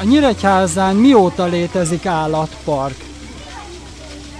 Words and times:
A 0.00 0.04
Nyíregyházán 0.04 0.96
mióta 0.96 1.44
létezik 1.44 2.06
állatpark? 2.06 2.96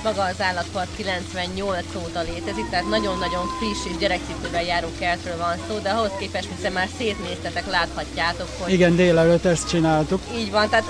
Maga 0.03 0.23
az 0.23 0.41
állatpark 0.41 0.89
98 0.97 1.85
óta 1.97 2.21
létezik, 2.21 2.69
tehát 2.71 2.89
nagyon-nagyon 2.89 3.47
friss 3.59 3.93
és 3.93 3.97
gyerekcipőben 3.99 4.63
járó 4.63 4.89
kertről 4.99 5.37
van 5.37 5.57
szó, 5.69 5.79
de 5.79 5.91
ahhoz 5.91 6.11
képest, 6.19 6.49
hiszen 6.57 6.73
már 6.73 6.89
szétnéztetek, 6.99 7.67
láthatjátok, 7.71 8.49
hogy... 8.59 8.73
Igen, 8.73 8.97
délelőtt 8.97 9.45
ezt 9.45 9.69
csináltuk. 9.69 10.21
Így 10.37 10.51
van, 10.51 10.69
tehát 10.69 10.87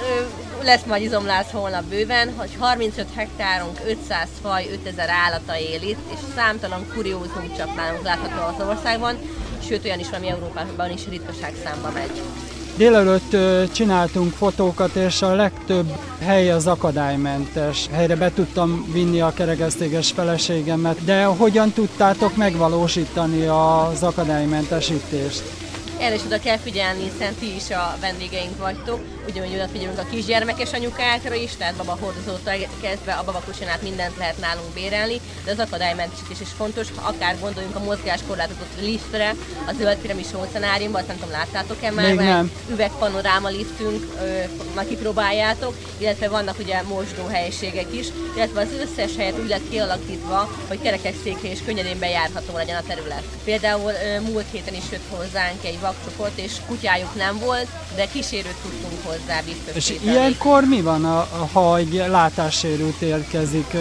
lesz 0.63 0.85
majd 0.87 1.03
izomlász 1.03 1.51
holnap 1.51 1.85
bőven, 1.85 2.35
hogy 2.37 2.51
35 2.59 3.07
hektárunk, 3.15 3.81
500 3.87 4.29
faj, 4.43 4.69
5000 4.73 5.09
állata 5.09 5.59
él 5.59 5.83
itt, 5.83 6.13
és 6.13 6.19
számtalan 6.35 6.87
kuriózum 6.95 7.53
csapnálunk 7.57 8.03
látható 8.03 8.57
az 8.57 8.67
országban, 8.69 9.17
sőt 9.69 9.85
olyan 9.85 9.99
is, 9.99 10.09
ami 10.11 10.29
Európában 10.29 10.91
is 10.91 11.07
ritkaság 11.09 11.55
számba 11.65 11.91
megy. 11.91 12.23
Délelőtt 12.79 13.37
csináltunk 13.73 14.33
fotókat, 14.33 14.95
és 14.95 15.23
a 15.23 15.35
legtöbb 15.35 15.87
hely 16.21 16.51
az 16.51 16.67
akadálymentes. 16.67 17.89
Helyre 17.93 18.17
be 18.17 18.33
tudtam 18.33 18.87
vinni 18.93 19.21
a 19.21 19.33
kerekesztéges 19.33 20.13
feleségemet, 20.13 21.05
de 21.05 21.25
hogyan 21.25 21.71
tudtátok 21.71 22.37
megvalósítani 22.37 23.47
az 23.47 24.03
akadálymentesítést? 24.03 25.43
Erre 26.01 26.15
is 26.15 26.25
oda 26.27 26.39
kell 26.39 26.57
figyelni, 26.57 27.03
hiszen 27.03 27.35
ti 27.35 27.55
is 27.55 27.71
a 27.71 27.97
vendégeink 28.01 28.59
vagytok. 28.59 29.18
Ugyanúgy 29.29 29.55
odafigyelünk 29.55 29.99
a 29.99 30.07
kisgyermekes 30.11 30.73
anyukákra 30.73 31.35
is, 31.35 31.57
tehát 31.57 31.75
baba 31.75 31.97
hordozótól 32.01 32.53
kezdve 32.81 33.13
a 33.13 33.25
babakusinát 33.25 33.83
mindent 33.83 34.17
lehet 34.17 34.39
nálunk 34.39 34.73
bérelni, 34.75 35.21
de 35.45 35.51
az 35.51 35.59
akadálymentesítés 35.59 36.41
is 36.41 36.49
fontos, 36.57 36.87
ha 36.97 37.09
akár 37.09 37.39
gondoljunk 37.41 37.77
a 37.77 37.85
mozgáskorlátozott 37.85 38.81
liftre, 38.81 39.35
a 39.67 39.73
zöld 39.79 39.97
piramis 39.97 40.27
óceánáriumban, 40.37 41.01
azt 41.01 41.09
nem 41.09 41.19
tudom, 41.19 41.31
láttátok-e 41.31 41.91
már, 41.91 42.07
Még 42.07 42.17
nem. 42.17 42.53
üvegpanoráma 42.71 43.49
liftünk, 43.49 44.07
már 44.75 44.87
kipróbáljátok, 44.87 45.75
illetve 45.99 46.29
vannak 46.29 46.59
ugye 46.59 46.83
mosdó 46.83 47.27
helyiségek 47.27 47.93
is, 47.95 48.07
illetve 48.37 48.61
az 48.61 48.69
összes 48.81 49.17
helyet 49.17 49.39
úgy 49.39 49.49
lett 49.49 49.69
kialakítva, 49.71 50.51
hogy 50.69 50.81
kerekesszékre 50.83 51.51
és 51.51 51.59
könnyedén 51.65 51.99
bejárható 51.99 52.57
legyen 52.57 52.77
a 52.77 52.87
terület. 52.87 53.23
Például 53.45 53.93
múlt 54.27 54.47
héten 54.51 54.75
is 54.75 54.85
jött 54.91 55.09
hozzánk 55.17 55.65
egy 55.65 55.81
vakcsoport, 55.81 56.39
és 56.39 56.53
kutyájuk 56.67 57.15
nem 57.15 57.39
volt, 57.39 57.67
de 57.95 58.07
kísérőt 58.13 58.57
tudtunk 58.63 59.05
hozzá 59.05 59.17
biztos. 59.45 59.75
És 59.75 59.95
ilyenkor 60.05 60.65
mi 60.65 60.81
van, 60.81 61.05
a- 61.05 61.49
ha 61.53 61.77
egy 61.77 62.05
látássérült 62.09 63.01
érkezik, 63.01 63.77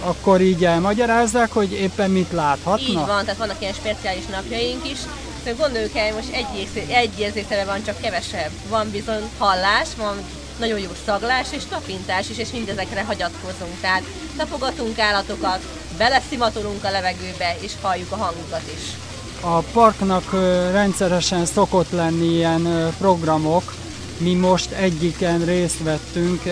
akkor 0.00 0.40
így 0.40 0.64
elmagyarázzák, 0.64 1.52
hogy 1.52 1.72
éppen 1.72 2.10
mit 2.10 2.32
láthatna? 2.32 2.88
Így 2.88 2.94
van, 2.94 3.24
tehát 3.24 3.36
vannak 3.36 3.56
ilyen 3.60 3.72
speciális 3.72 4.26
napjaink 4.26 4.90
is. 4.90 4.98
Szóval 5.44 5.66
gondoljuk 5.66 5.96
el, 5.96 6.14
most 6.14 6.28
egy, 6.32 6.68
egy 6.88 7.18
érzéktere 7.18 7.64
van, 7.64 7.84
csak 7.84 8.00
kevesebb. 8.00 8.50
Van 8.68 8.90
bizony 8.90 9.22
hallás, 9.38 9.88
van 9.96 10.16
nagyon 10.58 10.78
jó 10.78 10.90
szaglás 11.06 11.46
és 11.50 11.62
tapintás 11.68 12.28
is, 12.30 12.38
és 12.38 12.48
mindezekre 12.52 13.04
hagyatkozunk. 13.04 13.80
Tehát 13.80 14.02
tapogatunk 14.36 14.98
állatokat, 14.98 15.58
beleszimatolunk 15.98 16.84
a 16.84 16.90
levegőbe, 16.90 17.56
és 17.60 17.72
halljuk 17.82 18.12
a 18.12 18.16
hangukat 18.16 18.62
is. 18.76 18.82
A 19.40 19.58
parknak 19.58 20.32
rendszeresen 20.72 21.46
szokott 21.46 21.90
lenni 21.90 22.26
ilyen 22.34 22.94
programok, 22.98 23.74
mi 24.18 24.34
most 24.34 24.70
egyiken 24.70 25.44
részt 25.44 25.82
vettünk, 25.82 26.42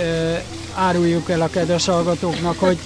áruljuk 0.75 1.31
el 1.31 1.41
a 1.41 1.48
kedves 1.48 1.86
hallgatóknak, 1.86 2.59
hogy 2.59 2.78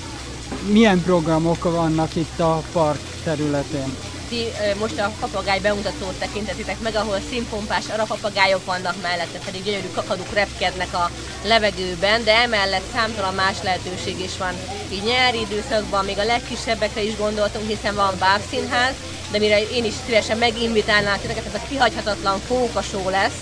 milyen 0.67 1.03
programok 1.03 1.63
vannak 1.63 2.17
itt 2.17 2.41
a 2.41 2.63
park 2.73 3.01
területén. 3.25 3.97
Ti 4.29 4.45
most 4.79 4.99
a 4.99 5.13
papagáj 5.21 5.59
bemutatót 5.59 6.19
tekintetitek 6.19 6.81
meg, 6.81 6.95
ahol 6.95 7.19
színpompás 7.31 7.85
arapapagályok 7.93 8.65
vannak 8.65 8.95
mellette, 9.03 9.39
pedig 9.45 9.63
gyönyörű 9.63 9.91
kakaduk 9.95 10.33
repkednek 10.33 10.95
a 10.95 11.11
levegőben, 11.45 12.25
de 12.25 12.35
emellett 12.35 12.93
számtalan 12.95 13.35
más 13.35 13.57
lehetőség 13.63 14.21
is 14.21 14.37
van. 14.39 14.55
Így 14.93 15.03
nyári 15.03 15.41
időszakban 15.41 16.05
még 16.05 16.19
a 16.19 16.25
legkisebbekre 16.25 17.03
is 17.03 17.17
gondoltunk, 17.17 17.69
hiszen 17.69 17.95
van 17.95 18.15
bábszínház, 18.19 18.95
de 19.31 19.39
mire 19.39 19.69
én 19.69 19.85
is 19.85 19.95
szívesen 20.07 20.39
meginvitálnám 20.39 21.19
titeket, 21.21 21.47
ez 21.47 21.55
a 21.55 21.67
kihagyhatatlan 21.69 22.39
fókasó 22.39 23.09
lesz, 23.09 23.39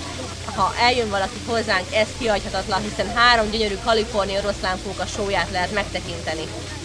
ha 0.56 0.72
eljön 0.81 1.10
valaki 1.10 1.38
hozzánk, 1.47 1.94
ez 1.94 2.06
kihagyhatatlan, 2.19 2.81
hiszen 2.82 3.14
három 3.14 3.50
gyönyörű 3.50 3.76
kalifornia 3.84 4.38
oroszlánfóka 4.38 5.06
sóját 5.06 5.50
lehet 5.53 5.72
megtekinteni. 5.75 6.42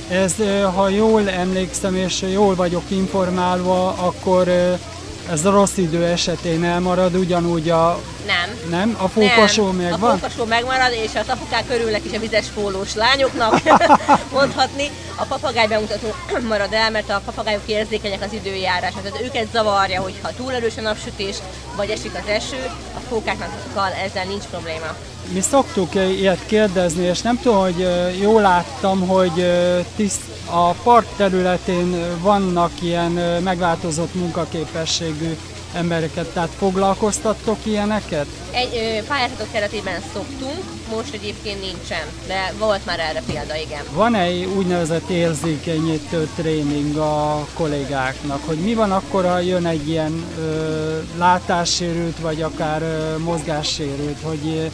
Ez, 0.09 0.33
ha 0.75 0.89
jól 0.89 1.29
emlékszem 1.29 1.95
és 1.95 2.21
jól 2.21 2.55
vagyok 2.55 2.83
informálva, 2.87 3.87
akkor 3.87 4.47
ez 5.29 5.45
a 5.45 5.51
rossz 5.51 5.77
idő 5.77 6.03
esetén 6.05 6.63
elmarad, 6.63 7.15
ugyanúgy 7.15 7.69
a, 7.69 8.01
Nem. 8.25 8.69
nem? 8.69 8.97
A 9.01 9.07
fókasó 9.07 9.65
Nem, 9.65 9.75
megvan? 9.75 10.09
A 10.09 10.17
fókasó 10.17 10.45
megmarad, 10.45 10.91
és 10.91 11.11
az 11.15 11.27
apukák 11.29 11.65
örülnek 11.69 12.05
is 12.05 12.13
a 12.13 12.19
vizes 12.19 12.45
pólós 12.45 12.95
lányoknak, 12.95 13.61
mondhatni. 14.37 14.89
A 15.15 15.23
papagáj 15.25 15.67
bemutató 15.67 16.07
marad 16.49 16.73
el, 16.73 16.91
mert 16.91 17.09
a 17.09 17.21
papagájok 17.25 17.61
érzékenyek 17.65 18.23
az 18.23 18.33
időjárásra. 18.33 19.01
Tehát 19.01 19.21
őket 19.21 19.47
zavarja, 19.51 20.01
hogyha 20.01 20.29
túl 20.37 20.53
erős 20.53 20.77
a 20.77 20.81
napsütés, 20.81 21.35
vagy 21.75 21.89
esik 21.89 22.11
az 22.13 22.27
eső, 22.27 22.69
a 22.95 22.99
fókáknak 23.09 23.49
ezzel 24.05 24.25
nincs 24.25 24.43
probléma. 24.43 24.95
Mi 25.33 25.41
szoktuk 25.41 25.95
ilyet 25.95 26.45
kérdezni, 26.45 27.03
és 27.03 27.21
nem 27.21 27.39
tudom, 27.41 27.59
hogy 27.59 27.87
jól 28.21 28.41
láttam, 28.41 29.07
hogy 29.07 29.45
tiszt, 29.95 30.21
a 30.45 30.71
park 30.71 31.05
területén 31.17 32.19
vannak 32.21 32.71
ilyen 32.81 33.11
megváltozott 33.43 34.13
munkaképességű 34.13 35.37
embereket, 35.73 36.25
tehát 36.25 36.49
foglalkoztattok 36.57 37.57
ilyeneket? 37.63 38.25
Egy 38.51 38.75
ö, 38.75 39.07
pályázatok 39.07 39.51
keretében 39.51 40.01
szoktunk, 40.13 40.63
most 40.95 41.13
egyébként 41.13 41.59
nincsen, 41.61 42.05
de 42.27 42.53
volt 42.57 42.85
már 42.85 42.99
erre 42.99 43.21
példa, 43.25 43.55
igen. 43.55 43.83
Van 43.93 44.15
egy 44.15 44.45
úgynevezett 44.45 45.09
érzékenyítő 45.09 46.29
tréning 46.35 46.97
a 46.97 47.47
kollégáknak, 47.53 48.39
hogy 48.45 48.57
mi 48.57 48.73
van 48.73 48.91
akkor, 48.91 49.25
ha 49.25 49.39
jön 49.39 49.65
egy 49.65 49.89
ilyen 49.89 50.23
ö, 50.39 50.99
látássérült, 51.17 52.19
vagy 52.19 52.41
akár 52.41 52.81
ö, 52.81 53.17
mozgássérült, 53.17 54.17
hogy 54.21 54.47
ö, 54.47 54.65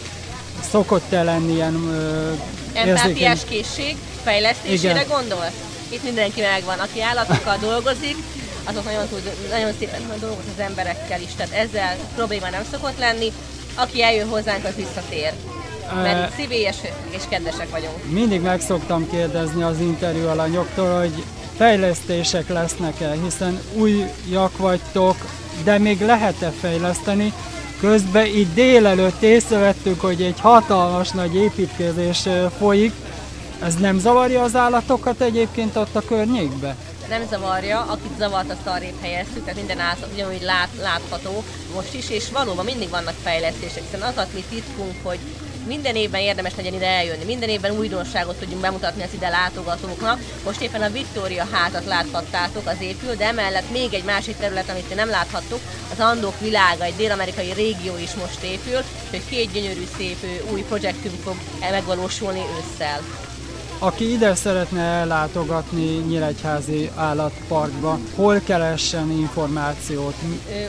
szokott-e 0.70 1.24
lenni 1.24 1.54
ilyen 1.54 1.74
ö, 1.74 2.31
Empátiás 2.74 3.40
készség 3.50 3.96
fejlesztésére 4.24 4.94
Igen. 4.94 5.08
gondolsz? 5.08 5.54
Itt 5.90 6.04
mindenki 6.04 6.42
megvan, 6.42 6.80
aki 6.80 7.02
állatokkal 7.02 7.58
dolgozik, 7.62 8.16
azok 8.69 8.85
nagyon, 8.85 9.07
tud, 9.07 9.31
nagyon 9.50 9.72
szépen 9.80 10.02
dolgoz 10.19 10.46
az 10.56 10.63
emberekkel 10.63 11.22
is, 11.22 11.34
tehát 11.38 11.53
ezzel 11.53 11.96
probléma 12.16 12.50
nem 12.50 12.63
szokott 12.72 12.97
lenni. 13.00 13.31
Aki 13.75 14.03
eljön 14.03 14.28
hozzánk, 14.28 14.66
az 14.66 14.75
visszatér. 14.75 15.34
Mert 15.94 16.30
itt 16.30 16.35
szívélyesek 16.35 16.94
és 17.09 17.24
kedvesek 17.30 17.69
vagyunk. 17.69 18.12
Mindig 18.12 18.41
meg 18.41 18.62
szoktam 18.62 19.09
kérdezni 19.09 19.63
az 19.63 19.80
interjú 19.80 20.28
alanyoktól, 20.28 21.00
hogy 21.00 21.24
fejlesztések 21.57 22.47
lesznek-e, 22.47 23.16
hiszen 23.24 23.59
újak 23.74 24.57
vagytok, 24.57 25.16
de 25.63 25.78
még 25.78 26.01
lehet-e 26.01 26.51
fejleszteni. 26.59 27.34
Közben 27.80 28.25
itt 28.25 28.53
délelőtt 28.53 29.22
észrevettük, 29.22 30.01
hogy 30.01 30.22
egy 30.22 30.40
hatalmas 30.40 31.09
nagy 31.09 31.36
építkezés 31.36 32.28
folyik. 32.57 32.94
Ez 33.63 33.75
nem 33.75 34.00
zavarja 34.00 34.44
az 34.44 34.56
állatokat 34.56 35.22
egyébként 35.22 35.75
ott 35.75 35.96
a 35.96 36.01
környékbe? 36.07 36.75
Nem 37.09 37.28
zavarja, 37.30 37.81
akit 37.81 38.18
zavart, 38.18 38.50
azt 38.50 38.68
arrébb 38.68 39.02
helyeztük, 39.02 39.42
tehát 39.42 39.56
minden 39.56 39.80
állat 39.80 40.08
ugyanúgy 40.14 40.42
lát, 40.42 40.70
látható 40.81 41.44
most 41.74 41.94
is, 41.94 42.09
és 42.09 42.30
valóban 42.30 42.66
mindig 42.66 42.90
vannak 42.90 43.16
fejlesztések, 43.24 43.84
hiszen 43.84 44.02
az 44.02 44.28
mi 44.34 44.44
titkunk, 44.50 44.96
hogy 45.03 45.19
minden 45.68 45.96
évben 45.96 46.22
érdemes 46.22 46.56
legyen 46.56 46.74
ide 46.74 46.88
eljönni, 46.88 47.24
minden 47.24 47.50
évben 47.50 47.78
újdonságot 47.78 48.36
tudjunk 48.36 48.62
bemutatni 48.62 49.03
az 49.03 49.14
ide 49.14 49.30
látogatóknak. 49.30 50.19
Most 50.46 50.62
éppen 50.62 50.81
a 50.81 50.90
Victoria 50.90 51.48
házat 51.52 51.86
láthattátok, 51.86 52.68
az 52.68 52.81
épül, 52.81 53.16
de 53.16 53.25
emellett 53.25 53.72
még 53.72 53.94
egy 53.94 54.03
másik 54.03 54.38
terület, 54.38 54.69
amit 54.69 54.96
nem 54.96 55.09
láthattuk, 55.09 55.59
az 55.92 56.00
Andok 56.00 56.40
világa, 56.40 56.84
egy 56.84 56.96
dél-amerikai 56.96 57.53
régió 57.53 57.98
is 57.98 58.14
most 58.14 58.44
épül, 58.44 58.80
és 59.10 59.22
két 59.30 59.51
gyönyörű 59.51 59.83
szép 59.98 60.25
új 60.51 60.62
projektünk 60.62 61.22
fog 61.24 61.36
megvalósulni 61.60 62.39
ősszel. 62.39 63.29
Aki 63.81 64.12
ide 64.12 64.36
szeretne 64.36 64.81
ellátogatni 64.81 65.86
Nyíregyházi 65.86 66.90
állatparkba, 66.96 68.00
hol 68.16 68.40
keressen 68.40 69.12
információt? 69.12 70.14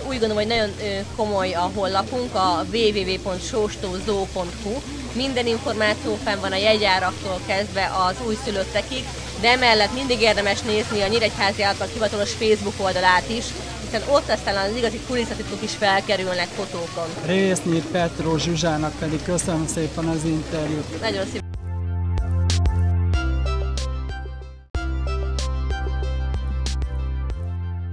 Úgy 0.09 0.19
gondolom, 0.19 0.37
hogy 0.37 0.47
nagyon 0.47 0.71
komoly 1.17 1.53
a 1.53 1.71
honlapunk, 1.75 2.35
a 2.35 2.65
www.sóstózó.hu. 2.73 4.71
Minden 5.13 5.47
információ 5.47 6.19
fenn 6.25 6.41
van 6.41 6.53
a 6.53 6.57
jegyáraktól 6.57 7.41
kezdve 7.47 7.91
az 8.09 8.15
újszülöttekig, 8.27 9.05
de 9.41 9.49
emellett 9.49 9.95
mindig 9.95 10.21
érdemes 10.21 10.61
nézni 10.61 11.03
a 11.03 11.07
Nyíregyházi 11.07 11.63
Állatpark 11.63 11.93
hivatalos 11.93 12.33
Facebook 12.33 12.75
oldalát 12.79 13.29
is, 13.29 13.45
hiszen 13.85 14.03
ott 14.09 14.31
aztán 14.31 14.57
az 14.57 14.77
igazi 14.77 15.01
kulisszatitkok 15.07 15.63
is 15.63 15.73
felkerülnek 15.73 16.47
fotókon. 16.47 17.09
Résznyi 17.27 17.83
Petró 17.93 18.37
Zsuzsának 18.37 18.93
pedig 18.99 19.23
köszönöm 19.23 19.67
szépen 19.67 20.09
az 20.09 20.25
interjút. 20.25 21.01
Nagyon 21.01 21.25
szép. 21.33 21.40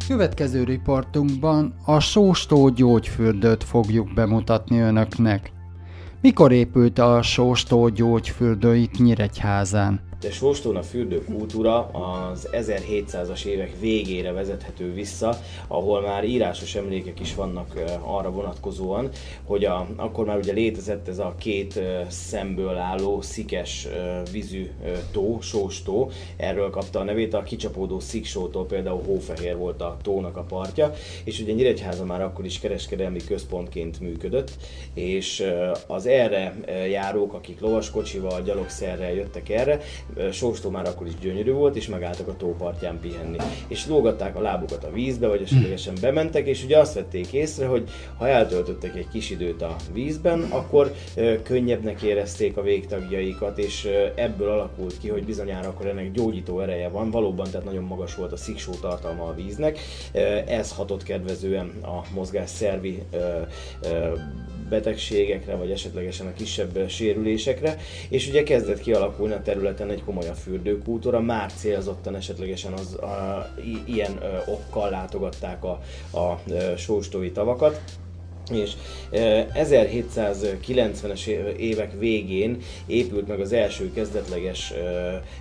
Következő 0.07 0.63
riportunkban 0.63 1.73
a 1.85 1.99
sóstó 1.99 2.69
gyógyfürdőt 2.69 3.63
fogjuk 3.63 4.13
bemutatni 4.13 4.79
önöknek. 4.79 5.51
Mikor 6.21 6.51
épült 6.51 6.99
a 6.99 7.21
Sóstó 7.21 7.89
gyógyfürdő 7.89 8.75
itt 8.75 8.97
Nyíregyházán? 8.97 10.06
De 10.19 10.31
Sóstón 10.31 10.75
a 10.75 10.83
fürdőkultúra 10.83 11.85
az 11.85 12.47
1700-as 12.51 13.45
évek 13.45 13.79
végére 13.79 14.31
vezethető 14.31 14.93
vissza, 14.93 15.39
ahol 15.67 16.01
már 16.01 16.23
írásos 16.23 16.75
emlékek 16.75 17.19
is 17.19 17.35
vannak 17.35 17.73
arra 18.01 18.31
vonatkozóan, 18.31 19.09
hogy 19.43 19.65
a, 19.65 19.87
akkor 19.95 20.25
már 20.25 20.37
ugye 20.37 20.53
létezett 20.53 21.07
ez 21.07 21.19
a 21.19 21.35
két 21.37 21.79
szemből 22.07 22.77
álló 22.77 23.21
szikes 23.21 23.87
vízű 24.31 24.69
tó, 25.11 25.37
Sóstó, 25.41 26.11
erről 26.37 26.69
kapta 26.69 26.99
a 26.99 27.03
nevét, 27.03 27.33
a 27.33 27.43
kicsapódó 27.43 27.99
Sziksótól 27.99 28.65
például 28.65 29.01
Hófehér 29.05 29.57
volt 29.57 29.81
a 29.81 29.97
tónak 30.01 30.37
a 30.37 30.43
partja, 30.43 30.93
és 31.23 31.39
ugye 31.39 31.53
Nyíregyháza 31.53 32.05
már 32.05 32.21
akkor 32.21 32.45
is 32.45 32.59
kereskedelmi 32.59 33.19
központként 33.19 33.99
működött, 33.99 34.51
és 34.93 35.43
az 35.87 36.05
erre 36.05 36.55
járók, 36.89 37.33
akik 37.33 37.59
lovaskocsival, 37.59 38.41
gyalogszerrel 38.41 39.13
jöttek 39.13 39.49
erre, 39.49 39.79
Sóstó 40.31 40.69
már 40.69 40.87
akkor 40.87 41.07
is 41.07 41.13
gyönyörű 41.21 41.51
volt, 41.51 41.75
és 41.75 41.87
megálltak 41.87 42.27
a 42.27 42.37
tópartján 42.37 42.99
pihenni. 42.99 43.37
És 43.67 43.87
lógatták 43.87 44.35
a 44.35 44.41
lábukat 44.41 44.83
a 44.83 44.91
vízbe, 44.91 45.27
vagy 45.27 45.41
esetlegesen 45.41 45.93
bementek, 46.01 46.47
és 46.47 46.63
ugye 46.63 46.77
azt 46.77 46.93
vették 46.93 47.33
észre, 47.33 47.65
hogy 47.65 47.89
ha 48.17 48.27
eltöltöttek 48.27 48.95
egy 48.95 49.07
kis 49.11 49.29
időt 49.29 49.61
a 49.61 49.75
vízben, 49.93 50.41
akkor 50.49 50.93
könnyebbnek 51.43 52.01
érezték 52.01 52.57
a 52.57 52.61
végtagjaikat, 52.61 53.57
és 53.57 53.89
ebből 54.15 54.49
alakult 54.49 54.97
ki, 54.99 55.09
hogy 55.09 55.23
bizonyára 55.23 55.67
akkor 55.67 55.85
ennek 55.85 56.11
gyógyító 56.11 56.59
ereje 56.59 56.89
van, 56.89 57.11
valóban 57.11 57.47
tehát 57.51 57.65
nagyon 57.65 57.83
magas 57.83 58.15
volt 58.15 58.31
a 58.31 58.37
sziksó 58.37 58.73
tartalma 58.73 59.23
a 59.23 59.33
víznek, 59.33 59.79
ez 60.47 60.71
hatott 60.71 61.03
kedvezően 61.03 61.71
a 61.81 62.01
mozgás 62.13 62.49
szervi 62.49 63.03
betegségekre, 64.69 65.55
vagy 65.55 65.71
esetlegesen 65.71 66.27
a 66.27 66.33
kisebb 66.33 66.89
sérülésekre, 66.89 67.77
és 68.09 68.27
ugye 68.27 68.43
kezdett 68.43 68.79
kialakulni 68.79 69.33
a 69.33 69.41
területen 69.41 69.89
egy 69.89 70.03
komolyabb 70.03 70.35
fürdőkultúra, 70.35 71.19
már 71.19 71.53
célzottan 71.53 72.15
esetlegesen 72.15 72.73
az, 72.73 72.93
a, 72.93 73.49
ilyen 73.85 74.17
ö, 74.21 74.51
okkal 74.51 74.89
látogatták 74.89 75.63
a, 75.63 75.79
a 76.17 76.39
sóstói 76.77 77.31
tavakat 77.31 77.81
és 78.51 78.71
1790-es 79.53 81.27
évek 81.57 81.99
végén 81.99 82.57
épült 82.85 83.27
meg 83.27 83.39
az 83.39 83.53
első 83.53 83.91
kezdetleges 83.93 84.73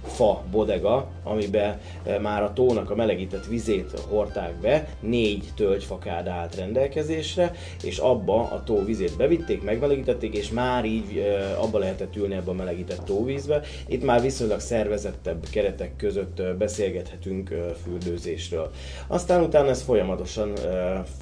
fa 0.02 0.44
bodega, 0.50 1.10
amiben 1.22 1.80
már 2.20 2.42
a 2.42 2.52
tónak 2.52 2.90
a 2.90 2.94
melegített 2.94 3.46
vizét 3.46 4.00
hordták 4.08 4.54
be, 4.60 4.88
négy 5.00 5.44
tölgyfakád 5.56 6.26
állt 6.26 6.56
rendelkezésre, 6.56 7.52
és 7.82 7.98
abba 7.98 8.50
a 8.50 8.62
tó 8.64 8.84
vizét 8.84 9.16
bevitték, 9.16 9.62
megmelegítették, 9.62 10.36
és 10.36 10.50
már 10.50 10.84
így 10.84 11.22
abba 11.60 11.78
lehetett 11.78 12.16
ülni 12.16 12.34
ebbe 12.34 12.50
a 12.50 12.54
melegített 12.54 13.04
tóvízbe. 13.04 13.60
Itt 13.86 14.04
már 14.04 14.20
viszonylag 14.20 14.60
szervezettebb 14.60 15.44
keretek 15.50 15.96
között 15.96 16.42
beszélgethetünk 16.58 17.54
fürdőzésről. 17.82 18.70
Aztán 19.06 19.42
utána 19.42 19.68
ez 19.68 19.82
folyamatosan 19.82 20.52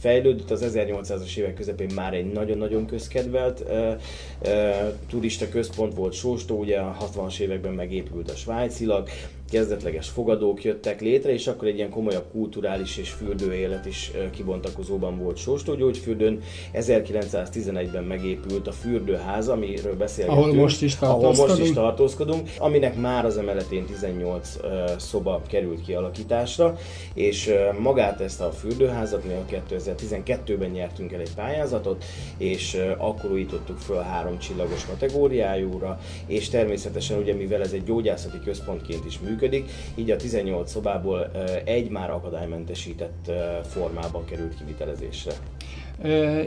fejlődött, 0.00 0.50
az 0.50 0.64
1800-as 0.75 1.36
évek 1.36 1.54
között 1.54 1.74
közepén 1.76 1.94
már 1.94 2.15
egy 2.15 2.32
nagyon-nagyon 2.32 2.87
közkedvelt 2.87 3.61
uh, 3.61 4.00
uh, 4.43 4.93
turista 5.09 5.49
központ 5.49 5.94
volt 5.94 6.12
Sóstó, 6.12 6.59
ugye 6.59 6.79
a 6.79 6.97
60-as 7.00 7.38
években 7.38 7.73
megépült 7.73 8.31
a 8.31 8.35
svájcilag, 8.35 9.09
kezdetleges 9.55 10.09
fogadók 10.09 10.65
jöttek 10.65 11.01
létre, 11.01 11.33
és 11.33 11.47
akkor 11.47 11.69
egy 11.69 11.77
ilyen 11.77 11.91
komolyabb 11.91 12.25
kulturális 12.33 12.97
és 12.97 13.11
fürdőélet 13.11 13.87
is 13.87 14.11
kibontakozóban 14.31 15.19
volt 15.19 15.37
Sóstógyógyfürdőn. 15.37 16.41
1911-ben 16.75 18.05
megépült 18.05 18.67
a 18.67 18.73
fürdőház, 18.73 19.49
amiről 19.49 19.97
beszélgetünk. 19.97 20.43
Ahol 20.43 20.55
most 20.55 20.83
is 20.83 20.97
tartózkodunk. 20.97 21.39
Ahol 21.39 21.49
most 21.49 21.61
is 21.62 21.73
tartózkodunk, 21.73 22.49
aminek 22.59 22.97
már 22.97 23.25
az 23.25 23.37
emeletén 23.37 23.85
18 23.85 24.56
szoba 24.99 25.43
került 25.49 25.85
kialakításra, 25.85 26.77
és 27.15 27.55
magát 27.79 28.21
ezt 28.21 28.41
a 28.41 28.51
fürdőházat 28.51 29.25
mi 29.25 29.33
a 29.33 29.61
2012-ben 29.71 30.71
nyertünk 30.71 31.12
el 31.12 31.21
egy 31.21 31.35
pályázatot, 31.35 32.05
és 32.37 32.81
akkor 32.99 33.31
újítottuk 33.33 33.79
föl 33.79 34.01
három 34.01 34.39
csillagos 34.39 34.87
kategóriájúra, 34.87 35.99
és 36.27 36.49
természetesen 36.49 37.19
ugye 37.19 37.35
mivel 37.35 37.61
ez 37.61 37.73
egy 37.73 37.85
gyógyászati 37.85 38.39
központként 38.45 39.05
is 39.05 39.19
működik, 39.19 39.43
működik, 39.44 39.70
így 39.94 40.11
a 40.11 40.17
18 40.17 40.70
szobából 40.70 41.31
egy 41.64 41.91
már 41.91 42.11
akadálymentesített 42.11 43.31
formában 43.67 44.25
került 44.25 44.56
kivitelezésre. 44.56 45.32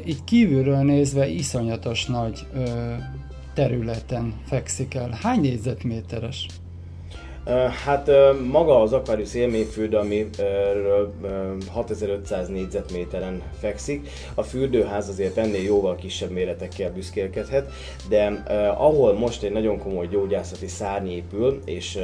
Így 0.06 0.24
kívülről 0.24 0.78
nézve 0.84 1.28
iszonyatos 1.28 2.06
nagy 2.06 2.46
területen 3.54 4.34
fekszik 4.46 4.94
el. 4.94 5.18
Hány 5.22 5.42
négyzetméteres? 5.42 6.46
Hát 7.86 8.10
maga 8.52 8.82
az 8.82 8.94
Aquarius 8.94 9.34
élményfürdő, 9.34 9.98
amiről 9.98 11.14
6500 11.72 12.48
négyzetméteren 12.48 13.42
fekszik, 13.60 14.10
a 14.36 14.44
fürdőház 14.44 15.10
azért 15.10 15.38
ennél 15.38 15.64
jóval 15.64 15.96
kisebb 15.96 16.30
méretekkel 16.30 16.92
büszkélkedhet, 16.92 17.72
de 18.10 18.44
ahol 18.78 19.14
most 19.14 19.44
egy 19.44 19.52
nagyon 19.52 19.80
komoly 19.80 20.08
gyógyászati 20.08 20.68
szárny 20.68 21.08
épül, 21.08 21.62
és 21.66 22.00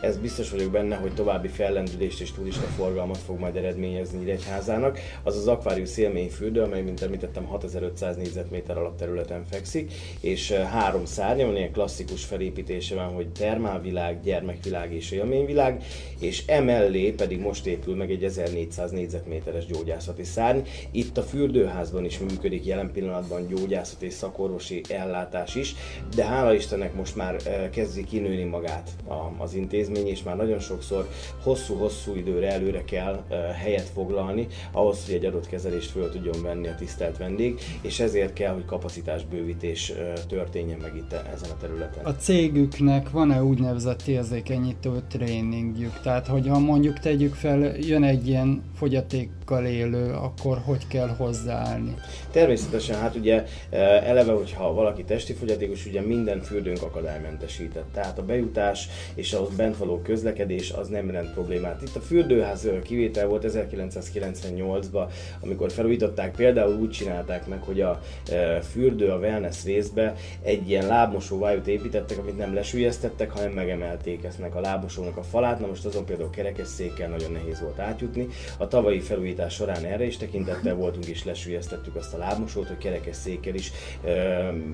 ez 0.00 0.16
biztos 0.16 0.50
vagyok 0.50 0.70
benne, 0.70 0.96
hogy 0.96 1.14
további 1.14 1.48
fellendülést 1.48 2.20
és 2.20 2.32
turista 2.32 2.66
forgalmat 2.66 3.18
fog 3.18 3.38
majd 3.38 3.56
eredményezni 3.56 4.18
Nyíregyházának, 4.18 4.98
az 5.22 5.36
az 5.36 5.46
Aquarius 5.46 5.96
élményfürdő, 5.96 6.62
amely, 6.62 6.82
mint 6.82 7.02
említettem, 7.02 7.44
6500 7.44 8.16
négyzetméter 8.16 8.78
alapterületen 8.78 9.44
fekszik, 9.50 9.92
és 10.20 10.52
három 10.52 11.04
szárnya, 11.04 11.46
van 11.46 11.56
ilyen 11.56 11.72
klasszikus 11.72 12.24
felépítése 12.24 12.94
van, 12.94 13.14
hogy 13.14 13.28
termálvilág, 13.28 14.20
gyermekvilág, 14.22 14.85
világ 14.86 14.92
és 14.92 15.10
élményvilág, 15.10 15.84
és 16.20 16.46
emellé 16.46 17.10
pedig 17.10 17.40
most 17.40 17.66
épül 17.66 17.96
meg 17.96 18.10
egy 18.10 18.24
1400 18.24 18.90
négyzetméteres 18.90 19.66
gyógyászati 19.66 20.24
szárny. 20.24 20.60
Itt 20.90 21.18
a 21.18 21.22
fürdőházban 21.22 22.04
is 22.04 22.18
működik 22.18 22.64
jelen 22.64 22.90
pillanatban 22.92 23.46
gyógyászati 23.46 24.06
és 24.06 24.12
szakorvosi 24.12 24.80
ellátás 24.88 25.54
is, 25.54 25.74
de 26.14 26.24
hála 26.24 26.54
Istennek 26.54 26.94
most 26.94 27.16
már 27.16 27.36
eh, 27.44 27.68
kezdi 27.70 28.04
kinőni 28.04 28.44
magát 28.44 28.90
az 29.38 29.54
intézmény, 29.54 30.06
és 30.06 30.22
már 30.22 30.36
nagyon 30.36 30.58
sokszor 30.58 31.08
hosszú-hosszú 31.42 32.14
időre 32.14 32.52
előre 32.52 32.84
kell 32.84 33.24
eh, 33.28 33.38
helyet 33.62 33.88
foglalni, 33.94 34.46
ahhoz, 34.72 35.04
hogy 35.04 35.14
egy 35.14 35.24
adott 35.24 35.46
kezelést 35.46 35.90
föl 35.90 36.10
tudjon 36.10 36.42
venni 36.42 36.68
a 36.68 36.74
tisztelt 36.74 37.18
vendég, 37.18 37.60
és 37.82 38.00
ezért 38.00 38.32
kell, 38.32 38.52
hogy 38.52 38.64
kapacitásbővítés 38.64 39.90
eh, 39.90 40.12
történjen 40.28 40.78
meg 40.78 40.96
itt 40.96 41.12
ezen 41.12 41.50
a 41.50 41.56
területen. 41.60 42.04
A 42.04 42.14
cégüknek 42.14 43.10
van-e 43.10 43.42
úgynevezett 43.42 44.02
érzékenyítő 44.02 44.75
irányító 44.84 45.06
tréningjük. 45.08 46.00
Tehát, 46.02 46.26
hogyha 46.26 46.58
mondjuk 46.58 46.98
tegyük 46.98 47.34
fel, 47.34 47.76
jön 47.76 48.02
egy 48.02 48.28
ilyen 48.28 48.62
fogyatékkal 48.76 49.66
élő, 49.66 50.12
akkor 50.12 50.58
hogy 50.64 50.86
kell 50.86 51.08
hozzáállni? 51.08 51.94
Természetesen, 52.30 53.00
hát 53.00 53.14
ugye 53.14 53.44
e, 53.70 53.76
eleve, 53.78 54.32
hogyha 54.32 54.72
valaki 54.72 55.04
testi 55.04 55.32
fogyatékos, 55.32 55.86
ugye 55.86 56.00
minden 56.00 56.40
fürdőnk 56.40 56.82
akadálymentesített. 56.82 57.92
Tehát 57.92 58.18
a 58.18 58.24
bejutás 58.24 58.88
és 59.14 59.32
a 59.32 59.46
bent 59.56 59.76
való 59.76 60.00
közlekedés 60.00 60.70
az 60.70 60.88
nem 60.88 61.10
rend 61.10 61.32
problémát. 61.32 61.82
Itt 61.82 61.96
a 61.96 62.00
fürdőház 62.00 62.68
kivétel 62.82 63.26
volt 63.26 63.44
1998-ban, 63.48 65.06
amikor 65.40 65.72
felújították, 65.72 66.36
például 66.36 66.74
úgy 66.74 66.90
csinálták 66.90 67.46
meg, 67.46 67.62
hogy 67.62 67.80
a 67.80 68.00
e, 68.30 68.60
fürdő, 68.60 69.08
a 69.08 69.18
wellness 69.18 69.64
részbe 69.64 70.14
egy 70.42 70.68
ilyen 70.68 70.86
lábmosó 70.86 71.38
vájút 71.38 71.66
építettek, 71.66 72.18
amit 72.18 72.36
nem 72.36 72.54
lesülyeztettek, 72.54 73.30
hanem 73.30 73.52
megemelték 73.52 74.24
ezt 74.24 74.40
a 74.54 74.60
lábosónak 74.66 75.16
a 75.16 75.22
falát, 75.22 75.60
na 75.60 75.66
most 75.66 75.84
azon 75.84 76.04
például 76.04 76.30
kerekesszékkel 76.30 77.08
nagyon 77.08 77.32
nehéz 77.32 77.60
volt 77.60 77.78
átjutni. 77.78 78.26
A 78.58 78.68
tavalyi 78.68 79.00
felújítás 79.00 79.54
során 79.54 79.84
erre 79.84 80.04
is 80.04 80.16
tekintettel 80.16 80.74
voltunk, 80.74 81.06
és 81.06 81.24
lesülyeztettük 81.24 81.96
azt 81.96 82.14
a 82.14 82.18
lábmosót, 82.18 82.66
hogy 82.66 82.78
kerekesszékkel 82.78 83.54
is, 83.54 83.72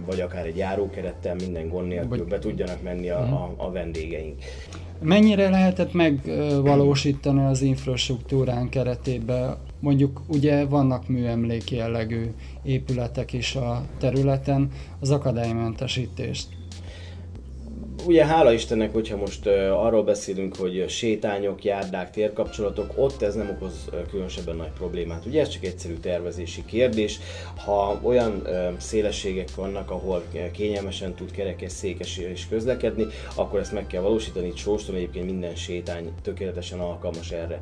vagy 0.07 0.21
akár 0.21 0.47
egy 0.47 0.57
járókerettel 0.57 1.35
minden 1.35 1.69
gond 1.69 1.89
nélkül 1.89 2.25
be 2.25 2.39
tudjanak 2.39 2.83
menni 2.83 3.11
a, 3.11 3.21
mhm. 3.21 3.33
a, 3.33 3.55
a 3.57 3.71
vendégeink. 3.71 4.43
Mennyire 5.03 5.49
lehetett 5.49 5.93
megvalósítani 5.93 7.45
az 7.45 7.63
infrastruktúrán 7.63 8.69
keretében? 8.69 9.57
Mondjuk 9.81 10.21
ugye 10.27 10.65
vannak 10.65 11.09
műemlék 11.09 11.71
jellegű 11.71 12.31
épületek 12.63 13.33
is 13.33 13.55
a 13.55 13.83
területen, 13.99 14.71
az 15.01 15.11
akadálymentesítést 15.11 16.49
ugye 18.07 18.27
hála 18.27 18.53
Istennek, 18.53 18.93
hogyha 18.93 19.17
most 19.17 19.47
arról 19.71 20.03
beszélünk, 20.03 20.57
hogy 20.57 20.85
sétányok, 20.89 21.65
járdák, 21.65 22.11
térkapcsolatok, 22.11 22.93
ott 22.97 23.23
ez 23.23 23.35
nem 23.35 23.51
okoz 23.51 23.89
különösebben 24.11 24.57
nagy 24.57 24.71
problémát. 24.77 25.27
Ugye 25.27 25.41
ez 25.41 25.49
csak 25.49 25.65
egyszerű 25.65 25.95
tervezési 25.95 26.65
kérdés. 26.65 27.19
Ha 27.65 28.01
olyan 28.03 28.49
szélességek 28.79 29.55
vannak, 29.55 29.91
ahol 29.91 30.23
kényelmesen 30.53 31.15
tud 31.15 31.31
kerekes 31.31 31.73
székes 31.73 32.19
is 32.33 32.49
közlekedni, 32.49 33.07
akkor 33.35 33.61
ezt 33.61 33.73
meg 33.73 33.87
kell 33.87 34.03
valósítani. 34.03 34.47
Itt 34.47 34.57
Sóston 34.57 34.95
egyébként 34.95 35.27
minden 35.27 35.55
sétány 35.55 36.13
tökéletesen 36.23 36.79
alkalmas 36.79 37.31
erre. 37.31 37.61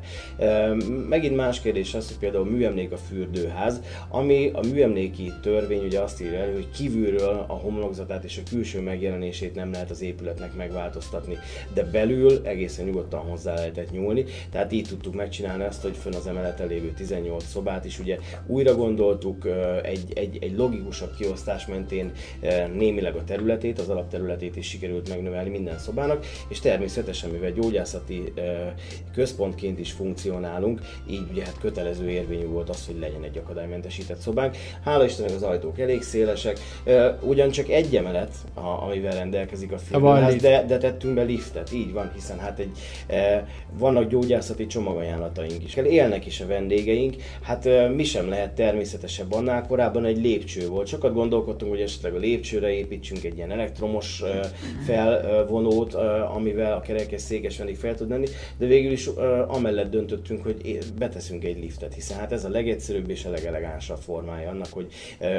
Megint 1.09 1.35
más 1.35 1.61
kérdés 1.61 1.93
az, 1.93 2.07
hogy 2.07 2.17
például 2.17 2.45
műemlék 2.45 2.91
a 2.91 2.97
fürdőház, 2.97 3.81
ami 4.09 4.51
a 4.53 4.59
műemléki 4.71 5.33
törvény 5.41 5.85
ugye 5.85 5.99
azt 5.99 6.21
írja 6.21 6.39
elő, 6.39 6.53
hogy 6.53 6.69
kívülről 6.71 7.45
a 7.47 7.53
homlokzatát 7.53 8.23
és 8.23 8.37
a 8.37 8.49
külső 8.49 8.81
megjelenését 8.81 9.55
nem 9.55 9.71
lehet 9.71 9.89
az 9.89 10.01
épületnek 10.31 10.55
megváltoztatni, 10.55 11.37
de 11.73 11.83
belül 11.83 12.41
egészen 12.43 12.85
nyugodtan 12.85 13.19
hozzá 13.19 13.53
lehetett 13.53 13.91
nyúlni, 13.91 14.25
tehát 14.51 14.71
így 14.71 14.87
tudtuk 14.87 15.15
megcsinálni 15.15 15.63
azt, 15.63 15.81
hogy 15.81 15.97
fönn 15.97 16.13
az 16.13 16.27
emeleten 16.27 16.67
lévő 16.67 16.91
18 16.91 17.45
szobát 17.45 17.85
is 17.85 17.99
ugye 17.99 18.17
újra 18.47 18.75
gondoltuk, 18.75 19.47
egy, 19.83 20.11
egy, 20.13 20.37
egy 20.41 20.57
logikusabb 20.57 21.15
kiosztás 21.17 21.65
mentén 21.65 22.11
némileg 22.73 23.15
a 23.15 23.23
területét, 23.23 23.79
az 23.79 23.89
alapterületét 23.89 24.55
is 24.55 24.67
sikerült 24.67 25.09
megnövelni 25.09 25.49
minden 25.49 25.77
szobának, 25.77 26.25
és 26.47 26.59
természetesen, 26.59 27.29
mivel 27.29 27.51
gyógyászati 27.51 28.33
központként 29.13 29.79
is 29.79 29.91
funkcionálunk, 29.91 30.81
így 31.09 31.27
ugye 31.31 31.43
hát 31.45 31.59
kötelező 31.59 32.09
érvényű 32.09 32.45
volt 32.45 32.69
az, 32.69 32.85
hogy 32.85 32.99
legyen 32.99 33.23
egy 33.23 33.37
akadálymentesített 33.37 34.19
szobánk. 34.19 34.55
Hála 34.83 35.05
Istennek 35.05 35.35
az 35.35 35.43
ajtók 35.43 35.79
elég 35.79 36.01
szélesek, 36.01 36.59
ugyancsak 37.21 37.69
egy 37.69 37.95
emelet, 37.95 38.31
amivel 38.53 39.15
rendelkezik 39.15 39.71
a 39.71 39.77
filmház, 40.29 40.41
de, 40.41 40.65
de 40.65 40.77
tettünk 40.77 41.13
be 41.13 41.21
liftet, 41.23 41.73
így 41.73 41.93
van, 41.93 42.11
hiszen 42.13 42.39
hát 42.39 42.59
egy, 42.59 42.71
vannak 43.77 44.09
gyógyászati 44.09 44.65
csomagajánlataink 44.67 45.63
is. 45.63 45.75
Élnek 45.75 46.25
is 46.25 46.41
a 46.41 46.45
vendégeink, 46.45 47.15
hát 47.41 47.69
mi 47.95 48.03
sem 48.03 48.29
lehet 48.29 48.51
természetesebb 48.51 49.33
annál, 49.33 49.67
korábban 49.67 50.05
egy 50.05 50.21
lépcső 50.21 50.67
volt. 50.67 50.87
Sokat 50.87 51.13
gondolkodtunk, 51.13 51.71
hogy 51.71 51.81
esetleg 51.81 52.13
a 52.15 52.17
lépcsőre 52.17 52.71
építsünk 52.71 53.23
egy 53.23 53.35
ilyen 53.35 53.51
elektromos 53.51 54.23
felvonót, 54.85 55.93
amivel 56.35 56.73
a 56.73 56.81
kerekes 56.81 57.21
székes 57.21 57.57
vendég 57.57 57.77
fel 57.77 57.95
tud 57.95 58.09
lenni, 58.09 58.27
de 58.57 58.65
végül 58.65 58.91
is 58.91 59.09
amellett 59.47 59.91
döntöttünk, 59.91 60.43
hogy 60.43 60.79
beteszünk 60.97 61.43
egy 61.43 61.57
liftet, 61.57 61.93
hiszen 61.93 62.17
hát 62.17 62.31
ez 62.31 62.45
a 62.45 62.49
legegyszerűbb 62.49 63.09
és 63.09 63.25
a 63.25 63.29
legelegánsabb 63.29 63.99
formája 63.99 64.49
annak, 64.49 64.69
hogy 64.71 64.87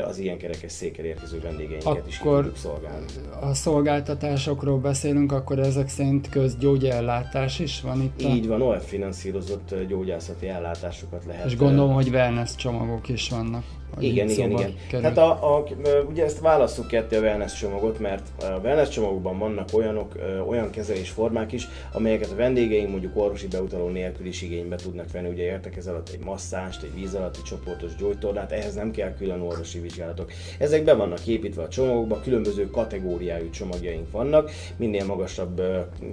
az 0.06 0.18
ilyen 0.18 0.38
kerekes 0.38 0.72
székkel 0.72 1.04
érkező 1.04 1.40
vendégeinket 1.40 1.86
akkor 1.86 2.04
is 2.08 2.18
tudjuk 2.18 2.56
szolgálni. 2.56 3.06
A 3.40 3.54
szolgáltatásokról 3.54 4.71
beszélünk, 4.78 5.32
akkor 5.32 5.58
ezek 5.58 5.88
szerint 5.88 6.28
közgyógyellátás 6.28 7.58
is 7.58 7.80
van 7.80 8.02
itt? 8.02 8.22
Így 8.22 8.46
van, 8.46 8.62
olyan 8.62 8.80
finanszírozott 8.80 9.74
gyógyászati 9.88 10.48
ellátásokat 10.48 11.24
lehet. 11.24 11.46
És 11.46 11.56
gondolom, 11.56 11.92
hogy 11.92 12.08
wellness 12.08 12.54
csomagok 12.54 13.08
is 13.08 13.28
vannak. 13.28 13.64
Igen, 13.98 14.28
igen, 14.28 14.50
igen. 14.50 14.74
Kerül. 14.88 15.04
Hát 15.04 15.18
a, 15.18 15.56
a, 15.56 15.64
ugye 16.08 16.24
ezt 16.24 16.40
válasszuk 16.40 16.86
ketté 16.86 17.16
a 17.16 17.20
wellness 17.20 17.58
csomagot, 17.58 17.98
mert 17.98 18.22
a 18.42 18.58
wellness 18.62 18.88
csomagokban 18.88 19.38
vannak 19.38 19.68
olyanok, 19.72 20.14
olyan 20.46 20.70
kezelésformák 20.70 21.52
is, 21.52 21.68
amelyeket 21.92 22.30
a 22.30 22.34
vendégeink 22.34 22.90
mondjuk 22.90 23.16
orvosi 23.16 23.46
beutaló 23.46 23.88
nélkül 23.88 24.26
is 24.26 24.42
igénybe 24.42 24.76
tudnak 24.76 25.12
venni. 25.12 25.28
Ugye 25.28 25.42
értek 25.42 25.76
ez 25.76 25.86
alatt 25.86 26.08
egy 26.08 26.24
masszást, 26.24 26.82
egy 26.82 26.94
víz 26.94 27.14
alatti 27.14 27.40
csoportos 27.44 27.94
gyógytornát, 27.96 28.52
ehhez 28.52 28.74
nem 28.74 28.90
kell 28.90 29.14
külön 29.14 29.40
orvosi 29.40 29.78
vizsgálatok. 29.78 30.30
Ezek 30.58 30.84
be 30.84 30.94
vannak 30.94 31.26
építve 31.26 31.62
a 31.62 31.68
csomagokba, 31.68 32.20
különböző 32.20 32.70
kategóriájú 32.70 33.50
csomagjaink 33.50 34.10
vannak, 34.10 34.50
minél 34.76 35.04
magasabb 35.04 35.62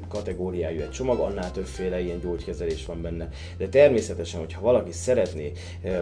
kategóriájú 0.08 0.82
egy 0.82 0.92
csomag, 0.92 1.20
annál 1.20 1.52
többféle 1.52 2.00
ilyen 2.00 2.20
gyógykezelés 2.20 2.86
van 2.86 3.02
benne. 3.02 3.30
De 3.58 3.68
természetesen, 3.68 4.40
hogyha 4.40 4.62
valaki 4.62 4.92
szeretné 4.92 5.52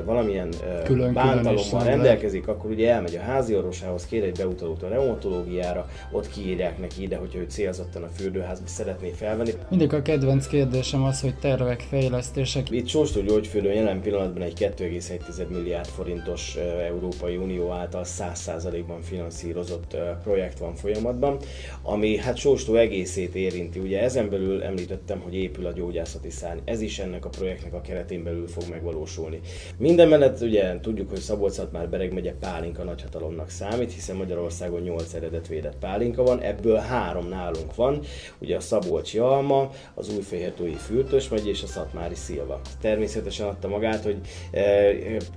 valamilyen 0.05 0.49
külön, 0.83 1.13
bántalom 1.13 1.65
diplommal 1.67 1.95
rendelkezik, 1.95 2.47
akkor 2.47 2.69
ugye 2.69 2.91
elmegy 2.91 3.15
a 3.15 3.19
házi 3.19 3.55
orvosához, 3.55 4.05
kér 4.05 4.23
egy 4.23 4.37
beutalót 4.37 4.83
a 4.83 4.87
reumatológiára, 4.87 5.89
ott 6.11 6.29
kiírják 6.29 6.79
neki 6.79 7.01
ide, 7.01 7.17
hogyha 7.17 7.39
ő 7.39 7.45
célzottan 7.47 8.03
a 8.03 8.07
fürdőházba 8.07 8.67
szeretné 8.67 9.09
felvenni. 9.09 9.51
Mindig 9.69 9.93
a 9.93 10.01
kedvenc 10.01 10.47
kérdésem 10.47 11.03
az, 11.03 11.21
hogy 11.21 11.35
tervek, 11.39 11.85
fejlesztések. 11.89 12.71
Itt 12.71 12.87
Sóstó 12.87 13.21
gyógyfürdőn 13.21 13.73
jelen 13.73 14.01
pillanatban 14.01 14.41
egy 14.41 14.71
2,1 14.77 15.47
milliárd 15.47 15.87
forintos 15.87 16.55
Európai 16.87 17.37
Unió 17.37 17.71
által 17.71 18.03
100%-ban 18.05 19.01
finanszírozott 19.01 19.97
projekt 20.23 20.59
van 20.59 20.75
folyamatban, 20.75 21.37
ami 21.81 22.17
hát 22.17 22.37
Sóstó 22.37 22.75
egészét 22.75 23.35
érinti. 23.35 23.79
Ugye 23.79 24.01
ezen 24.01 24.29
belül 24.29 24.63
említettem, 24.63 25.19
hogy 25.19 25.35
épül 25.35 25.65
a 25.65 25.71
gyógyászati 25.71 26.29
szárny. 26.29 26.59
Ez 26.65 26.81
is 26.81 26.99
ennek 26.99 27.25
a 27.25 27.29
projektnek 27.29 27.73
a 27.73 27.81
keretén 27.81 28.23
belül 28.23 28.47
fog 28.47 28.63
megvalósulni. 28.69 29.39
Minden 29.77 30.07
mellett 30.07 30.41
ugye 30.41 30.79
tudjuk, 30.79 31.09
hogy 31.09 31.19
Szabolcs 31.19 31.56
már 31.71 31.89
Bereg 31.89 32.13
megye 32.13 32.33
pálinka 32.33 32.83
nagyhatalomnak 32.83 33.49
számít, 33.49 33.93
hiszen 33.93 34.15
Magyarországon 34.15 34.81
8 34.81 35.13
eredet 35.13 35.47
védett 35.47 35.77
pálinka 35.79 36.23
van, 36.23 36.39
ebből 36.39 36.77
három 36.77 37.27
nálunk 37.27 37.75
van, 37.75 37.99
ugye 38.37 38.55
a 38.55 38.59
Szabolcsi 38.59 39.17
Alma, 39.17 39.69
az 39.93 40.15
Újfehértói 40.15 40.73
Fürtös 40.73 41.29
megy 41.29 41.47
és 41.47 41.63
a 41.63 41.67
Szatmári 41.67 42.15
Szilva. 42.15 42.61
Természetesen 42.81 43.47
adta 43.47 43.67
magát, 43.67 44.03
hogy 44.03 44.17
e, 44.51 44.61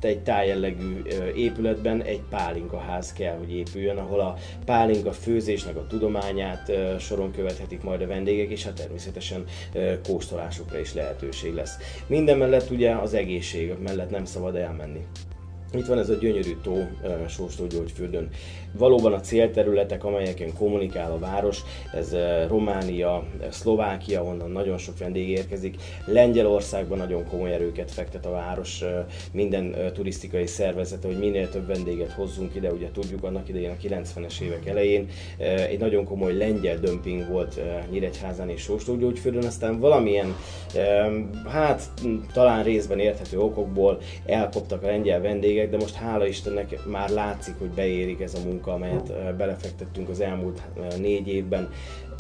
egy 0.00 0.23
tájjellegű 0.23 1.03
e, 1.03 1.33
épületben 1.35 2.03
egy 2.03 2.23
pálinkaház 2.31 3.12
kell, 3.12 3.37
hogy 3.37 3.53
épüljön, 3.53 3.97
ahol 3.97 4.21
a 4.21 4.37
pálinka 4.65 5.12
főzésnek 5.12 5.77
a 5.77 5.87
tudományát 5.87 6.69
e, 6.69 6.99
soron 6.99 7.33
követhetik 7.33 7.83
majd 7.83 8.03
a 8.03 8.07
vendégek, 8.07 8.50
és 8.50 8.65
hát 8.65 8.75
természetesen 8.75 9.45
kóstolásukra 10.09 10.79
is 10.79 10.95
lehetőség 10.95 11.55
lesz. 11.55 11.77
Minden 12.07 12.39
mellett 12.39 12.71
ugye 12.71 12.95
az 12.95 13.15
egészség 13.15 13.75
mellett 13.83 14.11
nem 14.11 14.25
szabad 14.25 14.57
elmenni. 14.57 15.07
Itt 15.75 15.87
van 15.87 15.99
ez 15.99 16.09
a 16.09 16.15
gyönyörű 16.15 16.57
tó 16.62 16.87
Sóstó 17.29 17.67
Gyógyfürdőn. 17.67 18.29
Valóban 18.73 19.12
a 19.12 19.21
célterületek, 19.21 20.05
amelyeken 20.05 20.55
kommunikál 20.55 21.12
a 21.12 21.19
város, 21.19 21.62
ez 21.95 22.17
Románia, 22.49 23.25
Szlovákia, 23.50 24.23
onnan 24.23 24.50
nagyon 24.50 24.79
sok 24.79 24.99
vendég 24.99 25.29
érkezik. 25.29 25.77
Lengyelországban 26.07 26.99
nagyon 26.99 27.27
komoly 27.29 27.53
erőket 27.53 27.91
fektet 27.91 28.27
a 28.27 28.31
város, 28.31 28.85
minden 29.33 29.93
turisztikai 29.95 30.47
szervezete, 30.47 31.07
hogy 31.07 31.19
minél 31.19 31.49
több 31.49 31.67
vendéget 31.67 32.12
hozzunk 32.12 32.55
ide. 32.55 32.73
Ugye 32.73 32.91
tudjuk 32.93 33.25
annak 33.25 33.49
idején 33.49 33.71
a 33.71 33.87
90-es 33.87 34.41
évek 34.41 34.67
elején 34.67 35.09
egy 35.69 35.79
nagyon 35.79 36.05
komoly 36.05 36.37
lengyel 36.37 36.79
dömping 36.79 37.29
volt 37.29 37.61
Nyíregyházán 37.91 38.49
és 38.49 38.61
Sóstó 38.61 38.97
Gyógyfürdőn, 38.97 39.45
aztán 39.45 39.79
valamilyen, 39.79 40.37
hát 41.47 41.83
talán 42.33 42.62
részben 42.62 42.99
érthető 42.99 43.39
okokból 43.39 44.00
elkoptak 44.27 44.83
a 44.83 44.87
lengyel 44.87 45.21
vendégek, 45.21 45.60
vendégek, 45.61 45.71
de 45.71 45.76
most 45.76 45.95
hála 45.95 46.26
Istennek 46.26 46.85
már 46.87 47.09
látszik, 47.09 47.55
hogy 47.59 47.69
beérik 47.69 48.21
ez 48.21 48.35
a 48.35 48.45
munka, 48.45 48.73
amelyet 48.73 49.37
belefektettünk 49.37 50.09
az 50.09 50.21
elmúlt 50.21 50.62
négy 50.99 51.29
évben 51.29 51.69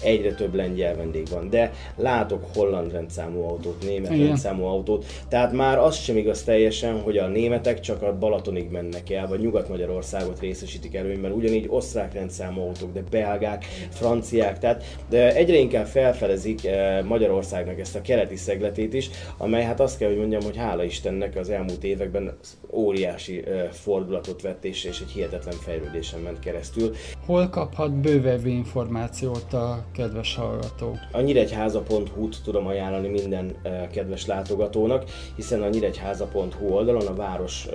egyre 0.02 0.34
több 0.34 0.54
lengyel 0.54 0.96
vendég 0.96 1.28
van, 1.30 1.50
de 1.50 1.72
látok 1.96 2.44
holland 2.54 2.92
rendszámú 2.92 3.42
autót, 3.42 3.84
német 3.84 4.12
Igen. 4.12 4.26
rendszámú 4.26 4.64
autót, 4.64 5.04
tehát 5.28 5.52
már 5.52 5.78
az 5.78 5.96
sem 5.96 6.16
igaz 6.16 6.42
teljesen, 6.42 7.00
hogy 7.00 7.16
a 7.16 7.26
németek 7.26 7.80
csak 7.80 8.02
a 8.02 8.18
Balatonig 8.18 8.70
mennek 8.70 9.10
el, 9.10 9.26
vagy 9.26 9.40
Nyugat-Magyarországot 9.40 10.40
részesítik 10.40 10.94
előnyben, 10.94 11.32
ugyanígy 11.32 11.66
osztrák 11.68 12.14
rendszámú 12.14 12.60
autók, 12.60 12.92
de 12.92 13.02
belgák, 13.10 13.64
franciák, 13.90 14.58
tehát 14.58 14.84
de 15.08 15.34
egyre 15.34 15.56
inkább 15.56 15.86
felfelezik 15.86 16.66
eh, 16.66 17.02
Magyarországnak 17.02 17.78
ezt 17.78 17.96
a 17.96 18.00
keleti 18.00 18.36
szegletét 18.36 18.94
is, 18.94 19.10
amely 19.36 19.62
hát 19.62 19.80
azt 19.80 19.98
kell, 19.98 20.08
hogy 20.08 20.18
mondjam, 20.18 20.42
hogy 20.42 20.56
hála 20.56 20.84
Istennek 20.84 21.36
az 21.36 21.50
elmúlt 21.50 21.84
években 21.84 22.36
óriási 22.72 23.46
eh, 23.46 23.68
fordulatot 23.70 24.42
vett 24.42 24.64
és, 24.64 24.84
és 24.84 25.00
egy 25.00 25.10
hihetetlen 25.10 25.54
fejlődésen 25.54 26.20
ment 26.20 26.38
keresztül. 26.38 26.94
Hol 27.26 27.48
kaphat 27.48 27.92
bővebb 27.92 28.46
információt 28.46 29.52
a 29.52 29.79
kedves 29.92 30.34
hallgató. 30.34 30.96
A 31.12 31.20
nyíregyháza.hu-t 31.20 32.36
tudom 32.44 32.66
ajánlani 32.66 33.08
minden 33.08 33.56
kedves 33.92 34.26
látogatónak, 34.26 35.04
hiszen 35.36 35.62
a 35.62 35.68
nyíregyháza.hu 35.68 36.66
oldalon 36.66 37.06
a 37.06 37.14
város 37.14 37.66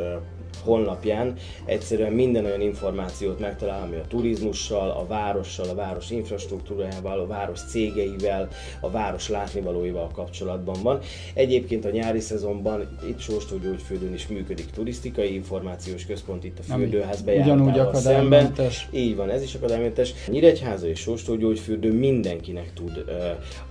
honlapján 0.65 1.33
egyszerűen 1.65 2.11
minden 2.11 2.45
olyan 2.45 2.61
információt 2.61 3.39
megtalál, 3.39 3.81
ami 3.81 3.95
a 3.95 4.05
turizmussal, 4.07 4.89
a 4.89 5.05
várossal, 5.07 5.69
a 5.69 5.75
város 5.75 6.09
infrastruktúrájával, 6.09 7.19
a 7.19 7.27
város 7.27 7.59
cégeivel, 7.69 8.47
a 8.79 8.89
város 8.89 9.29
látnivalóival 9.29 10.09
kapcsolatban 10.13 10.75
van. 10.83 10.99
Egyébként 11.33 11.85
a 11.85 11.89
nyári 11.89 12.19
szezonban 12.19 12.97
itt 13.07 13.19
Sóstó 13.19 13.57
Gyógyfürdőn 13.57 14.13
is 14.13 14.27
működik 14.27 14.69
turisztikai 14.69 15.33
információs 15.33 16.05
központ 16.05 16.43
itt 16.43 16.59
a 16.59 16.61
fürdőház 16.61 17.21
bejártával 17.21 17.93
szemben. 17.93 18.53
Így 18.91 19.15
van, 19.15 19.29
ez 19.29 19.43
is 19.43 19.55
akadálymentes. 19.55 20.13
Nyíregyháza 20.27 20.87
és 20.87 20.99
Sóstó 20.99 21.35
Gyógyfürdő 21.35 21.93
mindenkinek 21.93 22.73
tud 22.73 23.05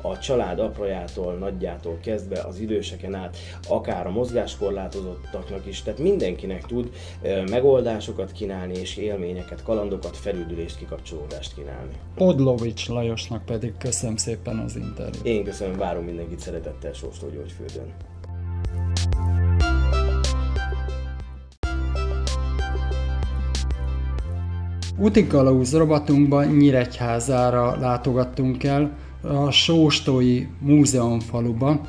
a 0.02 0.18
család 0.18 0.58
aprajától, 0.58 1.32
nagyjától 1.32 1.98
kezdve 2.02 2.40
az 2.40 2.58
időseken 2.58 3.14
át, 3.14 3.36
akár 3.68 4.06
a 4.06 4.10
mozgáskorlátozottaknak 4.10 5.66
is, 5.66 5.82
tehát 5.82 5.98
mindenkinek 5.98 6.66
tud 6.66 6.83
tud 6.84 7.50
megoldásokat 7.50 8.32
kínálni, 8.32 8.74
és 8.74 8.96
élményeket, 8.96 9.62
kalandokat, 9.62 10.16
felüldülést, 10.16 10.78
kikapcsolódást 10.78 11.54
kínálni. 11.54 11.92
Podlovics 12.14 12.88
Lajosnak 12.88 13.44
pedig 13.44 13.72
köszönöm 13.78 14.16
szépen 14.16 14.58
az 14.58 14.76
interjút. 14.76 15.26
Én 15.26 15.44
köszönöm, 15.44 15.78
várom 15.78 16.04
mindenkit 16.04 16.40
szeretettel 16.40 16.92
Sóstó 16.92 17.26
Gyógyfürdőn. 17.28 17.92
Utikalauz 24.98 25.76
robatunkban 25.76 26.46
Nyíregyházára 26.46 27.76
látogattunk 27.80 28.64
el, 28.64 28.96
a 29.22 29.50
Sóstói 29.50 30.46
Múzeum 30.60 31.20
faluba. 31.20 31.80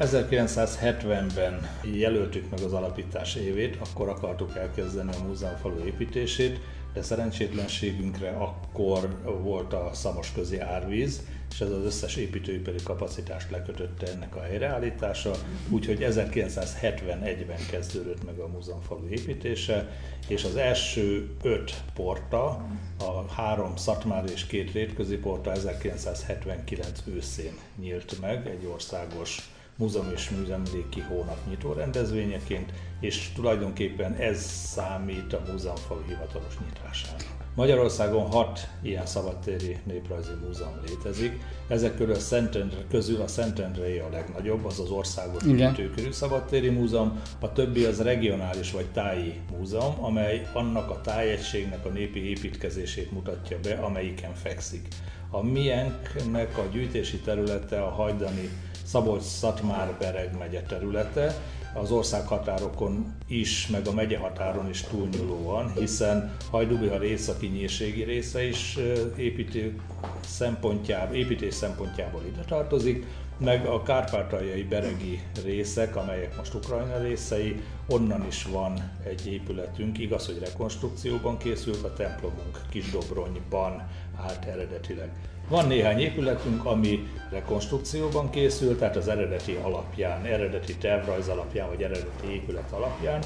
1970-ben 0.00 1.68
jelöltük 1.92 2.50
meg 2.50 2.60
az 2.60 2.72
alapítás 2.72 3.34
évét, 3.34 3.76
akkor 3.80 4.08
akartuk 4.08 4.56
elkezdeni 4.56 5.10
a 5.20 5.26
múzeumfalu 5.26 5.84
építését, 5.84 6.60
de 6.92 7.02
szerencsétlenségünkre 7.02 8.30
akkor 8.30 9.22
volt 9.42 9.72
a 9.72 9.90
szamos 9.92 10.32
közi 10.32 10.60
árvíz, 10.60 11.22
és 11.50 11.60
ez 11.60 11.70
az 11.70 11.84
összes 11.84 12.16
építőipari 12.16 12.76
kapacitást 12.84 13.50
lekötötte 13.50 14.06
ennek 14.12 14.36
a 14.36 14.42
helyreállítása, 14.42 15.30
úgyhogy 15.68 15.98
1971-ben 16.00 17.66
kezdődött 17.70 18.24
meg 18.24 18.38
a 18.38 18.48
múzeumfalu 18.48 19.08
építése, 19.08 19.88
és 20.28 20.44
az 20.44 20.56
első 20.56 21.30
öt 21.42 21.74
porta, 21.94 22.66
a 22.98 23.32
három 23.32 23.76
szatmár 23.76 24.24
és 24.32 24.46
két 24.46 24.72
rétközi 24.72 25.16
porta 25.16 25.52
1979 25.52 27.02
őszén 27.06 27.52
nyílt 27.80 28.20
meg 28.20 28.46
egy 28.46 28.66
országos 28.66 29.50
múzeum 29.78 30.10
és 30.14 30.30
műzemléki 30.30 31.00
hónap 31.00 31.38
nyitó 31.48 31.72
rendezvényeként, 31.72 32.72
és 33.00 33.32
tulajdonképpen 33.34 34.14
ez 34.14 34.40
számít 34.50 35.32
a 35.32 35.42
múzeumfalu 35.50 36.02
hivatalos 36.06 36.58
nyitásán. 36.58 37.16
Magyarországon 37.54 38.26
hat 38.26 38.68
ilyen 38.82 39.06
szabadtéri 39.06 39.76
néprajzi 39.84 40.30
múzeum 40.46 40.80
létezik. 40.86 41.32
Ezek 41.68 41.96
közül 41.96 42.14
a, 42.14 42.18
Szentendre, 42.18 42.76
közül 42.90 43.20
a 43.20 43.26
Szentendrei 43.26 43.98
a 43.98 44.08
legnagyobb, 44.10 44.64
az 44.64 44.80
az 44.80 44.90
országos 44.90 45.42
építőkörű 45.42 46.10
szabadtéri 46.10 46.68
múzeum, 46.68 47.20
a 47.40 47.52
többi 47.52 47.84
az 47.84 48.02
regionális 48.02 48.72
vagy 48.72 48.86
táji 48.86 49.40
múzeum, 49.58 50.04
amely 50.04 50.46
annak 50.52 50.90
a 50.90 51.00
tájegységnek 51.00 51.84
a 51.84 51.88
népi 51.88 52.28
építkezését 52.28 53.12
mutatja 53.12 53.58
be, 53.62 53.74
amelyiken 53.74 54.34
fekszik. 54.34 54.88
A 55.30 55.42
miénknek 55.42 56.58
a 56.58 56.66
gyűjtési 56.72 57.16
területe 57.16 57.82
a 57.82 57.90
hajdani 57.90 58.50
Szabolcs-Szatmár-Bereg 58.88 60.38
megye 60.38 60.62
területe, 60.62 61.34
az 61.74 61.90
országhatárokon 61.90 63.14
is, 63.26 63.66
meg 63.66 63.86
a 63.86 63.92
megye 63.92 64.18
határon 64.18 64.68
is 64.68 64.82
túlnyúlóan, 64.82 65.72
hiszen 65.72 66.36
Hajdubihar 66.50 67.04
északi 67.04 67.46
nyírségi 67.46 68.02
része 68.02 68.42
is 68.42 68.78
építő 69.16 69.80
szempontjából, 70.20 71.16
építés 71.16 71.54
szempontjából 71.54 72.22
ide 72.26 72.44
tartozik, 72.46 73.06
meg 73.38 73.66
a 73.66 73.82
kárpátaljai 73.82 74.62
beregi 74.62 75.22
részek, 75.44 75.96
amelyek 75.96 76.36
most 76.36 76.54
Ukrajna 76.54 76.98
részei, 76.98 77.62
onnan 77.88 78.26
is 78.26 78.44
van 78.44 78.90
egy 79.04 79.26
épületünk, 79.26 79.98
igaz, 79.98 80.26
hogy 80.26 80.38
rekonstrukcióban 80.38 81.38
készült, 81.38 81.84
a 81.84 81.92
templomunk 81.92 82.60
Kisdobronyban 82.70 83.88
állt 84.16 84.44
eredetileg. 84.44 85.10
Van 85.48 85.66
néhány 85.66 86.00
épületünk, 86.00 86.64
ami 86.64 87.06
rekonstrukcióban 87.30 88.30
készült, 88.30 88.78
tehát 88.78 88.96
az 88.96 89.08
eredeti 89.08 89.58
alapján, 89.62 90.24
eredeti 90.24 90.76
tervrajz 90.76 91.28
alapján, 91.28 91.68
vagy 91.68 91.82
eredeti 91.82 92.32
épület 92.32 92.72
alapján. 92.72 93.20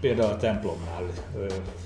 Például 0.00 0.32
a 0.32 0.36
templomnál 0.36 1.02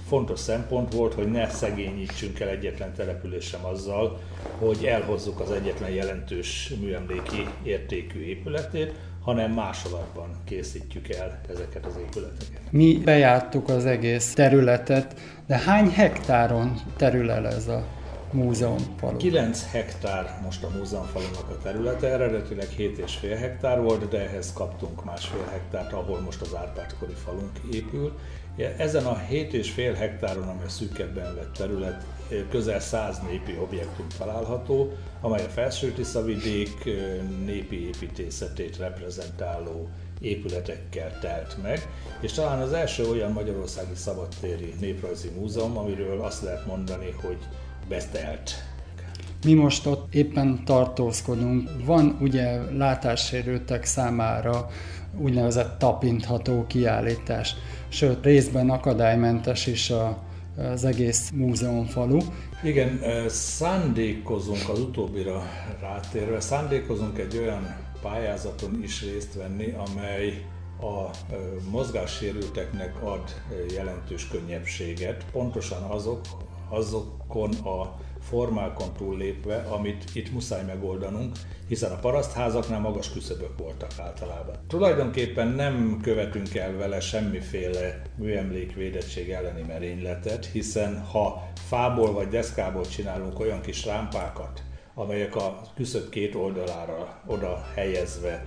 fontos 0.08 0.38
szempont 0.40 0.92
volt, 0.92 1.14
hogy 1.14 1.30
ne 1.30 1.48
szegényítsünk 1.48 2.40
el 2.40 2.48
egyetlen 2.48 2.94
település 2.94 3.44
sem 3.44 3.64
azzal, 3.64 4.20
hogy 4.58 4.84
elhozzuk 4.84 5.40
az 5.40 5.50
egyetlen 5.50 5.90
jelentős 5.90 6.72
műemléki 6.80 7.48
értékű 7.62 8.24
épületét, 8.24 8.92
hanem 9.22 9.52
másolatban 9.52 10.28
készítjük 10.44 11.08
el 11.08 11.40
ezeket 11.50 11.86
az 11.86 11.96
épületeket. 11.96 12.60
Mi 12.70 13.00
bejártuk 13.04 13.68
az 13.68 13.86
egész 13.86 14.32
területet, 14.32 15.20
de 15.46 15.58
hány 15.58 15.88
hektáron 15.88 16.80
terül 16.96 17.30
el 17.30 17.46
ez 17.46 17.68
a 17.68 17.84
múzeumfalu. 18.34 19.16
9 19.16 19.70
hektár 19.70 20.40
most 20.42 20.64
a 20.64 20.68
múzeumfalunak 20.78 21.50
a 21.50 21.58
területe, 21.62 22.06
eredetileg 22.06 22.68
7,5 22.78 23.36
hektár 23.38 23.80
volt, 23.80 24.08
de 24.08 24.28
ehhez 24.28 24.52
kaptunk 24.52 25.04
másfél 25.04 25.44
hektárt, 25.50 25.92
ahol 25.92 26.20
most 26.20 26.40
az 26.40 26.54
Árpád-kori 26.54 27.14
falunk 27.24 27.58
épül. 27.72 28.18
Ezen 28.76 29.04
a 29.04 29.16
7,5 29.30 29.94
hektáron, 29.98 30.48
ami 30.48 30.62
a 30.64 30.68
szűkebben 30.68 31.34
vett 31.34 31.52
terület, 31.52 32.04
közel 32.50 32.80
100 32.80 33.18
népi 33.28 33.58
objektum 33.62 34.06
található, 34.18 34.92
amely 35.20 35.44
a 35.44 35.48
felső 35.48 35.94
vidék 36.24 36.85
népi 37.44 37.87
építészetét 37.87 38.76
reprezentáló 38.76 39.88
épületekkel 40.20 41.18
telt 41.20 41.62
meg, 41.62 41.88
és 42.20 42.32
talán 42.32 42.61
az 42.61 42.72
első 42.72 43.09
olyan 43.09 43.32
magyarországi 43.32 43.94
szabadtéri 43.94 44.74
néprajzi 44.80 45.30
múzeum, 45.38 45.78
amiről 45.78 46.20
azt 46.20 46.42
lehet 46.42 46.66
mondani, 46.66 47.11
hogy 47.22 47.38
betelt. 47.88 48.51
Mi 49.44 49.55
most 49.55 49.87
ott 49.87 50.14
éppen 50.14 50.64
tartózkodunk. 50.64 51.70
Van 51.85 52.16
ugye 52.20 52.73
látássérültek 52.77 53.85
számára 53.85 54.68
úgynevezett 55.18 55.79
tapintható 55.79 56.64
kiállítás, 56.66 57.55
sőt 57.88 58.25
részben 58.25 58.70
akadálymentes 58.70 59.66
is 59.66 59.90
a, 59.90 60.23
az 60.57 60.85
egész 60.85 61.31
múzeumfalu. 61.35 62.18
Igen, 62.62 63.01
szándékozunk 63.29 64.68
az 64.68 64.81
utóbbira 64.81 65.42
rátérve, 65.81 66.40
szándékozunk 66.40 67.18
egy 67.18 67.37
olyan 67.37 67.77
pályázaton 68.03 68.81
is 68.83 69.03
részt 69.03 69.35
venni, 69.35 69.75
amely 69.87 70.44
a 70.81 71.11
mozgássérülteknek 71.70 73.03
ad 73.03 73.35
jelentős 73.75 74.29
könnyebbséget, 74.29 75.25
pontosan 75.33 75.83
azok, 75.83 76.20
azokon 76.74 77.54
a 77.54 77.96
formákon 78.20 78.92
túllépve, 78.96 79.56
amit 79.56 80.04
itt 80.12 80.32
muszáj 80.32 80.64
megoldanunk, 80.64 81.37
hiszen 81.68 81.92
a 81.92 81.98
parasztházaknál 81.98 82.80
magas 82.80 83.12
küszöbök 83.12 83.58
voltak 83.58 83.90
általában. 83.98 84.54
Tulajdonképpen 84.68 85.48
nem 85.48 85.98
követünk 86.02 86.54
el 86.54 86.76
vele 86.76 87.00
semmiféle 87.00 88.02
műemlékvédettség 88.16 89.30
elleni 89.30 89.62
merényletet, 89.62 90.44
hiszen 90.46 91.00
ha 91.00 91.48
fából 91.54 92.12
vagy 92.12 92.28
deszkából 92.28 92.87
csinálunk 92.87 93.40
olyan 93.40 93.60
kis 93.60 93.84
rámpákat, 93.84 94.62
amelyek 94.94 95.37
a 95.37 95.60
küszöb 95.74 96.08
két 96.08 96.34
oldalára 96.34 97.20
oda 97.26 97.64
helyezve 97.74 98.46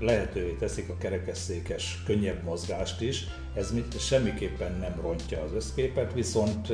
lehetővé 0.00 0.52
teszik 0.52 0.88
a 0.88 0.96
kerekesszékes 0.98 2.02
könnyebb 2.06 2.42
mozgást 2.42 3.00
is. 3.00 3.24
Ez 3.54 3.74
semmiképpen 3.98 4.78
nem 4.78 5.00
rontja 5.02 5.42
az 5.42 5.52
összképet, 5.52 6.12
viszont 6.12 6.72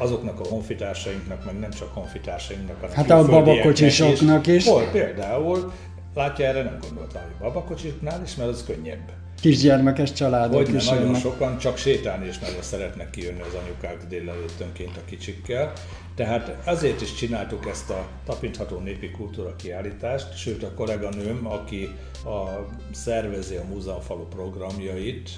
azoknak 0.00 0.40
a 0.40 0.44
honfitársainknak, 0.48 1.44
meg 1.44 1.58
nem 1.58 1.70
csak 1.70 1.94
honfitársainknak, 1.94 2.80
hanem 2.80 2.94
Hát 2.94 3.10
a 3.10 3.24
babakocsisoknak 3.24 4.46
is. 4.46 4.54
is. 4.54 4.66
Hol 4.66 4.84
például, 4.92 5.72
látja 6.14 6.46
erre 6.46 6.62
nem 6.62 6.78
gondoltam, 6.80 7.22
hogy 7.22 7.32
babakocsiknál 7.40 8.22
is, 8.24 8.34
mert 8.36 8.48
az 8.50 8.64
könnyebb. 8.66 9.12
Kisgyermekes 9.40 10.12
családok 10.12 10.54
Hogy 10.66 10.74
is 10.74 10.88
nagyon 10.88 11.02
jönnek. 11.04 11.20
sokan 11.20 11.58
csak 11.58 11.76
sétálni 11.76 12.26
is 12.26 12.38
nagyon 12.38 12.62
szeretnek 12.62 13.10
kijönni 13.10 13.40
az 13.40 13.54
anyukák 13.64 14.06
délelőttönként 14.08 14.96
a 14.96 15.04
kicsikkel. 15.04 15.72
Tehát 16.14 16.56
azért 16.64 17.00
is 17.00 17.14
csináltuk 17.14 17.66
ezt 17.68 17.90
a 17.90 18.06
tapintható 18.26 18.78
népi 18.78 19.10
kultúra 19.10 19.56
kiállítást, 19.56 20.36
sőt 20.36 20.62
a 20.62 20.74
kolléganőm, 20.74 21.46
aki 21.46 21.88
a, 22.24 22.66
szervezi 22.92 23.54
a 23.54 23.64
múzeumfalu 23.68 24.24
programjait, 24.24 25.30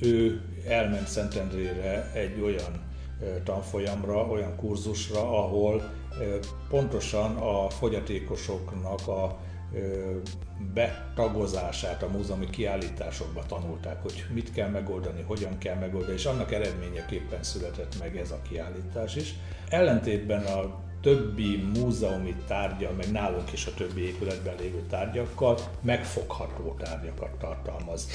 ő 0.00 0.40
elment 0.68 1.08
Szentendrére 1.08 2.10
egy 2.14 2.40
olyan 2.40 2.85
tanfolyamra, 3.44 4.26
olyan 4.26 4.56
kurzusra, 4.56 5.20
ahol 5.20 5.82
pontosan 6.68 7.36
a 7.36 7.70
fogyatékosoknak 7.70 9.08
a 9.08 9.38
betagozását 10.74 12.02
a 12.02 12.08
múzeumi 12.08 12.50
kiállításokba 12.50 13.42
tanulták, 13.46 14.02
hogy 14.02 14.24
mit 14.32 14.52
kell 14.52 14.68
megoldani, 14.68 15.22
hogyan 15.22 15.58
kell 15.58 15.78
megoldani, 15.78 16.14
és 16.14 16.24
annak 16.24 16.52
eredményeképpen 16.52 17.42
született 17.42 17.98
meg 17.98 18.16
ez 18.16 18.30
a 18.30 18.42
kiállítás 18.48 19.16
is. 19.16 19.34
Ellentétben 19.68 20.44
a 20.44 20.84
többi 21.00 21.56
múzeumi 21.74 22.34
tárgya, 22.46 22.90
meg 22.96 23.10
nálunk 23.12 23.52
is 23.52 23.66
a 23.66 23.74
többi 23.74 24.06
épületben 24.06 24.54
lévő 24.58 24.82
tárgyakkal 24.90 25.58
megfogható 25.82 26.76
tárgyakat 26.78 27.38
tartalmaz. 27.38 28.08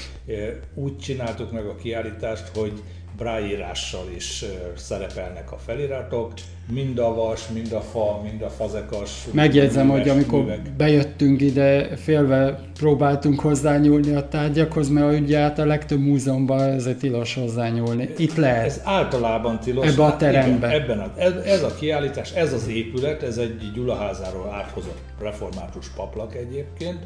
Úgy 0.74 0.98
csináltuk 0.98 1.52
meg 1.52 1.66
a 1.66 1.76
kiállítást, 1.76 2.56
hogy 2.56 2.82
bráírással 3.16 4.04
is 4.16 4.44
szerepelnek 4.76 5.52
a 5.52 5.56
feliratok, 5.56 6.32
mind 6.68 6.98
a 6.98 7.14
vas, 7.14 7.48
mind 7.48 7.72
a 7.72 7.80
fa, 7.80 8.20
mind 8.22 8.42
a 8.42 8.48
fazekas. 8.48 9.10
Megjegyzem, 9.32 9.88
hogy 9.88 10.08
amikor 10.08 10.38
művek. 10.38 10.70
bejöttünk 10.76 11.40
ide, 11.40 11.96
félve 11.96 12.60
próbáltunk 12.78 13.40
hozzányúlni 13.40 14.14
a 14.14 14.28
tárgyakhoz, 14.28 14.88
mert 14.88 15.20
ugye 15.20 15.38
hát 15.38 15.58
a 15.58 15.64
legtöbb 15.64 16.00
múzeumban 16.00 16.60
ez 16.60 16.88
tilos 16.98 17.34
hozzányúlni. 17.34 18.08
Itt 18.16 18.34
lehet. 18.34 18.64
Ez 18.64 18.80
általában 18.84 19.60
tilos. 19.60 19.86
Ebben 19.86 20.06
a 20.06 20.16
teremben. 20.16 20.70
Igen, 20.70 20.82
ebben 20.82 20.98
a, 20.98 21.12
ez, 21.16 21.32
ez 21.44 21.62
a 21.62 21.74
kiállítás, 21.74 22.32
ez 22.32 22.52
az 22.52 22.68
épület, 22.68 23.22
ez 23.22 23.36
egy 23.36 23.72
Gyulaházáról 23.74 24.50
áthozott 24.52 25.00
református 25.20 25.88
paplak 25.88 26.34
egyébként, 26.34 26.98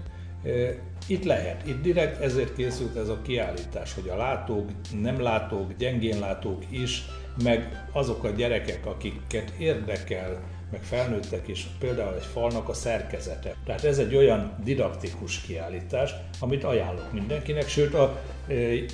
itt 1.06 1.24
lehet, 1.24 1.66
itt 1.66 1.82
direkt 1.82 2.20
ezért 2.20 2.54
készült 2.54 2.96
ez 2.96 3.09
a 3.09 3.22
kiállítás, 3.22 3.94
hogy 3.94 4.09
a 4.09 4.16
látók, 4.16 4.70
nem 5.00 5.20
látók, 5.20 5.72
gyengén 5.78 6.18
látók 6.18 6.62
is, 6.70 7.04
meg 7.42 7.85
azok 7.92 8.24
a 8.24 8.30
gyerekek, 8.30 8.87
akiket 8.87 9.52
érdekel, 9.59 10.40
meg 10.70 10.82
felnőttek 10.82 11.48
is, 11.48 11.66
például 11.78 12.14
egy 12.14 12.24
falnak 12.24 12.68
a 12.68 12.74
szerkezete. 12.74 13.54
Tehát 13.64 13.85
ez 13.85 13.98
egy 13.98 14.16
olyan 14.16 14.56
didaktikus 14.64 15.40
kiállítás, 15.40 16.14
amit 16.40 16.64
ajánlok 16.64 17.12
mindenkinek, 17.12 17.68
sőt 17.68 17.94
a, 17.94 18.22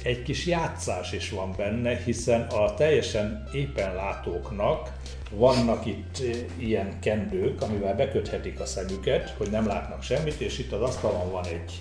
egy 0.03 0.23
kis 0.25 0.47
játszás 0.47 1.13
is 1.13 1.31
van 1.31 1.55
benne, 1.57 1.97
hiszen 1.97 2.41
a 2.41 2.75
teljesen 2.75 3.49
éppen 3.53 3.95
látóknak 3.95 4.93
vannak 5.37 5.87
itt 5.87 6.19
eh, 6.21 6.37
ilyen 6.59 6.99
kendők, 7.01 7.63
amivel 7.63 7.95
beköthetik 7.95 8.61
a 8.61 8.67
szemüket, 8.67 9.35
hogy 9.39 9.51
nem 9.51 9.67
látnak 9.67 10.03
semmit, 10.03 10.41
és 10.41 10.59
itt 10.59 10.73
az 10.73 10.81
asztalon 10.81 11.31
van 11.31 11.45
egy, 11.45 11.81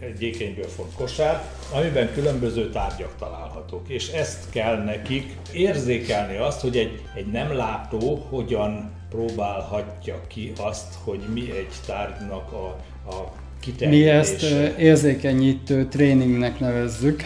egy 0.00 0.18
gyékenyből 0.18 0.68
font 0.68 0.94
kosár, 0.94 1.44
amiben 1.72 2.12
különböző 2.12 2.70
tárgyak 2.70 3.14
találhatók. 3.18 3.88
És 3.88 4.08
ezt 4.08 4.50
kell 4.50 4.84
nekik 4.84 5.36
érzékelni 5.52 6.36
azt, 6.36 6.60
hogy 6.60 6.76
egy, 6.76 7.00
egy 7.14 7.26
nem 7.26 7.52
látó 7.52 8.26
hogyan 8.30 8.92
próbálhatja 9.10 10.20
ki 10.26 10.52
azt, 10.60 10.94
hogy 11.04 11.20
mi 11.32 11.40
egy 11.40 11.74
tárgynak 11.86 12.52
a, 12.52 12.76
a 13.10 13.32
mi 13.78 14.08
ezt 14.08 14.42
érzékenyítő 14.78 15.86
tréningnek 15.88 16.58
nevezzük. 16.58 17.22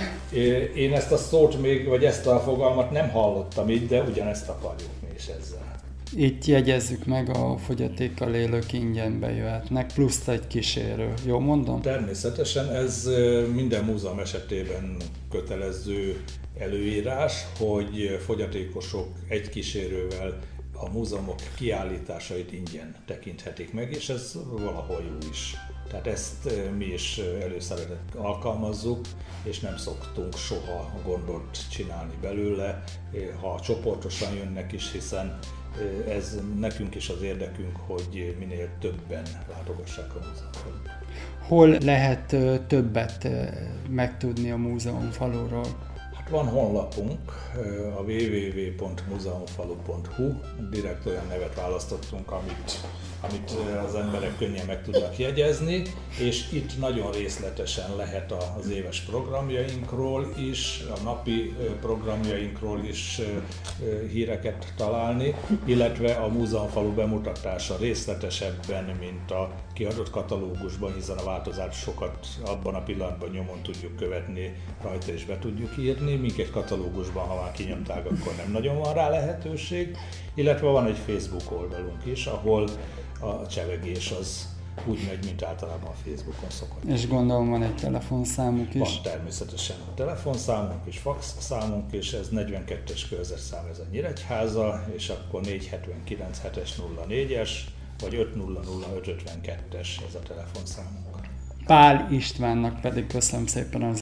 Én 0.75 0.93
ezt 0.93 1.13
a 1.13 1.17
szót 1.17 1.61
még, 1.61 1.89
vagy 1.89 2.05
ezt 2.05 2.27
a 2.27 2.41
fogalmat 2.41 2.91
nem 2.91 3.11
hallottam 3.11 3.69
itt, 3.69 3.89
de 3.89 4.01
ugyanezt 4.01 4.49
akarjuk 4.49 4.98
is 5.19 5.27
ezzel. 5.27 5.77
Itt 6.17 6.45
jegyezzük 6.45 7.07
meg, 7.07 7.29
a 7.29 7.57
fogyatékkal 7.57 8.35
élők 8.35 8.73
ingyen 8.73 9.21
bejöhetnek, 9.21 9.93
plusz 9.93 10.29
egy 10.29 10.47
kísérő. 10.47 11.15
Jó 11.27 11.39
mondom? 11.39 11.81
Természetesen 11.81 12.71
ez 12.71 13.09
minden 13.53 13.85
múzeum 13.85 14.19
esetében 14.19 14.97
kötelező 15.31 16.25
előírás, 16.59 17.45
hogy 17.59 18.19
fogyatékosok 18.25 19.07
egy 19.29 19.49
kísérővel 19.49 20.39
a 20.73 20.91
múzeumok 20.91 21.39
kiállításait 21.57 22.53
ingyen 22.53 22.95
tekinthetik 23.07 23.73
meg, 23.73 23.93
és 23.93 24.09
ez 24.09 24.33
valahol 24.51 25.03
jó 25.03 25.29
is. 25.31 25.57
Tehát 25.91 26.07
ezt 26.07 26.51
mi 26.77 26.85
is 26.85 27.19
előszeretet 27.19 28.15
alkalmazzuk, 28.17 29.01
és 29.43 29.61
nem 29.61 29.77
szoktunk 29.77 30.37
soha 30.37 30.93
gondot 31.05 31.69
csinálni 31.71 32.15
belőle, 32.21 32.85
ha 33.41 33.61
csoportosan 33.61 34.35
jönnek 34.35 34.73
is, 34.73 34.93
hiszen 34.93 35.39
ez 36.09 36.39
nekünk 36.59 36.95
is 36.95 37.09
az 37.09 37.23
érdekünk, 37.23 37.77
hogy 37.87 38.37
minél 38.39 38.69
többen 38.81 39.23
látogassák 39.51 40.15
a 40.15 40.19
múzeumot. 40.19 40.89
Hol 41.47 41.69
lehet 41.69 42.37
többet 42.67 43.29
megtudni 43.89 44.51
a 44.51 44.57
múzeum 44.57 45.11
faluról? 45.11 45.67
Hát 46.15 46.29
van 46.29 46.47
honlapunk, 46.47 47.33
a 47.97 48.01
www.muzeumfalu.hu, 48.01 50.33
direkt 50.71 51.07
olyan 51.07 51.27
nevet 51.29 51.55
választottunk, 51.55 52.31
amit 52.31 52.81
amit 53.21 53.51
az 53.87 53.95
emberek 53.95 54.37
könnyen 54.39 54.67
meg 54.67 54.83
tudnak 54.83 55.19
jegyezni, 55.19 55.83
és 56.19 56.53
itt 56.53 56.79
nagyon 56.79 57.13
részletesen 57.13 57.97
lehet 57.97 58.33
az 58.59 58.71
éves 58.71 59.01
programjainkról 59.01 60.35
is, 60.37 60.83
a 60.95 61.03
napi 61.03 61.55
programjainkról 61.81 62.85
is 62.85 63.21
híreket 64.13 64.73
találni, 64.77 65.35
illetve 65.65 66.13
a 66.13 66.29
múzeumfalu 66.29 66.95
bemutatása 66.95 67.77
részletesebben, 67.77 68.97
mint 69.01 69.31
a 69.31 69.51
kiadott 69.79 70.11
katalógusban, 70.11 70.95
hiszen 70.95 71.17
a 71.19 71.25
változásokat 71.25 72.27
abban 72.45 72.75
a 72.75 72.83
pillanatban 72.83 73.31
nyomon 73.31 73.63
tudjuk 73.63 73.97
követni 73.97 74.53
rajta 74.83 75.13
és 75.13 75.25
be 75.25 75.39
tudjuk 75.39 75.77
írni, 75.79 76.15
míg 76.15 76.41
egy 76.41 76.51
katalógusban, 76.51 77.27
ha 77.27 77.41
már 77.41 77.53
kinyomták, 77.53 78.05
akkor 78.07 78.35
nem 78.37 78.51
nagyon 78.53 78.79
van 78.79 78.95
rá 78.95 79.09
lehetőség, 79.09 79.97
illetve 80.35 80.67
van 80.67 80.87
egy 80.87 80.97
Facebook 80.97 81.61
oldalunk 81.61 82.05
is, 82.05 82.27
ahol 82.27 82.69
a 83.21 83.47
csevegés 83.47 84.11
az 84.11 84.57
úgy 84.87 84.99
megy, 85.09 85.25
mint 85.25 85.43
általában 85.43 85.91
a 85.91 86.09
Facebookon 86.09 86.51
szokott. 86.51 86.85
És 86.85 87.09
gondolom 87.09 87.51
van 87.51 87.63
egy 87.63 87.75
telefonszámuk 87.75 88.75
is. 88.75 88.81
Van 88.81 89.03
természetesen 89.03 89.77
a 89.91 89.95
telefonszámunk 89.95 90.81
és 90.85 90.99
fax 90.99 91.35
számunk, 91.39 91.93
és 91.93 92.13
ez 92.13 92.29
42-es 92.33 93.03
körzetszám, 93.09 93.67
ez 93.71 93.79
a 93.79 93.85
Nyíregyháza, 93.91 94.85
és 94.95 95.09
akkor 95.09 95.41
479 95.41 96.41
7-es 96.45 96.71
04-es, 97.09 97.51
vagy 98.01 98.15
500 98.15 98.67
552-es 99.03 99.89
ez 100.09 100.15
a 100.15 100.19
telefonszámunk. 100.29 101.07
Pál 101.67 102.09
Istvánnak 102.11 102.81
pedig 102.81 103.07
köszönöm 103.07 103.47
szépen 103.47 103.83
az 103.83 103.99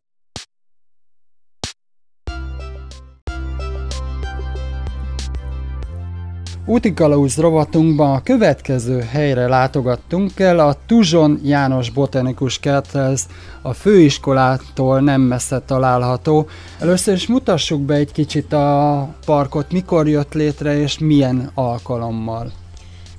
Útikalauz 6.68 7.36
rovatunkban 7.36 8.14
a 8.14 8.22
következő 8.22 9.00
helyre 9.00 9.48
látogattunk 9.48 10.40
el, 10.40 10.58
a 10.58 10.76
Tuzson 10.86 11.40
János 11.42 11.90
Botanikus 11.90 12.58
Kerthez, 12.58 13.26
a 13.62 13.72
főiskolától 13.72 15.00
nem 15.00 15.20
messze 15.20 15.60
található. 15.60 16.46
Először 16.80 17.14
is 17.14 17.26
mutassuk 17.26 17.80
be 17.80 17.94
egy 17.94 18.12
kicsit 18.12 18.52
a 18.52 19.08
parkot, 19.24 19.72
mikor 19.72 20.08
jött 20.08 20.34
létre 20.34 20.80
és 20.80 20.98
milyen 20.98 21.50
alkalommal. 21.54 22.52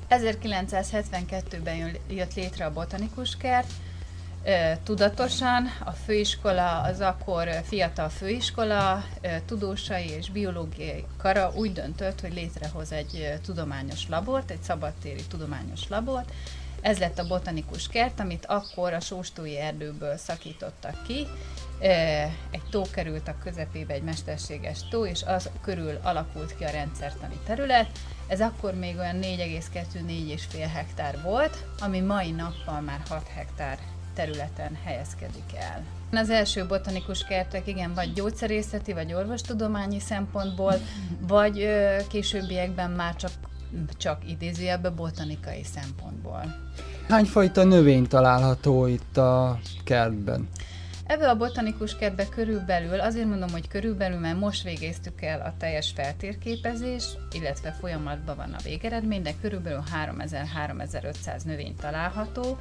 1972-ben 0.09 1.97
jött 2.09 2.33
létre 2.33 2.65
a 2.65 2.73
Botanikus 2.73 3.37
Kert, 3.37 3.71
tudatosan. 4.83 5.67
A 5.85 5.91
főiskola, 5.91 6.81
az 6.81 6.99
akkor 6.99 7.49
fiatal 7.63 8.09
főiskola, 8.09 9.03
tudósai 9.45 10.09
és 10.09 10.29
biológiai 10.29 11.05
kara 11.17 11.51
úgy 11.55 11.73
döntött, 11.73 12.21
hogy 12.21 12.33
létrehoz 12.33 12.91
egy 12.91 13.33
tudományos 13.45 14.07
labort, 14.09 14.51
egy 14.51 14.61
szabadtéri 14.61 15.23
tudományos 15.29 15.87
labort. 15.89 16.31
Ez 16.81 16.97
lett 16.97 17.19
a 17.19 17.27
botanikus 17.27 17.87
kert, 17.87 18.19
amit 18.19 18.45
akkor 18.45 18.93
a 18.93 18.99
sóstói 18.99 19.57
erdőből 19.57 20.17
szakítottak 20.17 21.03
ki. 21.07 21.27
Egy 22.51 22.63
tó 22.69 22.81
került 22.91 23.27
a 23.27 23.37
közepébe, 23.43 23.93
egy 23.93 24.03
mesterséges 24.03 24.79
tó, 24.89 25.05
és 25.05 25.23
az 25.23 25.49
körül 25.61 25.99
alakult 26.01 26.57
ki 26.57 26.63
a 26.63 26.69
rendszertani 26.69 27.39
terület. 27.45 27.89
Ez 28.27 28.41
akkor 28.41 28.73
még 28.73 28.97
olyan 28.97 29.15
4,2-4,5 29.21 30.69
hektár 30.73 31.21
volt, 31.23 31.65
ami 31.79 31.99
mai 31.99 32.31
nappal 32.31 32.81
már 32.81 33.01
6 33.09 33.27
hektár 33.27 33.77
területen 34.13 34.77
helyezkedik 34.83 35.55
el. 35.55 35.83
Az 36.11 36.29
első 36.29 36.65
botanikus 36.65 37.23
kertek 37.23 37.67
igen, 37.67 37.93
vagy 37.93 38.13
gyógyszerészeti, 38.13 38.93
vagy 38.93 39.13
orvostudományi 39.13 39.99
szempontból, 39.99 40.73
vagy 41.27 41.61
ö, 41.61 41.95
későbbiekben 42.09 42.91
már 42.91 43.15
csak, 43.15 43.31
csak 43.97 44.29
idézőjelben 44.29 44.95
botanikai 44.95 45.63
szempontból. 45.63 46.55
Hányfajta 47.07 47.63
növény 47.63 48.07
található 48.07 48.85
itt 48.85 49.17
a 49.17 49.59
kertben? 49.83 50.49
Ebbe 51.07 51.29
a 51.29 51.35
botanikus 51.35 51.95
kertbe 51.95 52.29
körülbelül, 52.29 52.99
azért 52.99 53.27
mondom, 53.27 53.49
hogy 53.49 53.67
körülbelül, 53.67 54.19
mert 54.19 54.39
most 54.39 54.63
végeztük 54.63 55.21
el 55.21 55.41
a 55.41 55.53
teljes 55.57 55.91
feltérképezés, 55.95 57.03
illetve 57.31 57.71
folyamatban 57.71 58.35
van 58.35 58.53
a 58.53 58.61
végeredmény, 58.63 59.21
de 59.21 59.33
körülbelül 59.41 59.83
3000-3500 60.05 61.43
növény 61.45 61.75
található. 61.75 62.57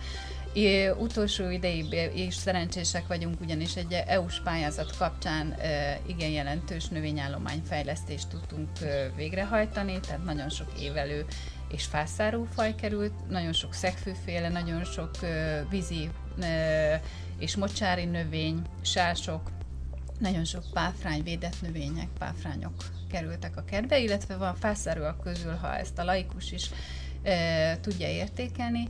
É, 0.53 0.89
utolsó 0.89 1.51
ideig 1.51 2.11
is 2.15 2.35
szerencsések 2.35 3.07
vagyunk, 3.07 3.41
ugyanis 3.41 3.77
egy 3.77 4.03
EU-s 4.07 4.41
pályázat 4.41 4.97
kapcsán 4.97 5.53
e, 5.53 5.99
igen 6.07 6.31
jelentős 6.31 6.89
növényállományfejlesztést 6.89 8.29
tudtunk 8.29 8.69
e, 8.81 9.11
végrehajtani, 9.17 10.01
tehát 10.01 10.25
nagyon 10.25 10.49
sok 10.49 10.69
évelő 10.81 11.25
és 11.69 11.85
fászáró 11.85 12.47
faj 12.55 12.75
került, 12.75 13.13
nagyon 13.29 13.53
sok 13.53 13.75
szegfűféle, 13.75 14.49
nagyon 14.49 14.85
sok 14.85 15.11
e, 15.23 15.65
vízi 15.71 16.11
e, 16.41 17.01
és 17.39 17.57
mocsári 17.57 18.05
növény, 18.05 18.63
sások, 18.83 19.51
nagyon 20.19 20.45
sok 20.45 20.65
páfrány, 20.73 21.23
védett 21.23 21.61
növények, 21.63 22.09
páfrányok 22.19 22.75
kerültek 23.11 23.57
a 23.57 23.65
kertbe, 23.65 23.99
illetve 23.99 24.37
van 24.37 24.55
fászárúak 24.55 25.21
közül, 25.21 25.55
ha 25.55 25.77
ezt 25.77 25.99
a 25.99 26.05
laikus 26.05 26.53
is 26.53 26.71
tudja 27.81 28.09
értékelni. 28.09 28.89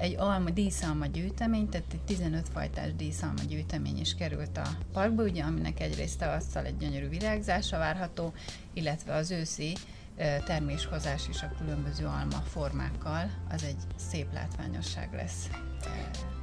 Egy 0.00 0.14
alma, 0.18 0.50
díszalma 0.50 1.06
gyűjtemény, 1.06 1.68
tehát 1.68 1.86
egy 1.92 2.00
15 2.00 2.48
fajtás 2.52 2.94
díszalma 2.96 3.42
gyűjtemény 3.48 4.00
is 4.00 4.14
került 4.14 4.56
a 4.56 4.68
parkba, 4.92 5.22
ugye, 5.22 5.42
aminek 5.42 5.80
egyrészt 5.80 6.18
tavasszal 6.18 6.64
egy 6.64 6.76
gyönyörű 6.76 7.08
virágzása 7.08 7.78
várható, 7.78 8.32
illetve 8.74 9.14
az 9.14 9.30
őszi 9.30 9.76
terméshozás 10.44 11.28
is 11.28 11.42
a 11.42 11.52
különböző 11.58 12.04
alma 12.04 12.42
formákkal, 12.50 13.30
az 13.50 13.64
egy 13.64 13.82
szép 13.96 14.26
látványosság 14.34 15.08
lesz 15.12 15.48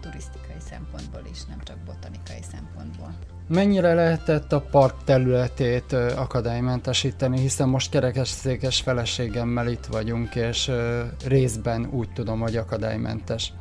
turisztikai 0.01 0.59
szempontból 0.69 1.21
is, 1.31 1.45
nem 1.45 1.59
csak 1.63 1.77
botanikai 1.77 2.41
szempontból. 2.51 3.13
Mennyire 3.47 3.93
lehetett 3.93 4.51
a 4.51 4.61
park 4.61 5.03
területét 5.03 5.93
akadálymentesíteni, 5.93 7.39
hiszen 7.39 7.69
most 7.69 7.91
kerekesszékes 7.91 8.81
feleségemmel 8.81 9.67
itt 9.67 9.85
vagyunk, 9.85 10.35
és 10.35 10.71
részben 11.25 11.85
úgy 11.85 12.11
tudom, 12.13 12.39
hogy 12.39 12.55
akadálymentes. 12.55 13.53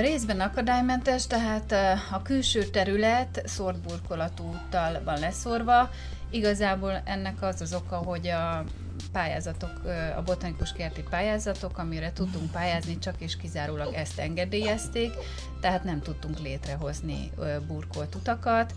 Részben 0.00 0.40
akadálymentes, 0.40 1.26
tehát 1.26 1.72
a 2.12 2.22
külső 2.22 2.64
terület 2.64 3.42
szórt 3.44 3.80
burkolatú 3.80 4.44
úttal 4.44 5.02
van 5.04 5.18
leszorva. 5.18 5.90
Igazából 6.32 7.02
ennek 7.04 7.42
az 7.42 7.60
az 7.60 7.74
oka, 7.74 7.96
hogy 7.96 8.26
a 8.26 8.64
pályázatok, 9.12 9.70
a 10.16 10.22
botanikus 10.22 10.72
kerti 10.72 11.02
pályázatok, 11.10 11.78
amire 11.78 12.12
tudtunk 12.12 12.50
pályázni, 12.50 12.98
csak 12.98 13.14
és 13.18 13.36
kizárólag 13.36 13.94
ezt 13.94 14.18
engedélyezték, 14.18 15.12
tehát 15.60 15.84
nem 15.84 16.00
tudtunk 16.00 16.38
létrehozni 16.38 17.30
burkolt 17.66 18.14
utakat. 18.14 18.74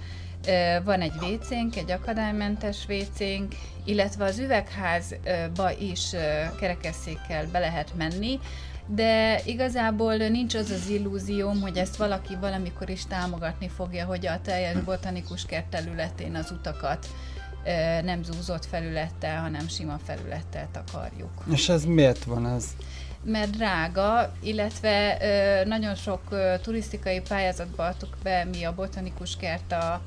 Van 0.83 1.01
egy 1.01 1.19
vécénk, 1.19 1.75
egy 1.75 1.91
akadálymentes 1.91 2.85
vécénk, 2.85 3.55
illetve 3.83 4.25
az 4.25 4.39
üvegházba 4.39 5.71
is 5.79 6.09
kerekesszékkel 6.59 7.45
be 7.51 7.59
lehet 7.59 7.95
menni, 7.97 8.39
de 8.87 9.41
igazából 9.45 10.15
nincs 10.15 10.55
az 10.55 10.69
az 10.69 10.89
illúzióm, 10.89 11.61
hogy 11.61 11.77
ezt 11.77 11.95
valaki 11.95 12.35
valamikor 12.35 12.89
is 12.89 13.05
támogatni 13.05 13.69
fogja, 13.69 14.05
hogy 14.05 14.27
a 14.27 14.41
teljes 14.41 14.77
botanikus 14.77 15.45
kert 15.45 15.65
területén 15.65 16.35
az 16.35 16.51
utakat 16.51 17.07
nem 18.03 18.23
zúzott 18.23 18.65
felülettel, 18.65 19.41
hanem 19.41 19.67
sima 19.67 19.99
felülettel 20.05 20.67
takarjuk. 20.71 21.43
És 21.51 21.69
ez 21.69 21.85
miért 21.85 22.23
van 22.23 22.47
ez? 22.47 22.65
Mert 23.23 23.49
drága, 23.49 24.33
illetve 24.41 25.17
nagyon 25.65 25.95
sok 25.95 26.21
turisztikai 26.61 27.21
pályázatba 27.21 27.85
adtuk 27.85 28.17
be 28.23 28.43
mi 28.43 28.63
a 28.63 28.75
botanikus 28.75 29.37
kert 29.37 29.71
a 29.71 30.01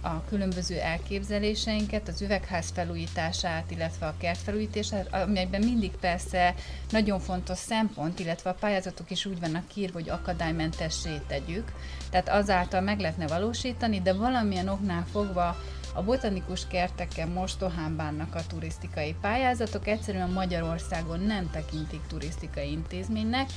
a 0.00 0.24
különböző 0.28 0.78
elképzeléseinket, 0.78 2.08
az 2.08 2.22
üvegház 2.22 2.70
felújítását, 2.74 3.70
illetve 3.70 4.06
a 4.06 4.14
kert 4.18 4.38
felújítását, 4.38 5.14
amelyben 5.14 5.60
mindig 5.60 5.90
persze 5.90 6.54
nagyon 6.90 7.20
fontos 7.20 7.58
szempont, 7.58 8.18
illetve 8.18 8.50
a 8.50 8.54
pályázatok 8.54 9.10
is 9.10 9.26
úgy 9.26 9.40
vannak 9.40 9.76
írva, 9.76 9.92
hogy 9.92 10.08
akadálymentessé 10.08 11.20
tegyük, 11.26 11.72
tehát 12.10 12.28
azáltal 12.28 12.80
meg 12.80 13.00
lehetne 13.00 13.26
valósítani, 13.26 14.00
de 14.00 14.12
valamilyen 14.12 14.68
oknál 14.68 15.06
fogva 15.12 15.56
a 15.94 16.02
botanikus 16.02 16.66
kerteken 16.66 17.28
mostohán 17.28 17.96
bánnak 17.96 18.34
a 18.34 18.46
turisztikai 18.46 19.14
pályázatok, 19.20 19.86
egyszerűen 19.86 20.30
Magyarországon 20.30 21.20
nem 21.20 21.50
tekintik 21.50 22.00
turisztikai 22.08 22.70
intézménynek, 22.70 23.48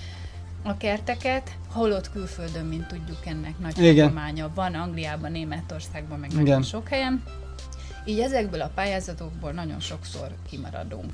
a 0.63 0.77
kerteket, 0.77 1.51
holott 1.71 2.11
külföldön, 2.11 2.65
mint 2.65 2.87
tudjuk, 2.87 3.25
ennek 3.25 3.59
nagy 3.59 3.75
hagyománya 3.75 4.49
van, 4.55 4.73
Angliában, 4.73 5.31
Németországban, 5.31 6.19
meg 6.19 6.31
nagyon 6.33 6.63
sok 6.63 6.87
helyen. 6.87 7.23
Így 8.05 8.19
ezekből 8.19 8.61
a 8.61 8.69
pályázatokból 8.75 9.51
nagyon 9.51 9.79
sokszor 9.79 10.27
kimaradunk. 10.49 11.11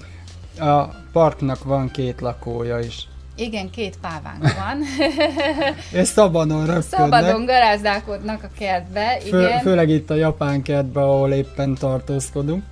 A 0.60 0.84
parknak 1.12 1.64
van 1.64 1.92
két 1.92 2.22
lakója 2.22 2.80
is. 2.80 3.08
Igen, 3.36 3.70
két 3.70 3.98
pávánk 4.02 4.42
van. 4.42 4.82
És 6.02 6.08
szabadon 6.08 6.66
röpködnek. 6.66 7.00
Szabadon 7.00 7.46
garázdálkodnak 7.46 8.44
a 8.44 8.50
kertbe, 8.58 9.22
igen. 9.26 9.60
Fő, 9.60 9.70
főleg 9.70 9.90
itt 9.90 10.10
a 10.10 10.16
japán 10.16 10.62
kertbe, 10.62 11.02
ahol 11.02 11.32
éppen 11.32 11.74
tartózkodunk. 11.74 12.64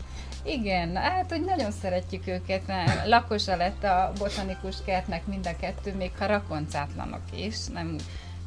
Igen, 0.48 0.96
hát 0.96 1.30
hogy 1.30 1.44
nagyon 1.44 1.72
szeretjük 1.72 2.28
őket, 2.28 2.68
mert 2.68 3.08
lakosa 3.08 3.56
lett 3.56 3.84
a 3.84 4.12
botanikus 4.18 4.76
kertnek 4.86 5.26
mind 5.26 5.48
a 5.48 5.56
kettő, 5.60 5.96
még 5.96 6.12
ha 6.18 6.26
rakoncátlanok 6.26 7.22
is, 7.36 7.66
nem 7.66 7.96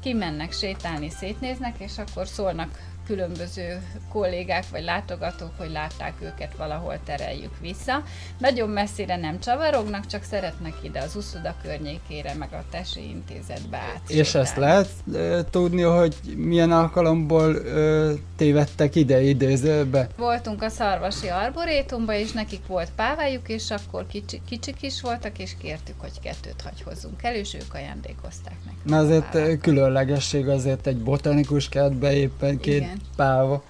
kimennek 0.03 0.53
sétálni, 0.53 1.11
szétnéznek, 1.11 1.75
és 1.79 1.99
akkor 1.99 2.27
szólnak 2.27 2.79
különböző 3.11 3.83
kollégák 4.13 4.65
vagy 4.71 4.83
látogatók, 4.83 5.51
hogy 5.57 5.71
látták 5.71 6.15
őket 6.21 6.57
valahol 6.57 6.99
tereljük 7.05 7.59
vissza. 7.61 8.03
Nagyon 8.39 8.69
messzire 8.69 9.17
nem 9.17 9.41
csavarognak, 9.41 10.07
csak 10.07 10.23
szeretnek 10.23 10.75
ide 10.83 11.01
az 11.01 11.17
uszoda 11.17 11.55
környékére, 11.63 12.35
meg 12.35 12.49
a 12.53 12.65
tesi 12.71 13.09
intézetbe 13.09 13.77
át. 13.77 14.11
És 14.11 14.35
ezt 14.35 14.57
lehet 14.57 14.89
e, 15.15 15.45
tudni, 15.51 15.83
hogy 15.83 16.15
milyen 16.37 16.73
alkalomból 16.73 17.57
e, 17.57 18.13
tévedtek 18.37 18.95
ide 18.95 19.21
idézőbe? 19.23 20.09
Voltunk 20.17 20.63
a 20.63 20.69
Szarvasi 20.69 21.29
Arborétumba, 21.29 22.15
és 22.15 22.33
nekik 22.33 22.67
volt 22.67 22.91
pávájuk, 22.97 23.49
és 23.49 23.71
akkor 23.71 24.07
kicsi, 24.07 24.41
kicsik 24.49 24.83
is 24.83 25.01
voltak, 25.01 25.39
és 25.39 25.55
kértük, 25.63 26.01
hogy 26.01 26.21
kettőt 26.23 26.61
hagyhozzunk 26.63 27.23
el, 27.23 27.35
és 27.35 27.55
ők 27.55 27.75
ajándékozták 27.75 28.57
nekünk. 28.65 28.85
Na 28.85 28.99
azért 28.99 29.61
különlegesség 29.61 30.49
azért 30.49 30.87
egy 30.87 30.99
botanikus 30.99 31.69
kertbe 31.69 32.13
éppen 32.13 32.59
két 32.59 32.77
Igen 32.77 33.00
páva. 33.17 33.63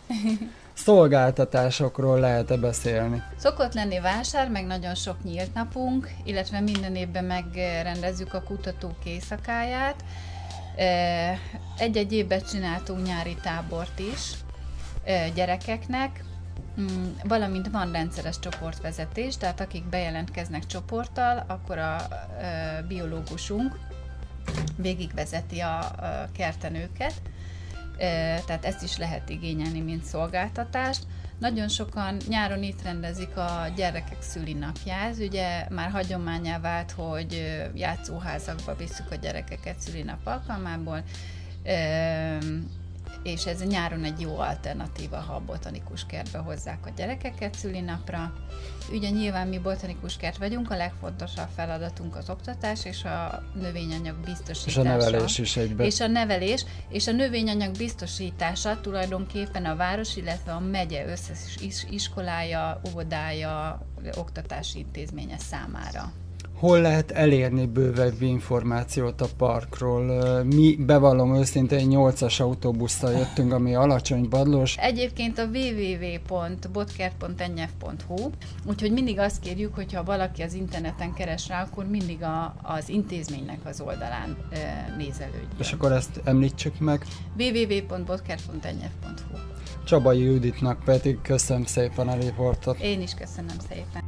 Szolgáltatásokról 0.73 2.21
lehet-e 2.21 2.57
beszélni? 2.57 3.23
Szokott 3.37 3.75
lenni 3.75 4.01
vásár, 4.01 4.49
meg 4.49 4.67
nagyon 4.67 4.95
sok 4.95 5.23
nyílt 5.23 5.55
napunk, 5.55 6.11
illetve 6.25 6.61
minden 6.61 6.97
évben 6.97 7.25
megrendezzük 7.25 8.35
a 8.35 8.43
kutatók 8.43 9.05
éjszakáját. 9.05 10.05
Egy-egy 11.79 12.13
évben 12.13 12.43
csináltunk 12.43 13.07
nyári 13.07 13.37
tábort 13.43 13.99
is 13.99 14.33
gyerekeknek, 15.35 16.25
mm, 16.81 17.11
valamint 17.25 17.69
van 17.71 17.93
rendszeres 17.93 18.39
csoportvezetés, 18.39 19.37
tehát 19.37 19.61
akik 19.61 19.85
bejelentkeznek 19.85 20.67
csoporttal, 20.67 21.45
akkor 21.47 21.79
a 21.79 21.97
biológusunk 22.89 23.79
végigvezeti 24.77 25.61
a 25.61 25.91
kertenőket, 26.37 27.13
tehát 28.47 28.65
ezt 28.65 28.83
is 28.83 28.97
lehet 28.97 29.29
igényelni, 29.29 29.81
mint 29.81 30.05
szolgáltatást. 30.05 31.03
Nagyon 31.39 31.69
sokan 31.69 32.17
nyáron 32.29 32.63
itt 32.63 32.83
rendezik 32.83 33.37
a 33.37 33.73
gyerekek 33.77 34.23
szülinapját, 34.23 35.17
ugye 35.19 35.67
már 35.71 35.91
hagyományá 35.91 36.59
vált, 36.59 36.91
hogy 36.91 37.61
játszóházakba 37.75 38.77
visszük 38.77 39.11
a 39.11 39.15
gyerekeket 39.15 39.81
szülinap 39.81 40.27
alkalmából, 40.27 41.03
és 43.23 43.47
ez 43.47 43.65
nyáron 43.65 44.05
egy 44.05 44.21
jó 44.21 44.39
alternatíva, 44.39 45.17
ha 45.17 45.35
a 45.35 45.45
botanikus 45.47 46.07
kertbe 46.07 46.39
hozzák 46.39 46.87
a 46.87 46.91
gyerekeket 46.97 47.55
szülinapra. 47.55 48.33
Ugye 48.93 49.11
nyilván 49.11 49.49
mi 49.49 49.59
botanikus 49.59 50.17
kert 50.17 50.37
vagyunk, 50.37 50.71
a 50.71 50.77
legfontosabb 50.77 51.49
feladatunk 51.55 52.17
az 52.17 52.31
oktatás 52.31 52.85
és 52.85 53.05
a 53.05 53.43
növényanyag 53.55 54.17
biztosítása. 54.17 54.69
És 54.69 54.77
a 54.77 54.83
nevelés 54.83 55.39
is 55.39 55.57
egyben. 55.57 55.87
És 55.87 56.01
a 56.01 56.07
nevelés, 56.07 56.65
és 56.89 57.07
a 57.07 57.13
növényanyag 57.13 57.77
biztosítása 57.77 58.81
tulajdonképpen 58.81 59.65
a 59.65 59.77
város, 59.77 60.17
illetve 60.17 60.53
a 60.53 60.61
megye 60.61 61.07
összes 61.07 61.59
iskolája, 61.91 62.81
óvodája, 62.89 63.87
oktatási 64.17 64.79
intézménye 64.79 65.39
számára 65.39 66.13
hol 66.61 66.81
lehet 66.81 67.11
elérni 67.11 67.67
bővebb 67.67 68.23
információt 68.23 69.21
a 69.21 69.27
parkról. 69.37 70.43
Mi 70.43 70.77
bevallom 70.79 71.35
őszintén 71.35 71.89
8-as 71.91 72.41
autóbusszal 72.41 73.13
jöttünk, 73.13 73.53
ami 73.53 73.75
alacsony 73.75 74.29
badlós. 74.29 74.77
Egyébként 74.77 75.39
a 75.39 75.45
www.botkert.nyf.hu, 75.45 78.31
úgyhogy 78.67 78.93
mindig 78.93 79.19
azt 79.19 79.41
kérjük, 79.41 79.75
hogyha 79.75 80.05
valaki 80.05 80.43
az 80.43 80.55
interneten 80.55 81.13
keres 81.13 81.49
rá, 81.49 81.63
akkor 81.63 81.87
mindig 81.87 82.23
a, 82.23 82.55
az 82.63 82.89
intézménynek 82.89 83.59
az 83.65 83.81
oldalán 83.81 84.37
e, 84.51 84.95
nézelődjön. 84.99 85.49
És 85.59 85.73
akkor 85.73 85.93
ezt 85.93 86.21
említsük 86.25 86.79
meg. 86.79 87.05
www.botkert.nyf.hu 87.39 89.39
Csabai 89.85 90.23
Juditnak 90.23 90.85
pedig 90.85 91.19
köszönöm 91.23 91.65
szépen 91.65 92.09
a 92.09 92.15
riportot. 92.15 92.81
Én 92.81 93.01
is 93.01 93.15
köszönöm 93.15 93.57
szépen. 93.69 94.05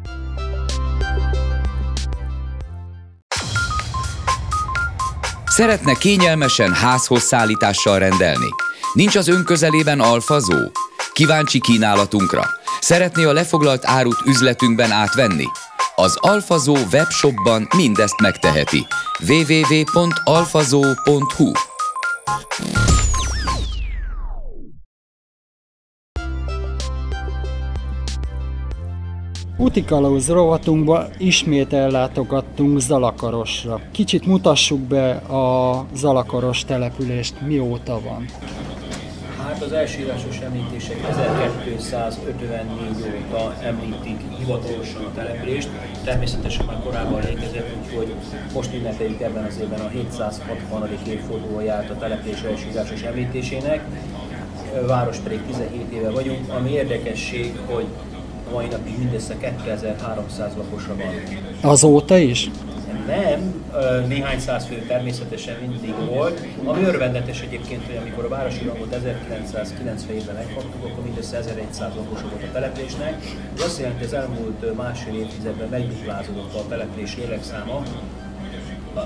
Szeretne 5.53 5.95
kényelmesen 5.95 6.73
házhoz 6.73 7.23
szállítással 7.23 7.99
rendelni? 7.99 8.49
Nincs 8.93 9.17
az 9.17 9.29
önközelében 9.29 10.01
alfazó? 10.01 10.71
Kíváncsi 11.13 11.61
kínálatunkra? 11.61 12.43
Szeretné 12.81 13.25
a 13.25 13.33
lefoglalt 13.33 13.87
árut 13.87 14.21
üzletünkben 14.27 14.91
átvenni? 14.91 15.47
Az 15.95 16.17
Alfazó 16.21 16.77
webshopban 16.93 17.69
mindezt 17.77 18.21
megteheti. 18.21 18.87
www.alfazó.hu 19.29 20.13
Utikalauz 29.63 30.29
rovatunkba 30.29 31.07
ismét 31.19 31.73
ellátogattunk 31.73 32.81
Zalakarosra. 32.81 33.81
Kicsit 33.91 34.27
mutassuk 34.27 34.81
be 34.81 35.11
a 35.11 35.87
Zalakaros 35.95 36.65
települést, 36.65 37.35
mióta 37.41 38.01
van. 38.05 38.25
Hát 39.39 39.63
az 39.63 39.73
elsírásos 39.73 40.39
említések 40.39 40.97
1254 41.11 42.65
óta 43.31 43.55
említik 43.61 44.19
hivatalosan 44.39 45.05
a 45.05 45.13
települést. 45.15 45.69
Természetesen 46.05 46.67
már 46.67 46.83
korábban 46.85 47.21
létezett, 47.21 47.77
úgyhogy 47.83 48.15
most 48.55 48.75
ünnepeljük 48.75 49.21
ebben 49.21 49.45
az 49.45 49.59
évben 49.61 49.81
a 49.81 49.89
760. 49.89 50.89
évfordulóját 51.09 51.91
a 51.91 51.97
település 51.97 52.43
elsírásos 52.43 53.03
említésének. 53.03 53.85
Város 54.87 55.19
pedig 55.19 55.43
17 55.47 55.93
éve 55.93 56.11
vagyunk, 56.11 56.49
ami 56.49 56.71
érdekesség, 56.71 57.53
hogy 57.67 57.87
mai 58.53 58.67
napig 58.67 58.99
mindössze 58.99 59.37
2300 59.37 60.53
lakosa 60.57 60.97
van. 60.97 61.15
Azóta 61.71 62.17
is? 62.17 62.51
Nem, 63.07 63.65
néhány 64.09 64.39
száz 64.41 64.67
fő 64.67 64.85
természetesen 64.89 65.57
mindig 65.61 65.95
volt. 66.09 66.41
Ami 66.65 66.83
örvendetes 66.83 67.41
egyébként, 67.41 67.87
hogy 67.87 67.97
amikor 67.97 68.25
a 68.25 68.29
városi 68.29 68.65
rangot 68.65 68.97
1997-ben 68.97 70.35
megkaptuk, 70.35 70.85
akkor 70.85 71.05
mindössze 71.05 71.37
1100 71.37 71.93
lakosa 71.97 72.29
volt 72.29 72.43
a 72.43 72.53
településnek. 72.53 73.23
Ez 73.57 73.63
azt 73.63 73.79
jelenti, 73.79 73.99
hogy 73.99 74.07
az 74.07 74.21
elmúlt 74.21 74.77
másfél 74.77 75.15
évtizedben 75.15 75.69
megduplázódott 75.69 76.55
a 76.55 76.69
település 76.69 77.17
lélekszáma, 77.17 77.83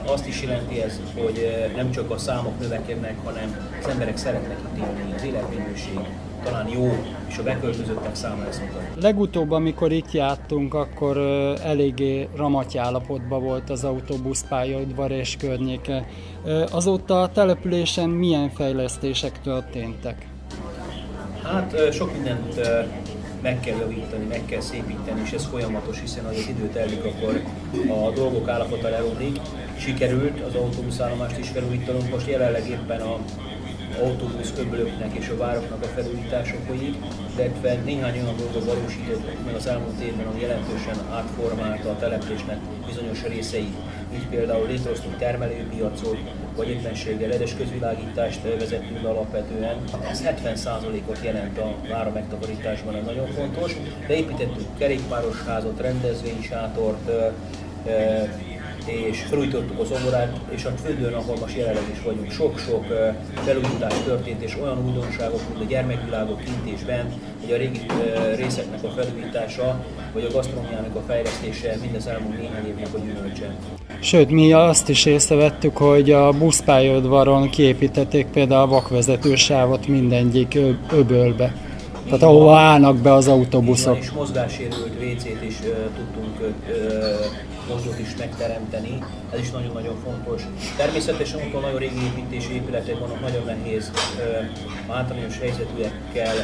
azt 0.07 0.27
is 0.27 0.43
jelenti 0.43 0.83
ez, 0.83 1.01
hogy 1.15 1.71
nem 1.77 1.91
csak 1.91 2.11
a 2.11 2.19
számok 2.19 2.61
növekednek, 2.61 3.15
hanem 3.25 3.57
az 3.83 3.89
emberek 3.89 4.17
szeretnek 4.17 4.59
itt 4.59 4.85
élni, 4.85 5.15
az 5.15 5.25
életminőség 5.25 5.99
talán 6.47 6.69
jó, 6.69 7.05
és 7.29 7.39
a 7.39 7.43
beköltözöttek 7.43 8.15
száma 8.15 8.47
ezt 8.49 8.61
mutatja. 8.61 8.89
Legutóbb, 9.01 9.51
amikor 9.51 9.93
itt 9.93 10.13
jártunk, 10.13 10.75
akkor 10.75 11.17
eléggé 11.65 12.29
ramaty 12.37 12.79
állapotban 12.79 13.43
volt 13.43 13.71
az 13.71 13.85
autóbuszpályaudvar 13.85 15.11
és 15.11 15.37
környéke. 15.37 16.09
Azóta 16.71 17.23
a 17.23 17.29
településen 17.29 18.09
milyen 18.09 18.51
fejlesztések 18.51 19.41
történtek? 19.41 20.27
Hát 21.43 21.93
sok 21.93 22.13
mindent 22.13 22.61
meg 23.43 23.61
kell 23.61 23.77
javítani, 23.77 24.25
meg 24.29 24.43
kell 24.47 24.61
szépíteni, 24.61 25.21
és 25.25 25.33
ez 25.33 25.45
folyamatos, 25.45 26.01
hiszen 26.01 26.25
az 26.25 26.49
idő 26.49 26.69
telik, 26.69 27.05
akkor 27.05 27.43
a 27.89 28.11
dolgok 28.11 28.49
állapota 28.49 28.89
leromlik. 28.89 29.41
Sikerült 29.79 30.41
az 30.41 30.55
autóbuszállomást 30.55 31.39
is 31.39 31.49
felújítanunk, 31.49 32.11
most 32.11 32.29
jelenleg 32.29 32.69
éppen 32.69 33.01
a 33.01 33.19
autóbusz 34.03 34.53
öblöknek 34.59 35.15
és 35.15 35.29
a 35.29 35.37
vároknak 35.37 35.83
a 35.83 35.87
felújítása 35.87 36.55
folyik, 36.67 36.95
illetve 37.37 37.75
néhány 37.85 38.21
olyan 38.21 38.37
dolgot 38.37 38.65
valósítottunk 38.65 39.45
meg 39.45 39.55
az 39.55 39.67
elmúlt 39.67 40.01
évben, 40.01 40.27
ami 40.27 40.41
jelentősen 40.41 40.97
átformálta 41.13 41.91
a 41.91 41.97
településnek 41.97 42.59
bizonyos 42.87 43.23
részeit. 43.23 43.75
Így 44.15 44.27
például 44.31 44.67
létrehoztunk 44.67 45.17
termelőpiacot, 45.17 46.19
vagy 46.57 46.69
éppenséggel 46.69 47.29
ledes 47.29 47.55
közvilágítást 47.55 48.43
vezettünk 48.59 49.03
be 49.03 49.09
alapvetően. 49.09 49.77
Ez 50.11 50.23
70%-ot 50.25 51.19
jelent 51.23 51.59
a 51.59 51.75
vára 51.89 52.11
megtakarításban, 52.11 52.95
ez 52.97 53.05
nagyon 53.05 53.27
fontos. 53.27 53.77
Beépítettünk 54.07 54.79
kerékpárosházat, 54.79 55.81
rendezvénysátort, 55.81 57.11
és 58.89 59.21
felújítottuk 59.29 59.81
az 59.81 59.91
omorát, 59.91 60.37
és 60.49 60.65
a 60.65 60.71
földön, 60.85 61.13
ahol 61.13 61.37
most 61.41 61.57
jelenleg 61.57 61.85
is 61.93 62.03
vagyunk, 62.05 62.31
sok-sok 62.31 62.85
felújítás 63.45 63.95
történt, 64.05 64.43
és 64.43 64.57
olyan 64.63 64.87
újdonságok, 64.87 65.41
mint 65.49 65.65
a 65.65 65.69
gyermekvilágok 65.69 66.41
kint 66.45 66.75
és 66.75 66.85
bent, 66.85 67.13
hogy 67.41 67.53
a 67.53 67.57
régi 67.57 67.81
részeknek 68.37 68.85
a 68.85 68.89
felújítása, 68.89 69.85
vagy 70.13 70.27
a 70.31 70.33
gasztronómiának 70.33 70.95
a 70.97 71.03
fejlesztése 71.07 71.77
mindez 71.83 72.07
elmúlt 72.07 72.39
néhány 72.39 72.67
évnek 72.67 72.95
a 72.95 72.99
gyümölcse. 72.99 73.55
Sőt, 74.01 74.31
mi 74.31 74.53
azt 74.53 74.89
is 74.89 75.05
észrevettük, 75.05 75.77
hogy 75.77 76.11
a 76.11 76.33
buszpályaudvaron 76.33 77.51
kiépítették 77.51 78.27
például 78.27 78.63
a 78.63 78.67
vakvezetősávot 78.67 79.87
mindegyik 79.87 80.59
öbölbe. 80.93 81.55
Tehát 82.05 82.23
ahova 82.23 82.59
állnak 82.59 82.97
be 82.97 83.13
az 83.13 83.29
autóbuszok. 83.29 83.99
És 83.99 84.11
mozgássérült 84.11 84.93
WC-t 85.01 85.43
is 85.43 85.55
uh, 85.61 85.67
tudtunk 85.97 86.41
uh, 86.41 86.57
mozgót 87.69 87.99
is 87.99 88.17
megteremteni, 88.19 88.99
ez 89.33 89.39
is 89.39 89.51
nagyon-nagyon 89.51 89.97
fontos. 90.05 90.43
Természetesen 90.77 91.41
ott 91.41 91.61
nagyon 91.63 91.79
régi 91.79 92.05
építési 92.05 92.55
épületek 92.55 92.99
vannak, 92.99 93.21
nagyon 93.21 93.45
nehéz 93.45 93.91
általános 94.89 95.39
helyzetűekkel 95.39 96.35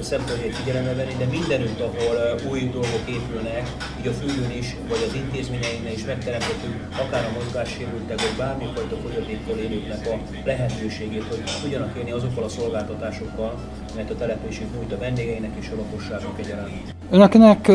szempontjait 0.00 0.56
figyelembe 0.56 0.94
venni, 0.94 1.14
de 1.18 1.24
mindenütt, 1.24 1.80
ahol 1.80 2.16
új 2.50 2.60
dolgok 2.60 3.04
épülnek, 3.08 3.70
így 4.00 4.06
a 4.06 4.12
fülön 4.12 4.50
is, 4.50 4.76
vagy 4.88 5.04
az 5.08 5.14
intézményeinknél 5.14 5.92
is 5.92 6.04
megteremtettük, 6.04 6.88
akár 7.06 7.24
a 7.24 7.38
mozgássérültek, 7.38 8.20
vagy 8.20 8.36
bármifajta 8.36 8.96
fogyatékkal 8.96 9.58
élőknek 9.58 10.06
a 10.06 10.18
lehetőségét, 10.44 11.24
hogy 11.28 11.42
tudjanak 11.62 11.96
élni 11.96 12.10
azokkal 12.10 12.44
a 12.44 12.48
szolgáltatásokkal, 12.48 13.54
mert 13.94 14.10
a 14.10 14.14
településük 14.14 14.74
nyújt 14.74 14.92
a 14.92 14.98
vendégeinek 14.98 15.56
és 15.60 15.68
a 15.68 15.76
lakosságnak 15.76 16.38
egyaránt. 16.38 16.97
Önöknek 17.10 17.66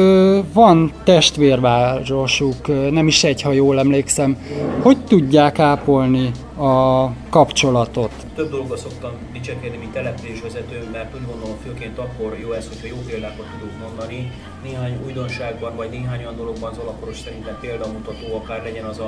van 0.53 0.91
testvérvárosuk, 1.03 2.91
nem 2.91 3.07
is 3.07 3.23
egy, 3.23 3.41
ha 3.41 3.51
jól 3.51 3.79
emlékszem. 3.79 4.37
Hogy 4.81 4.97
tudják 4.97 5.59
ápolni 5.59 6.31
a 6.57 7.07
kapcsolatot? 7.29 8.11
Több 8.35 8.49
dolgot 8.51 8.77
szoktam 8.77 9.11
dicsekedni, 9.31 9.77
mint 9.77 9.91
településvezető, 9.91 10.87
mert 10.91 11.15
úgy 11.15 11.25
gondolom 11.31 11.55
főként 11.65 11.97
akkor 11.97 12.37
jó 12.41 12.51
ez, 12.51 12.67
hogyha 12.67 12.87
jó 12.87 12.95
példákat 13.07 13.45
tudunk 13.51 13.79
mondani. 13.87 14.31
Néhány 14.63 14.97
újdonságban, 15.05 15.75
vagy 15.75 15.89
néhány 15.89 16.19
olyan 16.19 16.35
dologban 16.35 16.71
az 16.71 16.77
alakoros 16.77 17.19
szerintem 17.19 17.57
példamutató, 17.61 18.35
akár 18.35 18.63
legyen 18.63 18.85
az 18.85 18.99
a 18.99 19.07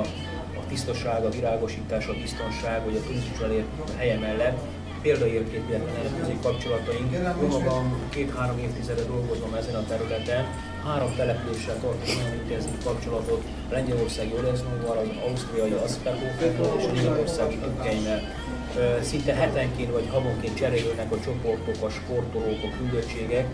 a 0.56 0.68
tisztaság, 0.68 1.24
a 1.24 1.28
virágosítás, 1.28 2.06
a 2.06 2.12
biztonság, 2.12 2.84
vagy 2.84 2.96
a 2.96 3.06
turizmus 3.06 3.40
elért 3.40 3.66
helye 3.96 4.18
mellett, 4.18 4.58
példaértékűek 5.02 5.82
nemzetközi 5.86 6.38
kapcsolataink. 6.42 7.12
Jó 7.40 7.48
magam 7.48 8.08
két-három 8.10 8.58
évtizede 8.58 9.02
dolgozom 9.02 9.54
ezen 9.54 9.74
a 9.74 9.84
területen, 9.84 10.44
három 10.84 11.14
településsel 11.16 11.78
tartok 11.80 12.06
nagyon 12.06 12.38
intenzív 12.42 12.84
kapcsolatot, 12.84 13.42
Lengyelországi 13.70 14.32
Oleznóval, 14.40 14.96
az 14.96 15.08
ausztriai 15.28 15.72
Aspergóferrel 15.84 16.78
és 16.78 16.84
németországi 17.00 17.56
Tükkeinnel. 17.56 18.20
Szinte 19.02 19.32
hetenként 19.34 19.92
vagy 19.92 20.08
havonként 20.10 20.56
cserélődnek 20.56 21.12
a 21.12 21.20
csoportok, 21.20 21.76
a 21.82 21.88
sportolók, 21.88 22.60
a 22.62 22.76
küldöttségek, 22.76 23.46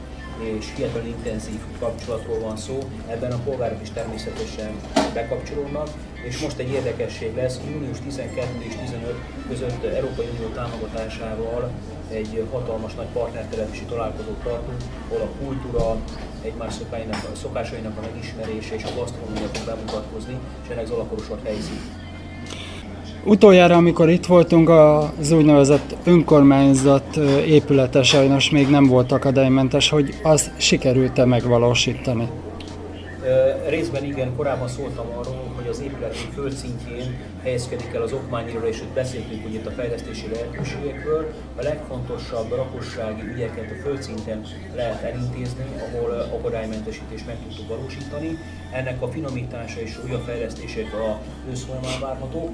és 0.42 0.72
hihetetlen 0.76 1.06
intenzív 1.06 1.60
kapcsolatról 1.78 2.38
van 2.38 2.56
szó. 2.56 2.78
Ebben 3.08 3.32
a 3.32 3.38
polgárok 3.44 3.82
is 3.82 3.90
természetesen 3.90 4.70
bekapcsolódnak, 5.14 5.88
és 6.28 6.38
most 6.38 6.58
egy 6.58 6.70
érdekesség 6.70 7.34
lesz, 7.34 7.60
június 7.72 8.00
12 8.00 8.48
és 8.58 8.74
15 8.76 9.14
között 9.48 9.84
Európai 9.84 10.28
Unió 10.36 10.48
támogatásával 10.48 11.70
egy 12.10 12.46
hatalmas 12.50 12.94
nagy 12.94 13.06
partnertelepési 13.12 13.84
találkozót 13.84 14.42
tartunk, 14.42 14.82
ahol 15.08 15.20
a 15.22 15.44
kultúra, 15.44 15.96
egymás 16.42 16.74
szokásainak, 16.74 17.36
szokásainak 17.36 17.98
a 17.98 18.00
megismerése 18.00 18.74
és 18.74 18.84
a 18.84 18.94
gasztronómia 18.96 19.48
fog 19.52 19.66
bemutatkozni, 19.66 20.38
és 20.62 20.68
ennek 20.68 20.86
Zalakorosot 20.86 21.40
helyzik. 21.44 22.01
Utoljára, 23.24 23.76
amikor 23.76 24.10
itt 24.10 24.26
voltunk, 24.26 24.68
az 24.68 25.30
úgynevezett 25.30 25.96
önkormányzat 26.04 27.16
épülete 27.46 28.02
sajnos 28.02 28.50
még 28.50 28.68
nem 28.68 28.86
volt 28.86 29.12
akadálymentes, 29.12 29.88
hogy 29.88 30.14
az 30.22 30.50
sikerült-e 30.56 31.24
megvalósítani? 31.24 32.28
Részben 33.68 34.04
igen, 34.04 34.36
korábban 34.36 34.68
szóltam 34.68 35.06
arról, 35.18 35.52
hogy 35.56 35.66
az 35.70 35.80
épületünk 35.80 36.32
földszintjén 36.34 37.16
helyezkedik 37.42 37.94
el 37.94 38.02
az 38.02 38.12
okmányról, 38.12 38.64
és 38.64 38.80
ott 38.80 38.94
beszéltünk 38.94 39.42
hogy 39.42 39.54
itt 39.54 39.66
a 39.66 39.70
fejlesztési 39.70 40.26
lehetőségekről. 40.32 41.32
A 41.56 41.62
legfontosabb 41.62 42.50
rakossági 42.50 43.22
ügyeket 43.34 43.70
a 43.70 43.82
földszinten 43.82 44.40
lehet 44.74 45.02
elintézni, 45.02 45.64
ahol 45.86 46.10
akadálymentesítést 46.38 47.26
meg 47.26 47.36
tudtuk 47.46 47.68
valósítani. 47.68 48.38
Ennek 48.72 49.02
a 49.02 49.08
finomítása 49.08 49.80
és 49.80 49.98
újabb 50.06 50.24
fejlesztések 50.26 50.94
a 50.94 51.20
ősz 51.50 51.66
várhatók 52.00 52.50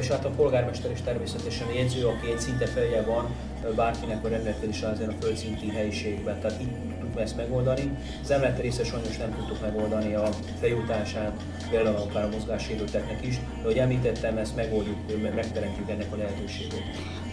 és 0.00 0.08
hát 0.08 0.24
a 0.24 0.28
polgármester 0.28 0.90
is 0.90 1.00
természetesen 1.00 1.66
jegyző, 1.76 2.06
aki 2.06 2.30
egy 2.30 2.40
szinte 2.40 2.66
felje 2.66 3.02
van, 3.02 3.34
bárkinek 3.76 4.24
a 4.24 4.28
rendelkezés 4.28 4.82
ezen 4.82 5.08
a 5.08 5.14
földszinti 5.20 5.68
helyiségben. 5.68 6.40
Tehát 6.40 6.60
így 6.60 6.68
tudtuk 7.12 7.20
ezt 7.20 7.36
megoldani. 7.36 7.90
Az 8.22 8.30
emlett 8.30 8.60
része 8.60 8.84
sajnos 8.84 9.16
nem 9.16 9.34
tudtuk 9.36 9.60
megoldani 9.60 10.14
a 10.14 10.28
bejutását, 10.60 11.32
például 11.70 11.96
akár 11.96 12.24
a 12.24 12.28
mozgássérülteknek 12.28 13.26
is, 13.26 13.34
de 13.34 13.62
ahogy 13.62 13.76
említettem, 13.76 14.36
ezt 14.36 14.56
megoldjuk, 14.56 14.96
megteremtjük 15.34 15.90
ennek 15.90 16.12
a 16.12 16.16
lehetőségét. 16.16 16.82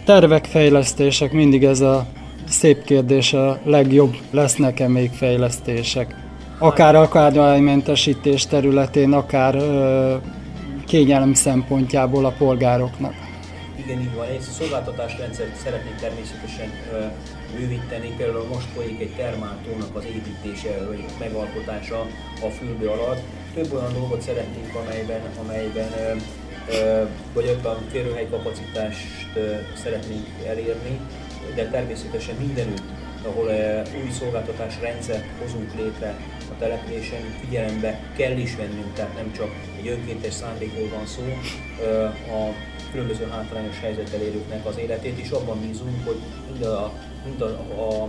Tervek, 0.04 0.44
fejlesztések, 0.44 1.32
mindig 1.32 1.64
ez 1.64 1.80
a 1.80 2.06
szép 2.48 2.84
kérdés, 2.84 3.32
a 3.32 3.60
legjobb 3.64 4.16
lesznek-e 4.30 4.88
még 4.88 5.10
fejlesztések? 5.10 6.14
Akár 6.58 6.94
akadálymentesítés 6.94 8.46
területén, 8.46 9.12
akár 9.12 9.54
ö, 9.54 10.16
kényelem 10.90 11.34
szempontjából 11.34 12.24
a 12.24 12.30
polgároknak. 12.30 13.14
Igen, 13.76 14.00
így 14.00 14.14
van. 14.14 14.26
Egy 14.26 14.40
szolgáltatásrendszert 14.40 15.56
szeretnénk 15.56 15.96
természetesen 15.96 16.70
bővíteni. 17.54 18.14
Például 18.16 18.46
most 18.54 18.66
folyik 18.74 19.00
egy 19.00 19.14
termáltónak 19.16 19.96
az 19.96 20.04
építése 20.04 20.86
vagy 20.86 21.04
megalkotása 21.18 22.00
a 22.42 22.48
fürdő 22.58 22.86
alatt. 22.86 23.22
Több 23.54 23.72
olyan 23.72 23.92
dolgot 23.92 24.20
szeretnénk, 24.20 24.74
amelyben, 24.74 25.20
amelyben 25.44 25.90
vagy 27.34 27.58
a 27.64 27.68
férőhely 27.90 28.28
kapacitást 28.30 29.38
szeretnénk 29.82 30.26
elérni, 30.46 31.00
de 31.54 31.68
természetesen 31.68 32.34
mindenütt, 32.38 32.88
ahol 33.26 33.46
új 34.02 34.10
szolgáltatás 34.18 34.74
rendszert 34.80 35.24
hozunk 35.42 35.74
létre 35.76 36.14
a 36.38 36.39
településen, 36.60 37.20
figyelembe 37.40 38.00
kell 38.16 38.36
is 38.36 38.56
vennünk, 38.56 38.94
tehát 38.94 39.14
nem 39.14 39.32
csak 39.36 39.50
egy 39.80 39.88
önkéntes 39.88 40.32
szándékról 40.32 40.88
van 40.88 41.06
szó, 41.06 41.22
a 42.38 42.54
különböző 42.92 43.26
hátrányos 43.30 43.80
helyzettel 43.80 44.20
élőknek 44.20 44.66
az 44.66 44.78
életét, 44.78 45.18
és 45.18 45.30
abban 45.30 45.60
bízunk, 45.60 46.06
hogy 46.06 46.18
mind 46.50 46.64
a, 46.64 46.92
mind 47.24 47.40
a, 47.40 47.46
a 47.82 48.08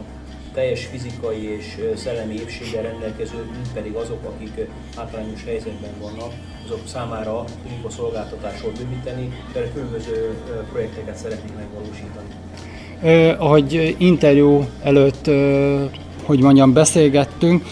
teljes 0.53 0.85
fizikai 0.85 1.43
és 1.57 1.77
szellemi 1.95 2.33
épséggel 2.33 2.83
rendelkező, 2.83 3.37
mint 3.51 3.73
pedig 3.73 3.93
azok, 3.93 4.23
akik 4.23 4.67
hátrányos 4.95 5.43
helyzetben 5.45 5.93
vannak, 5.99 6.31
azok 6.65 6.79
számára 6.85 7.43
tudjuk 7.63 7.85
a 7.85 7.89
szolgáltatásról 7.89 8.71
bővíteni, 8.71 9.33
de 9.53 9.71
különböző 9.73 10.37
projekteket 10.71 11.15
szeretnénk 11.15 11.55
megvalósítani. 11.57 12.27
Eh, 13.01 13.41
ahogy 13.41 13.95
interjú 13.97 14.65
előtt, 14.83 15.27
eh, 15.27 15.89
hogy 16.23 16.41
mondjam, 16.41 16.73
beszélgettünk, 16.73 17.63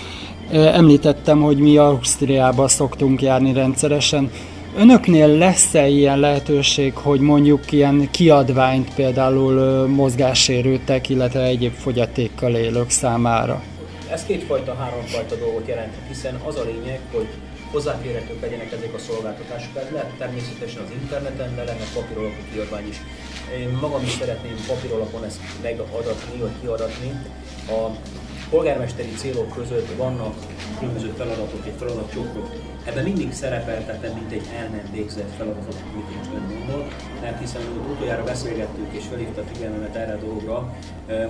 említettem, 0.52 1.42
hogy 1.42 1.58
mi 1.58 1.78
Ausztriába 1.78 2.68
szoktunk 2.68 3.22
járni 3.22 3.54
rendszeresen. 3.54 4.32
Önöknél 4.78 5.28
lesz-e 5.28 5.88
ilyen 5.88 6.20
lehetőség, 6.20 6.94
hogy 6.96 7.20
mondjuk 7.20 7.72
ilyen 7.72 8.08
kiadványt 8.12 8.94
például 8.94 9.88
mozgássérültek, 9.88 11.10
illetve 11.10 11.44
egyéb 11.44 11.74
fogyatékkal 11.74 12.56
élők 12.56 12.90
számára? 12.90 13.62
Ez 14.12 14.26
kétfajta, 14.26 14.74
háromfajta 14.74 15.36
dolgot 15.36 15.68
jelent, 15.68 15.94
hiszen 16.08 16.36
az 16.46 16.56
a 16.56 16.64
lényeg, 16.64 17.00
hogy 17.14 17.28
hozzáférhetők 17.72 18.42
legyenek 18.42 18.72
ezek 18.72 18.94
a 18.96 19.00
szolgáltatások. 19.08 19.76
Ez 19.76 19.90
lehet 19.92 20.12
természetesen 20.18 20.82
az 20.86 20.92
interneten, 21.02 21.56
de 21.56 21.64
lenne 21.64 21.86
papíralapú 21.94 22.42
kiadvány 22.54 22.88
is. 22.88 22.98
Én 23.60 23.70
magam 23.82 24.04
is 24.04 24.14
szeretném 24.22 24.56
papíralapon 24.68 25.24
ezt 25.30 25.40
megadatni, 25.62 26.40
vagy 26.40 26.56
kiadatni. 26.62 27.12
A 27.78 27.82
polgármesteri 28.50 29.14
célok 29.18 29.54
között 29.56 29.96
vannak 29.98 30.36
különböző 30.80 31.14
feladatok, 31.18 31.66
egy 31.66 31.74
feladatcsokrok. 31.78 32.50
Ebben 32.86 33.04
mindig 33.04 33.34
szerepeltetem, 33.34 34.14
mint 34.14 34.32
egy 34.32 34.48
el 34.58 34.68
nem 34.68 34.90
végzett 34.92 35.36
feladatot, 35.38 35.76
amit 35.94 36.16
most 36.18 36.30
ön 36.34 36.58
mondott, 36.58 36.92
mert 37.22 37.40
hiszen 37.40 37.62
utoljára 37.92 38.24
beszélgettük 38.24 38.94
és 38.94 39.04
felhívta 39.10 39.44
figyelmemet 39.54 39.96
erre 39.96 40.14
a 40.14 40.18
dologra, 40.18 40.76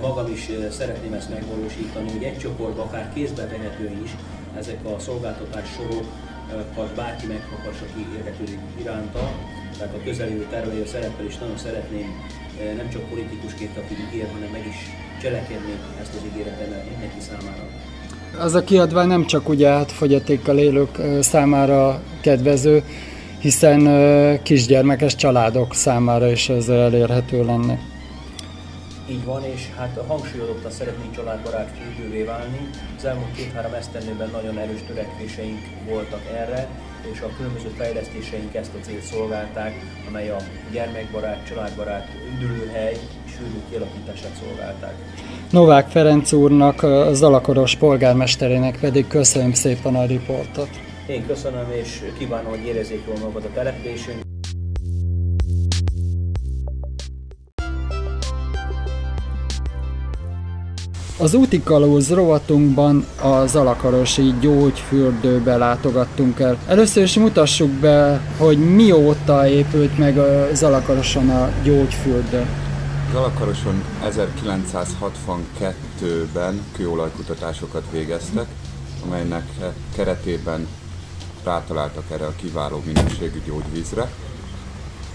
magam 0.00 0.32
is 0.32 0.50
szeretném 0.70 1.12
ezt 1.12 1.30
megvalósítani, 1.30 2.10
hogy 2.10 2.22
egy 2.22 2.38
csoportban 2.38 2.86
akár 2.86 3.12
kézbe 3.14 3.46
vehető 3.46 4.00
is 4.04 4.10
ezek 4.58 4.84
a 4.84 4.98
szolgáltatás 4.98 5.68
sorokat 5.76 6.94
bárki 6.94 7.26
meghakas, 7.26 7.80
aki 7.80 8.06
érdeklődik 8.16 8.58
iránta, 8.80 9.32
tehát 9.78 9.94
a 9.94 10.02
közeljövő 10.04 10.46
tervei 10.50 10.80
a 10.80 10.86
szereppel 10.86 11.26
is 11.26 11.38
nagyon 11.38 11.58
szeretném 11.58 12.08
nem 12.76 12.88
csak 12.90 13.08
politikusként, 13.08 13.76
aki 13.76 13.94
ígér, 14.08 14.28
hanem 14.32 14.50
meg 14.50 14.66
is 14.66 14.76
cselekedni 15.22 15.72
ezt 16.00 16.14
az 16.14 16.20
ígéretemet 16.32 16.90
mindenki 16.90 17.20
számára. 17.20 17.62
Az 18.38 18.54
a 18.54 18.64
kiadvány 18.64 19.06
nem 19.06 19.26
csak 19.26 19.48
ugye 19.48 19.68
hát 19.68 19.92
fogyatékkal 19.92 20.58
élők 20.58 20.98
számára 21.20 22.00
kedvező, 22.20 22.82
hiszen 23.38 24.42
kisgyermekes 24.42 25.14
családok 25.14 25.74
számára 25.74 26.30
is 26.30 26.48
ez 26.48 26.68
elérhető 26.68 27.44
lenne. 27.44 27.78
Így 29.10 29.24
van, 29.24 29.44
és 29.44 29.60
hát 29.76 30.00
hangsúlyozottan 30.06 30.70
szeretnénk 30.70 31.14
családbarát 31.14 31.70
fürdővé 31.78 32.22
válni. 32.22 32.70
Az 32.96 33.04
elmúlt 33.04 33.34
két-három 33.36 33.72
esztendőben 33.72 34.30
nagyon 34.32 34.58
erős 34.58 34.80
törekvéseink 34.86 35.58
voltak 35.88 36.22
erre, 36.34 36.68
és 37.12 37.20
a 37.20 37.36
különböző 37.36 37.68
fejlesztéseink 37.76 38.54
ezt 38.54 38.74
a 38.80 38.84
célt 38.84 39.02
szolgálták, 39.02 39.72
amely 40.08 40.30
a 40.30 40.36
gyermekbarát, 40.72 41.46
családbarát 41.46 42.08
üdülőhely 42.34 42.96
fürdő 43.40 43.60
kialakítását 43.70 44.32
szolgálták. 44.44 44.94
Novák 45.50 45.88
Ferenc 45.88 46.32
úrnak, 46.32 46.82
a 46.82 47.14
Zalakoros 47.14 47.76
polgármesterének 47.76 48.78
pedig 48.80 49.06
köszönöm 49.06 49.52
szépen 49.52 49.94
a 49.94 50.04
riportot. 50.04 50.68
Én 51.06 51.26
köszönöm, 51.26 51.66
és 51.82 52.02
kívánom, 52.18 52.50
hogy 52.50 52.64
érezzék 52.66 53.02
jól 53.06 53.16
magad 53.22 53.44
a 53.44 53.54
településünk. 53.54 54.18
Az 61.18 61.34
úti 61.34 61.62
kalóz 61.62 62.14
rovatunkban 62.14 63.04
a 63.22 63.46
Zalakarosi 63.46 64.34
gyógyfürdőbe 64.40 65.56
látogattunk 65.56 66.40
el. 66.40 66.58
Először 66.66 67.02
is 67.02 67.18
mutassuk 67.18 67.70
be, 67.70 68.20
hogy 68.38 68.74
mióta 68.74 69.48
épült 69.48 69.98
meg 69.98 70.18
a 70.18 70.48
Zalakaroson 70.54 71.28
a 71.28 71.48
gyógyfürdő. 71.62 72.46
Zalakaroson 73.12 73.84
1962-ben 74.04 76.64
kőolajkutatásokat 76.72 77.90
végeztek, 77.90 78.46
amelynek 79.04 79.44
keretében 79.94 80.68
rátaláltak 81.44 82.10
erre 82.10 82.26
a 82.26 82.34
kiváló 82.36 82.82
minőségű 82.86 83.42
gyógyvízre, 83.46 84.10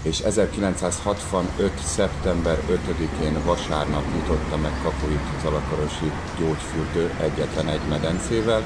és 0.02 0.20
1965. 0.20 1.72
szeptember 1.84 2.58
5-én 2.70 3.44
vasárnap 3.44 4.04
nyitotta 4.14 4.56
meg 4.56 4.72
kapuit 4.82 5.20
az 5.38 5.44
Alakarosi 5.44 6.10
gyógyfürdő 6.38 7.10
egyetlen 7.20 7.68
egy 7.68 7.88
medencével. 7.88 8.62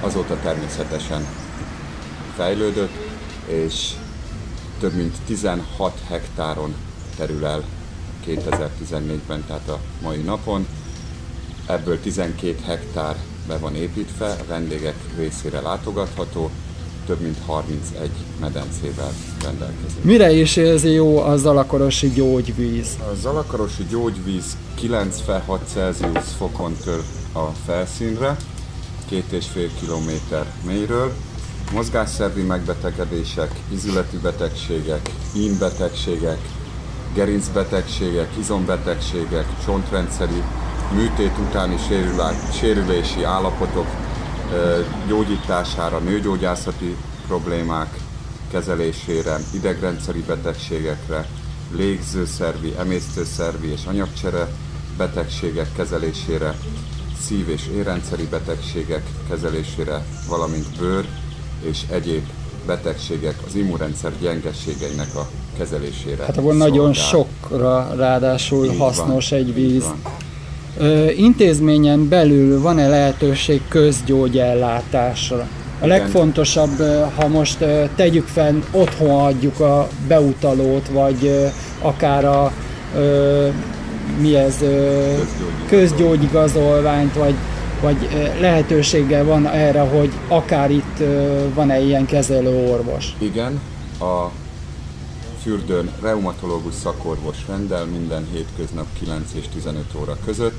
Azóta 0.00 0.40
természetesen 0.40 1.26
fejlődött, 2.36 2.94
és 3.46 3.92
több 4.78 4.92
mint 4.92 5.16
16 5.26 6.00
hektáron 6.08 6.74
terül 7.16 7.46
el 7.46 7.64
2014-ben, 8.26 9.44
tehát 9.46 9.68
a 9.68 9.78
mai 10.02 10.16
napon. 10.16 10.66
Ebből 11.66 12.00
12 12.00 12.56
hektár 12.64 13.16
be 13.46 13.58
van 13.58 13.74
építve, 13.74 14.26
a 14.26 14.44
vendégek 14.48 14.94
részére 15.16 15.60
látogatható, 15.60 16.50
több 17.06 17.20
mint 17.20 17.38
31 17.46 18.10
medencével 18.40 19.12
rendelkezik. 19.42 20.04
Mire 20.04 20.32
is 20.32 20.56
érzi 20.56 20.90
jó 20.90 21.18
a 21.18 21.36
zalakorosi 21.36 22.08
gyógyvíz? 22.08 22.96
A 23.12 23.14
zalakarosi 23.14 23.86
gyógyvíz 23.90 24.56
96 24.74 25.60
Celsius 25.72 26.24
fokon 26.36 26.76
tör 26.84 27.02
a 27.32 27.46
felszínre, 27.66 28.36
két 29.08 29.32
és 29.32 29.46
fél 29.46 29.68
kilométer 29.80 30.46
mélyről. 30.66 31.12
Mozgásszervi 31.72 32.42
megbetegedések, 32.42 33.50
izületi 33.72 34.16
betegségek, 34.16 35.10
ímbetegségek, 35.36 36.38
gerincbetegségek, 37.14 38.28
izombetegségek, 38.38 39.46
csontrendszeri, 39.64 40.42
műtét 40.94 41.32
utáni 41.48 41.76
sérülési 42.52 43.22
állapotok 43.24 43.86
gyógyítására, 45.06 45.98
nőgyógyászati 45.98 46.96
problémák 47.26 47.98
kezelésére, 48.50 49.36
idegrendszeri 49.54 50.20
betegségekre, 50.20 51.26
légzőszervi, 51.72 52.74
emésztőszervi 52.78 53.68
és 53.68 53.84
anyagcsere 53.84 54.48
betegségek 54.96 55.72
kezelésére, 55.76 56.58
szív- 57.20 57.48
és 57.48 57.66
érrendszeri 57.66 58.26
betegségek 58.26 59.02
kezelésére, 59.28 60.04
valamint 60.28 60.78
bőr 60.78 61.08
és 61.62 61.82
egyéb 61.90 62.28
betegségek, 62.70 63.34
az 63.46 63.54
immunrendszer 63.54 64.12
gyengességeinek 64.20 65.14
a 65.14 65.28
kezelésére. 65.58 66.24
Hát 66.24 66.36
akkor 66.36 66.54
nagyon 66.54 66.92
sokra 66.92 67.94
ráadásul 67.96 68.64
így 68.64 68.78
hasznos 68.78 69.28
van, 69.28 69.38
egy 69.38 69.54
víz. 69.54 69.84
Ö, 70.78 71.10
intézményen 71.10 72.08
belül 72.08 72.60
van-e 72.60 72.88
lehetőség 72.88 73.60
közgyógyellátásra? 73.68 75.48
A 75.80 75.86
legfontosabb, 75.86 76.78
ha 77.14 77.28
most 77.28 77.64
tegyük 77.96 78.26
fel, 78.26 78.62
otthon 78.70 79.24
adjuk 79.24 79.60
a 79.60 79.88
beutalót, 80.08 80.88
vagy 80.88 81.50
akár 81.82 82.24
a 82.24 82.52
mi 84.20 84.36
ez, 84.36 84.56
közgyógyigazolványt, 85.68 87.14
vagy, 87.14 87.34
vagy 87.80 88.08
lehetősége 88.40 89.22
van 89.22 89.46
erre, 89.46 89.80
hogy 89.80 90.10
akár 90.28 90.70
itt 90.70 91.02
van-e 91.54 91.80
ilyen 91.80 92.06
kezelő 92.06 92.70
orvos? 92.70 93.14
Igen, 93.18 93.60
a 94.00 94.30
fürdőn 95.42 95.90
reumatológus 96.02 96.74
szakorvos 96.74 97.36
rendel 97.48 97.84
minden 97.84 98.26
hétköznap 98.32 98.86
9 98.98 99.32
és 99.34 99.44
15 99.54 99.84
óra 100.00 100.16
között, 100.24 100.58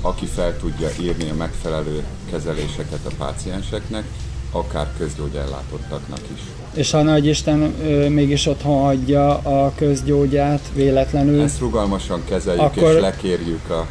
aki 0.00 0.26
fel 0.26 0.56
tudja 0.56 0.88
írni 1.00 1.30
a 1.30 1.34
megfelelő 1.34 2.04
kezeléseket 2.30 3.00
a 3.04 3.10
pácienseknek, 3.18 4.04
akár 4.52 4.88
közgyógyellátottaknak 4.98 6.20
is. 6.34 6.40
És 6.74 6.90
ha 6.90 7.02
Nagy 7.02 7.26
Isten 7.26 7.58
mégis 8.08 8.46
otthon 8.46 8.82
hagyja 8.82 9.38
a 9.38 9.72
közgyógyát 9.76 10.60
véletlenül. 10.74 11.42
Ezt 11.42 11.60
rugalmasan 11.60 12.22
kezeljük 12.24 12.62
akkor... 12.62 12.94
és 12.94 13.00
lekérjük 13.00 13.70
a 13.70 13.86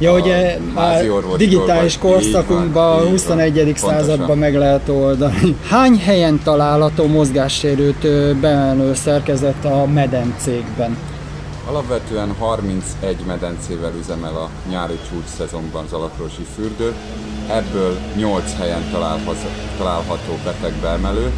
Ja, 0.00 0.12
ugye 0.12 0.58
a 0.74 1.36
digitális 1.36 1.98
korszakunkban, 1.98 2.98
a 2.98 3.08
21. 3.08 3.72
században 3.76 4.38
meg 4.38 4.54
lehet 4.54 4.88
oldani. 4.88 5.56
Hány 5.68 5.98
helyen 5.98 6.40
található 6.42 7.06
mozgássérült 7.06 8.00
bemenő 8.40 8.94
szerkezet 8.94 9.64
a 9.64 9.86
medencékben? 9.86 10.96
Alapvetően 11.68 12.34
31 12.38 13.16
medencével 13.26 13.92
üzemel 14.00 14.34
a 14.36 14.50
nyári 14.70 14.98
csúcs 15.10 15.28
szezonban 15.36 15.84
Zalakrosi 15.88 16.46
fürdő, 16.54 16.92
ebből 17.50 17.96
8 18.16 18.56
helyen 18.58 18.82
található 19.78 20.38
betegbeemelő. 20.44 21.32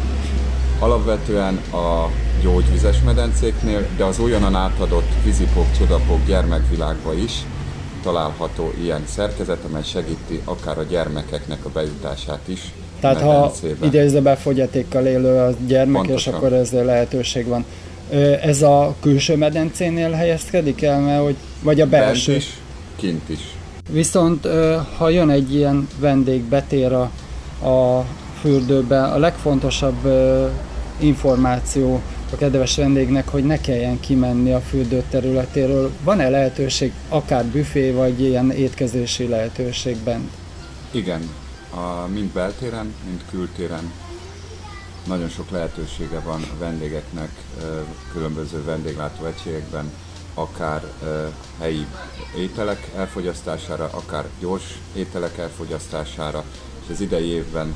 Alapvetően 0.79 1.55
a 1.71 2.09
gyógyvizes 2.41 3.01
medencéknél, 3.05 3.87
de 3.97 4.03
az 4.03 4.19
olyanan 4.19 4.55
átadott 4.55 5.09
vízipok, 5.23 5.65
csodapok 5.77 6.25
gyermekvilágba 6.25 7.13
is 7.13 7.45
található 8.03 8.73
ilyen 8.81 9.03
szerkezet, 9.05 9.63
amely 9.69 9.83
segíti 9.83 10.41
akár 10.45 10.77
a 10.77 10.83
gyermekeknek 10.83 11.65
a 11.65 11.69
bejutását 11.69 12.41
is. 12.45 12.71
Tehát 12.99 13.21
ha 13.21 13.51
idézőben 13.83 14.35
fogyatékkal 14.35 15.05
élő 15.05 15.37
a 15.37 15.53
gyermek, 15.67 16.01
Pontosan. 16.01 16.33
és 16.33 16.37
akkor 16.37 16.53
ezzel 16.53 16.85
lehetőség 16.85 17.47
van. 17.47 17.65
Ez 18.41 18.61
a 18.61 18.95
külső 19.01 19.35
medencénél 19.37 20.11
helyezkedik 20.11 20.81
el, 20.81 20.99
mert 20.99 21.23
hogy, 21.23 21.35
vagy 21.63 21.81
a 21.81 21.85
belső? 21.85 22.31
Bent 22.31 22.43
is, 22.43 22.57
kint 22.95 23.29
is. 23.29 23.39
Viszont 23.89 24.47
ha 24.97 25.09
jön 25.09 25.29
egy 25.29 25.55
ilyen 25.55 25.87
vendég, 25.99 26.41
betér 26.41 26.93
a, 26.93 27.11
a 27.67 28.05
fürdőbe, 28.41 29.03
a 29.03 29.17
legfontosabb 29.17 30.07
információ 30.99 32.01
a 32.31 32.35
kedves 32.35 32.75
vendégnek, 32.75 33.27
hogy 33.27 33.43
ne 33.43 33.61
kelljen 33.61 33.99
kimenni 33.99 34.51
a 34.51 34.59
fürdő 34.59 35.03
területéről. 35.09 35.91
Van-e 36.03 36.29
lehetőség, 36.29 36.93
akár 37.09 37.45
büfé, 37.45 37.91
vagy 37.91 38.21
ilyen 38.21 38.51
étkezési 38.51 39.27
lehetőségben? 39.27 40.29
Igen, 40.91 41.29
a, 41.69 42.07
mind 42.07 42.29
beltéren, 42.29 42.93
mind 43.05 43.21
kültéren 43.29 43.91
nagyon 45.07 45.29
sok 45.29 45.49
lehetősége 45.49 46.19
van 46.19 46.41
a 46.41 46.57
vendégeknek 46.59 47.29
különböző 48.11 48.63
vendéglátó 48.63 49.25
egységekben, 49.25 49.91
akár 50.33 50.83
helyi 51.59 51.85
ételek 52.37 52.91
elfogyasztására, 52.95 53.89
akár 53.93 54.25
gyors 54.39 54.79
ételek 54.93 55.37
elfogyasztására, 55.37 56.43
és 56.83 56.93
az 56.93 57.01
idei 57.01 57.27
évben 57.27 57.75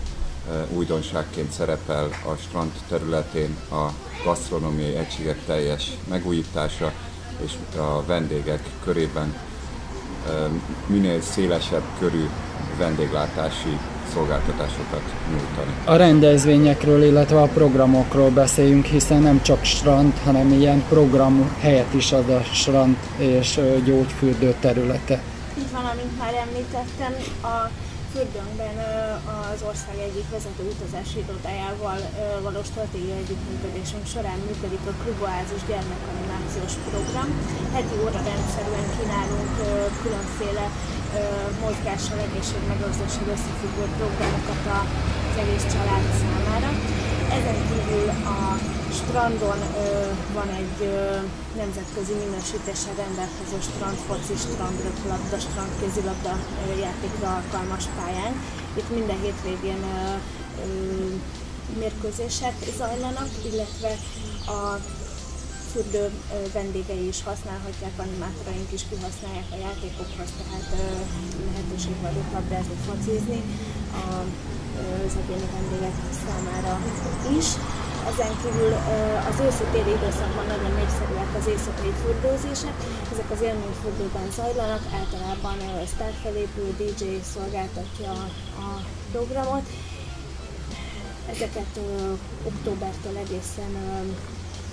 újdonságként 0.69 1.51
szerepel 1.51 2.09
a 2.25 2.35
strand 2.35 2.71
területén 2.89 3.57
a 3.71 3.89
gasztronómiai 4.25 4.95
egységek 4.95 5.37
teljes 5.45 5.91
megújítása, 6.09 6.91
és 7.45 7.51
a 7.77 8.03
vendégek 8.05 8.59
körében 8.83 9.35
minél 10.87 11.21
szélesebb 11.21 11.83
körű 11.99 12.29
vendéglátási 12.77 13.79
szolgáltatásokat 14.13 15.01
nyújtani. 15.29 15.71
A 15.85 15.95
rendezvényekről, 15.95 17.03
illetve 17.03 17.41
a 17.41 17.47
programokról 17.47 18.29
beszéljünk, 18.29 18.85
hiszen 18.85 19.21
nem 19.21 19.41
csak 19.41 19.63
strand, 19.63 20.13
hanem 20.23 20.51
ilyen 20.51 20.83
program 20.89 21.55
helyet 21.59 21.93
is 21.93 22.11
ad 22.11 22.29
a 22.29 22.41
strand 22.43 22.95
és 23.17 23.59
gyógyfürdő 23.85 24.55
területe. 24.59 25.21
Így 25.57 25.71
van, 25.71 25.85
amint 25.85 26.17
már 26.19 26.33
említettem, 26.47 27.13
a 27.43 27.69
fürdőnkben 28.15 28.77
az 29.53 29.59
ország 29.69 29.97
egyik 30.07 30.27
vezető 30.35 30.63
utazási 30.75 31.17
irodájával 31.23 31.99
való 32.47 32.61
stratégiai 32.71 33.21
együttműködésünk 33.23 34.05
során 34.13 34.39
működik 34.47 34.83
a 34.91 34.97
Kluboázis 35.01 35.63
gyermekanimációs 35.69 36.73
program. 36.89 37.29
Heti 37.75 37.95
óra 38.05 38.21
rendszerűen 38.31 38.87
kínálunk 38.95 39.53
különféle 40.03 40.65
mozgással, 41.63 42.19
egészségmegőrzéssel 42.27 43.27
összefüggő 43.35 43.85
programokat 43.99 44.63
az 45.29 45.35
egész 45.43 45.65
család 45.73 46.05
számára. 46.21 46.69
Ezen 47.37 47.59
kívül 47.69 48.07
a 48.35 48.39
strandon 49.01 49.59
ö, 49.59 49.85
van 50.33 50.49
egy 50.61 50.79
ö, 50.81 50.95
nemzetközi 51.61 52.13
minősítéssel 52.23 52.95
rendelkező 53.03 53.57
strandfoci, 53.69 54.35
strandröplabda, 54.45 55.37
strandkézilabda 55.47 56.33
ö, 56.35 56.79
játékra 56.85 57.27
alkalmas 57.37 57.85
pályán. 57.97 58.33
Itt 58.79 58.89
minden 58.97 59.19
hétvégén 59.25 59.81
ö, 59.95 60.05
ö, 60.63 60.67
mérkőzések 61.81 62.55
zajlanak, 62.77 63.29
illetve 63.51 63.91
a 64.57 64.59
fürdő 65.71 66.05
vendégei 66.53 67.07
is 67.07 67.19
használhatják, 67.23 67.95
animátoraink 67.97 68.71
is 68.77 68.83
kihasználják 68.89 69.49
a 69.55 69.57
játékokhoz, 69.67 70.29
tehát 70.39 70.69
lehetőség 71.47 71.95
van 72.01 72.13
röplabdázni, 72.13 72.75
focizni 72.87 73.41
az 74.81 75.13
egyéni 75.21 75.47
vendégek 75.55 75.95
számára 76.25 76.79
is. 77.37 77.47
Ezen 78.11 78.33
kívül 78.43 78.73
az 79.29 79.39
őszi-téli 79.47 79.91
időszakban 79.97 80.45
nagyon 80.45 80.73
népszerűek 80.79 81.31
az 81.39 81.47
éjszakai 81.47 81.93
fürdőzések. 82.01 82.75
Ezek 83.11 83.29
az 83.31 83.41
élményfürdőben 83.41 84.27
zajlanak, 84.31 84.83
általában 84.99 85.57
sztárfelépő 85.93 86.63
DJ 86.79 87.03
szolgáltatja 87.33 88.11
a 88.65 88.69
programot. 89.11 89.65
Ezeket 91.33 91.79
októbertől 92.49 93.17
egészen 93.17 93.71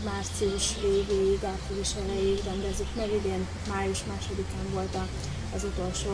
március 0.05 0.67
végéig, 0.81 1.41
április 1.45 1.91
elejéig 2.03 2.41
rendezzük 2.45 2.91
meg. 2.97 3.09
Idén 3.13 3.47
május 3.73 4.01
másodikán 4.11 4.67
volt 4.73 4.95
a 4.95 5.05
az 5.55 5.65
utolsó 5.65 6.11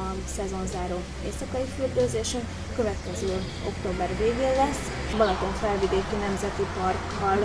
a 0.00 0.14
szezonzáró 0.36 0.98
éjszakai 1.24 1.64
fürdőzésünk, 1.76 2.44
következő 2.76 3.32
október 3.70 4.08
végén 4.18 4.54
lesz. 4.62 4.84
Balaton 5.20 5.54
felvidéki 5.64 6.16
Nemzeti 6.26 6.66
Parkkal 6.76 7.40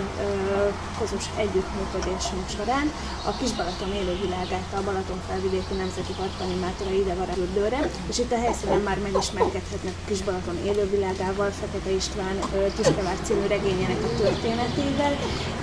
közös 1.00 1.26
együttműködésünk 1.44 2.46
során 2.56 2.86
a 3.30 3.32
Kis 3.38 3.52
Balaton 3.58 3.92
élővilágát 4.00 4.68
a 4.78 4.82
Balaton 4.88 5.20
felvidéki 5.28 5.74
Nemzeti 5.82 6.14
Park 6.18 6.36
animátora 6.46 6.92
ide 7.02 7.14
fürdőre, 7.36 7.80
és 8.10 8.16
itt 8.22 8.32
a 8.36 8.42
helyszínen 8.44 8.82
már 8.88 8.98
megismerkedhetnek 9.08 9.94
a 10.00 10.04
Kis 10.08 10.20
Balaton 10.26 10.58
élővilágával, 10.70 11.50
Fekete 11.60 11.90
István 12.00 12.36
Tiskevár 12.76 13.18
című 13.26 13.46
regényének 13.54 14.00
a 14.08 14.10
történetével, 14.22 15.14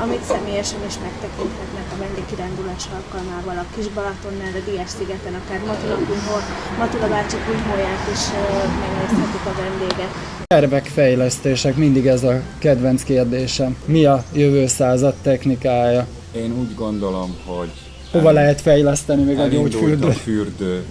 amit 0.03 0.23
személyesen 0.31 0.81
is 0.89 0.97
megtekinthetnek 1.05 1.87
a 1.93 1.99
vendégkirándulás 2.03 2.83
alkalmával 2.97 3.57
a 3.63 3.69
Kis 3.75 3.87
Balatonnál, 3.97 4.53
a 4.59 4.61
Diás 4.67 4.91
szigeten, 4.97 5.35
akár 5.41 5.59
Matula, 5.69 5.97
Matula 6.81 7.07
bácsi 7.15 7.37
kunyhóját 7.45 8.03
is 8.15 8.23
megnézhetik 8.81 9.45
a 9.51 9.57
vendégek. 9.61 10.09
Tervekfejlesztések, 10.47 11.75
mindig 11.75 12.05
ez 12.07 12.23
a 12.23 12.41
kedvenc 12.59 13.03
kérdésem. 13.03 13.77
Mi 13.85 14.05
a 14.05 14.23
jövő 14.33 14.67
század 14.67 15.13
technikája? 15.21 16.07
Én 16.35 16.53
úgy 16.59 16.75
gondolom, 16.75 17.37
hogy 17.45 17.69
Hova 18.11 18.31
lehet 18.31 18.61
fejleszteni 18.61 19.23
még 19.23 19.39
a 19.39 19.47
gyógyfürdő? 19.47 20.07
a 20.07 20.11
fürdő, 20.11 20.85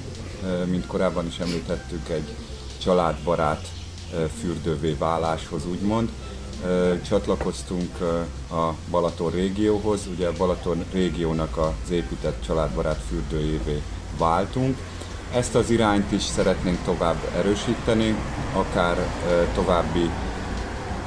mint 0.71 0.87
korábban 0.87 1.27
is 1.27 1.39
említettük, 1.39 2.09
egy 2.09 2.35
családbarát 2.83 3.69
fürdővé 4.41 4.97
váláshoz, 4.99 5.63
úgymond. 5.71 6.09
Csatlakoztunk 7.09 8.01
a 8.51 8.75
Balaton 8.91 9.31
régióhoz, 9.31 10.01
ugye 10.17 10.27
a 10.27 10.33
Balaton 10.39 10.85
régiónak 10.93 11.57
az 11.57 11.91
épített 11.91 12.43
családbarát 12.47 13.01
fürdőjévé 13.09 13.83
váltunk. 14.19 14.77
Ezt 15.35 15.55
az 15.55 15.71
irányt 15.71 16.13
is 16.13 16.23
szeretnénk 16.23 16.79
tovább 16.85 17.17
erősíteni, 17.37 18.17
akár 18.55 18.97
további 19.55 20.11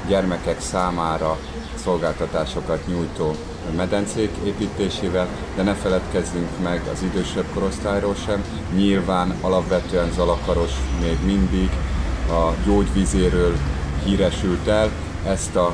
gyermekek 0.08 0.60
számára 0.60 1.38
szolgáltatásokat 1.82 2.86
nyújtó 2.86 3.34
medencék 3.76 4.30
építésével, 4.44 5.28
de 5.56 5.62
ne 5.62 5.74
feledkezzünk 5.74 6.48
meg 6.62 6.82
az 6.92 7.02
idősebb 7.02 7.44
korosztályról 7.54 8.14
sem. 8.14 8.44
Nyilván 8.74 9.34
alapvetően 9.40 10.12
Zalakaros 10.12 10.72
még 11.00 11.18
mindig 11.24 11.70
a 12.28 12.52
gyógyvizéről 12.66 13.56
híresült 14.04 14.66
el, 14.66 14.90
ezt 15.26 15.56
a, 15.56 15.66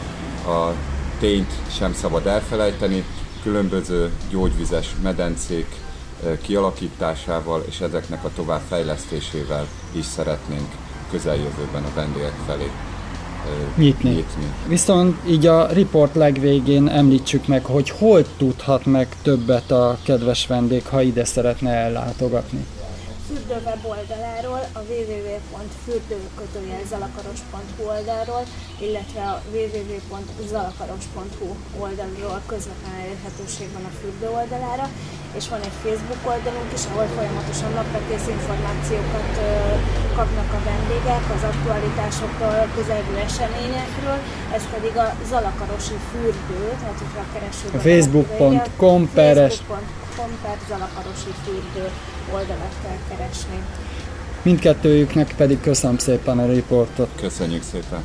a 0.51 0.75
tényt 1.21 1.53
sem 1.71 1.95
szabad 1.95 2.27
elfelejteni. 2.27 3.05
Különböző 3.43 4.11
gyógyvizes 4.31 4.95
medencék 5.03 5.67
kialakításával 6.43 7.65
és 7.69 7.81
ezeknek 7.81 8.25
a 8.25 8.31
továbbfejlesztésével 8.35 9.67
is 9.93 10.05
szeretnénk 10.05 10.69
közeljövőben 11.11 11.85
a 11.85 11.95
vendégek 11.95 12.35
felé 12.47 12.71
nyitni. 13.77 14.11
nyitni. 14.11 14.53
Viszont 14.67 15.17
így 15.29 15.47
a 15.47 15.67
report 15.67 16.15
legvégén 16.15 16.89
említsük 16.89 17.47
meg, 17.47 17.65
hogy 17.65 17.91
hol 17.91 18.25
tudhat 18.37 18.87
meg 18.87 19.09
többet 19.23 19.71
a 19.71 19.99
kedves 20.03 20.47
vendég, 20.47 20.87
ha 20.87 21.03
ide 21.03 21.25
szeretne 21.25 21.71
ellátogatni. 21.71 22.67
Fürdő 23.29 23.57
weboldaláról, 23.67 24.63
a 24.79 24.81
www.fürdőkötőjelzalakaros.hu 24.91 27.83
oldalról, 27.93 28.45
illetve 28.87 29.23
a 29.33 29.35
www.zalakaros.hu 29.55 31.49
oldalról 31.85 32.39
közvetlen 32.53 32.95
elérhetőség 33.03 33.69
van 33.77 33.85
a 33.91 33.93
fürdő 34.01 34.29
oldalára, 34.41 34.87
és 35.39 35.45
van 35.53 35.63
egy 35.69 35.77
Facebook 35.85 36.23
oldalunk 36.33 36.71
is, 36.79 36.85
ahol 36.91 37.07
folyamatosan 37.17 37.71
naprakész 37.79 38.27
információkat 38.37 39.31
kapnak 40.19 40.51
a 40.59 40.61
vendégek 40.71 41.25
az 41.37 41.43
aktualitásokról, 41.53 42.57
a 42.67 42.69
közelgő 42.77 43.15
eseményekről, 43.29 44.19
ez 44.57 44.65
pedig 44.75 44.95
a 45.05 45.07
Zalakarosi 45.31 45.99
fürdő, 46.11 46.63
tehát 46.81 46.99
hogyha 47.03 47.21
a 47.27 47.29
keresőben... 47.33 47.81
Facebook.com 47.87 49.01
peres 49.19 49.57
Facebook.com 50.19 50.39
per 50.43 50.59
Zalakarosi 50.69 51.31
fürdő 51.45 51.89
oldalat 52.33 52.75
kell 52.83 52.97
keresni. 53.09 53.63
Mindkettőjüknek 54.43 55.35
pedig 55.37 55.61
köszönöm 55.61 55.99
szépen 55.99 56.39
a 56.39 56.47
riportot. 56.47 57.09
Köszönjük 57.17 57.63
szépen! 57.63 58.05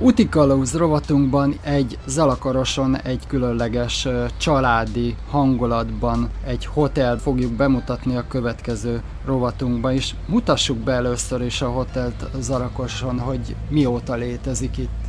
Úti 0.00 0.28
Kalauz 0.28 0.76
rovatunkban 0.76 1.58
egy 1.62 1.98
Zalakaroson 2.06 3.00
egy 3.00 3.26
különleges 3.26 4.08
családi 4.36 5.16
hangulatban 5.30 6.30
egy 6.46 6.66
hotel 6.66 7.18
fogjuk 7.18 7.52
bemutatni 7.52 8.16
a 8.16 8.26
következő 8.28 9.02
rovatunkban 9.24 9.92
is. 9.92 10.14
Mutassuk 10.26 10.76
be 10.76 10.92
először 10.92 11.42
is 11.42 11.62
a 11.62 11.68
hotelt 11.68 12.26
Zalakaroson, 12.40 13.18
hogy 13.18 13.56
mióta 13.68 14.14
létezik 14.14 14.78
itt. 14.78 15.07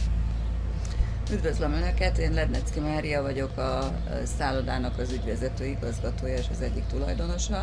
Üdvözlöm 1.32 1.72
Önöket, 1.74 2.18
én 2.18 2.34
Lednecki 2.34 2.80
Mária 2.80 3.22
vagyok, 3.22 3.58
a 3.58 3.92
szállodának 4.38 4.98
az 5.00 5.12
ügyvezető 5.12 5.66
igazgatója 5.66 6.38
és 6.38 6.46
az 6.52 6.62
egyik 6.62 6.86
tulajdonosa. 6.86 7.62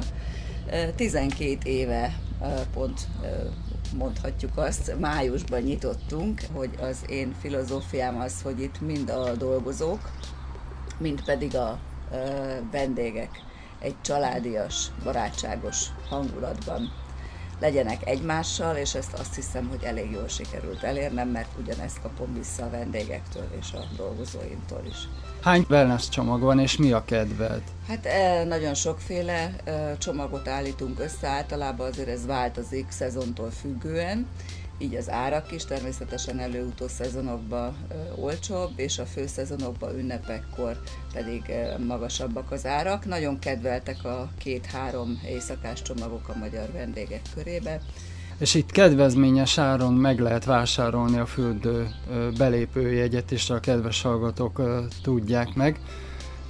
12 0.97 1.59
éve 1.62 2.19
pont 2.73 3.01
mondhatjuk 3.97 4.57
azt, 4.57 4.99
májusban 4.99 5.61
nyitottunk, 5.61 6.41
hogy 6.53 6.71
az 6.81 6.97
én 7.09 7.35
filozófiám 7.41 8.21
az, 8.21 8.43
hogy 8.43 8.61
itt 8.61 8.81
mind 8.81 9.11
a 9.11 9.35
dolgozók, 9.35 10.11
mind 10.99 11.25
pedig 11.25 11.57
a 11.57 11.79
vendégek 12.71 13.31
egy 13.79 14.01
családias, 14.01 14.87
barátságos 15.05 15.87
hangulatban 16.09 16.93
legyenek 17.61 18.07
egymással, 18.09 18.76
és 18.76 18.94
ezt 18.94 19.12
azt 19.12 19.34
hiszem, 19.34 19.68
hogy 19.68 19.82
elég 19.82 20.11
jól 20.11 20.28
sikerült 20.28 20.82
elérnem, 20.82 21.28
mert 21.28 21.48
ugyanezt 21.59 22.00
kapom 22.02 22.34
vissza 22.34 22.64
a 22.64 22.70
vendégektől 22.70 23.48
és 23.61 23.72
a 23.72 23.84
dolgozóimtól 23.96 24.82
is. 24.88 24.96
Hány 25.42 25.66
wellness 25.68 26.09
csomag 26.09 26.40
van, 26.40 26.59
és 26.59 26.76
mi 26.76 26.92
a 26.92 27.04
kedved? 27.04 27.62
Hát 27.88 28.07
e, 28.07 28.44
nagyon 28.44 28.74
sokféle 28.74 29.57
e, 29.64 29.96
csomagot 29.98 30.48
állítunk 30.48 31.00
össze, 31.00 31.28
általában 31.28 31.88
azért 31.88 32.09
ez 32.09 32.26
változik 32.26 32.90
szezontól 32.90 33.50
függően, 33.50 34.26
így 34.79 34.95
az 34.95 35.11
árak 35.11 35.53
is 35.53 35.64
természetesen 35.64 36.39
előutó 36.39 36.89
szezonokban 36.89 37.77
olcsóbb, 38.16 38.70
és 38.77 38.99
a 38.99 39.05
főszezonokban 39.05 39.99
ünnepekkor 39.99 40.81
pedig 41.12 41.43
magasabbak 41.87 42.51
az 42.51 42.66
árak. 42.66 43.05
Nagyon 43.05 43.39
kedveltek 43.39 44.05
a 44.05 44.29
két-három 44.39 45.20
éjszakás 45.27 45.83
csomagok 45.83 46.29
a 46.29 46.39
magyar 46.39 46.72
vendégek 46.72 47.22
körébe. 47.35 47.81
És 48.39 48.55
itt 48.55 48.70
kedvezményes 48.70 49.59
áron 49.59 49.95
meg 49.95 50.20
lehet 50.20 50.45
vásárolni 50.45 51.18
a 51.18 51.27
fürdő 51.27 51.89
belépőjegyet, 52.39 53.33
és 53.33 53.51
a 53.51 53.61
kedves 53.61 54.03
hallgatók 54.03 54.62
tudják 55.03 55.55
meg. 55.55 55.81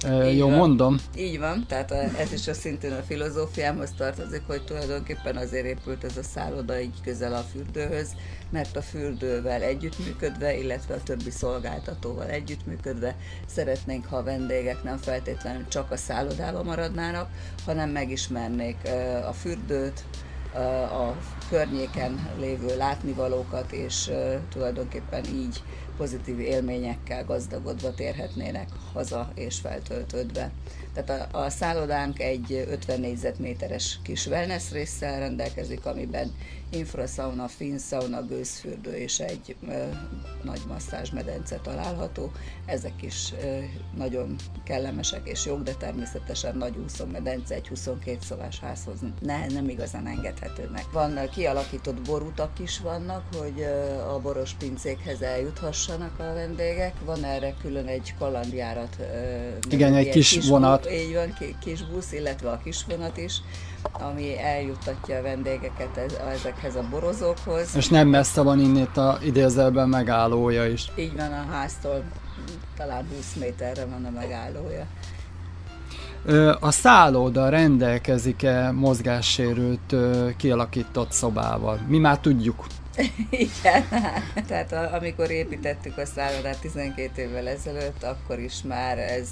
Ö, 0.05 0.27
Így 0.27 0.37
Jó 0.37 0.47
van. 0.49 0.57
mondom? 0.57 0.97
Így 1.17 1.39
van, 1.39 1.65
tehát 1.67 1.91
a- 1.91 2.19
ez 2.19 2.33
is 2.33 2.47
a 2.47 2.53
szintén 2.53 2.91
a 2.91 3.01
filozófiámhoz 3.07 3.89
tartozik, 3.97 4.41
hogy 4.47 4.63
tulajdonképpen 4.63 5.35
azért 5.37 5.65
épült 5.65 6.03
ez 6.03 6.17
a 6.17 6.23
szálloda 6.23 6.79
így 6.79 7.01
közel 7.03 7.33
a 7.33 7.45
fürdőhöz, 7.51 8.09
mert 8.49 8.75
a 8.77 8.81
fürdővel 8.81 9.61
együttműködve, 9.61 10.57
illetve 10.57 10.93
a 10.93 11.03
többi 11.03 11.29
szolgáltatóval 11.29 12.27
együttműködve 12.29 13.15
szeretnénk, 13.47 14.05
ha 14.05 14.17
a 14.17 14.23
vendégek 14.23 14.83
nem 14.83 14.97
feltétlenül 14.97 15.67
csak 15.67 15.91
a 15.91 15.97
szállodában 15.97 16.65
maradnának, 16.65 17.29
hanem 17.65 17.89
megismernék 17.89 18.77
a 19.27 19.33
fürdőt, 19.33 20.03
a 20.91 21.15
környéken 21.49 22.29
lévő 22.39 22.77
látnivalókat, 22.77 23.71
és 23.71 24.11
tulajdonképpen 24.49 25.25
így 25.25 25.63
pozitív 25.97 26.39
élményekkel 26.39 27.25
gazdagodva 27.25 27.93
térhetnének 27.93 28.69
haza 28.93 29.31
és 29.35 29.59
feltöltődve. 29.59 30.51
Tehát 30.93 31.31
a, 31.33 31.37
a 31.43 31.49
szállodánk 31.49 32.19
egy 32.19 32.65
50 32.69 32.99
négyzetméteres 32.99 33.99
kis 34.03 34.25
wellness 34.25 34.71
résszel 34.71 35.19
rendelkezik, 35.19 35.85
amiben 35.85 36.31
infrasauna, 36.69 37.47
finsauna, 37.47 38.25
gőzfürdő 38.25 38.95
és 38.95 39.19
egy 39.19 39.55
ö, 39.67 39.83
nagy 40.43 40.61
masszázsmedence 40.67 41.55
található. 41.55 42.31
Ezek 42.65 43.01
is 43.01 43.33
ö, 43.43 43.59
nagyon 43.97 44.35
kellemesek 44.63 45.27
és 45.27 45.45
jók, 45.45 45.63
de 45.63 45.73
természetesen 45.73 46.57
nagy 46.57 46.77
úszómedence 46.83 47.55
egy 47.55 47.67
22 47.67 48.17
szobás 48.21 48.59
házhoz 48.59 48.99
ne, 49.19 49.47
nem 49.47 49.69
igazán 49.69 50.07
engedhető 50.07 50.69
meg. 50.73 50.83
Van 50.91 51.11
kialakított 51.37 52.01
borutak 52.01 52.59
is 52.59 52.79
vannak, 52.79 53.23
hogy 53.37 53.61
a 54.15 54.19
boros 54.19 54.53
pincékhez 54.53 55.21
eljuthassanak 55.21 56.19
a 56.19 56.33
vendégek. 56.33 56.93
Van 57.05 57.23
erre 57.23 57.53
külön 57.61 57.87
egy 57.87 58.13
kalandjárat. 58.19 58.97
Igen, 59.69 59.93
egy 59.95 60.09
kis 60.09 60.37
bu- 60.37 60.47
vonat. 60.47 60.91
így 60.91 61.13
van, 61.13 61.33
ki- 61.39 61.55
kis 61.61 61.83
busz, 61.85 62.11
illetve 62.11 62.49
a 62.49 62.57
kis 62.63 62.85
vonat 62.87 63.17
is, 63.17 63.41
ami 63.91 64.39
eljuttatja 64.39 65.17
a 65.17 65.21
vendégeket 65.21 65.97
ez, 65.97 66.13
ezekhez 66.33 66.75
a 66.75 66.83
borozókhoz. 66.89 67.75
És 67.75 67.87
nem 67.87 68.07
messze 68.07 68.41
van 68.41 68.59
innét 68.59 68.97
a 68.97 69.17
idézelben 69.23 69.89
megállója 69.89 70.65
is. 70.65 70.91
Így 70.95 71.15
van 71.15 71.31
a 71.31 71.45
háztól, 71.51 72.03
talán 72.77 73.07
20 73.15 73.33
méterre 73.39 73.85
van 73.85 74.05
a 74.05 74.09
megállója. 74.09 74.85
A 76.59 76.71
szálloda 76.71 77.49
rendelkezik-e 77.49 78.71
mozgássérült 78.71 79.95
kialakított 80.37 81.11
szobával? 81.11 81.79
Mi 81.87 81.97
már 81.97 82.19
tudjuk. 82.19 82.65
Igen, 83.29 83.83
tehát 84.47 84.71
a, 84.71 84.93
amikor 84.93 85.31
építettük 85.31 85.97
a 85.97 86.05
szállodát 86.05 86.59
12 86.61 87.21
évvel 87.21 87.47
ezelőtt, 87.47 88.03
akkor 88.03 88.39
is 88.39 88.61
már 88.67 88.97
ez 88.97 89.29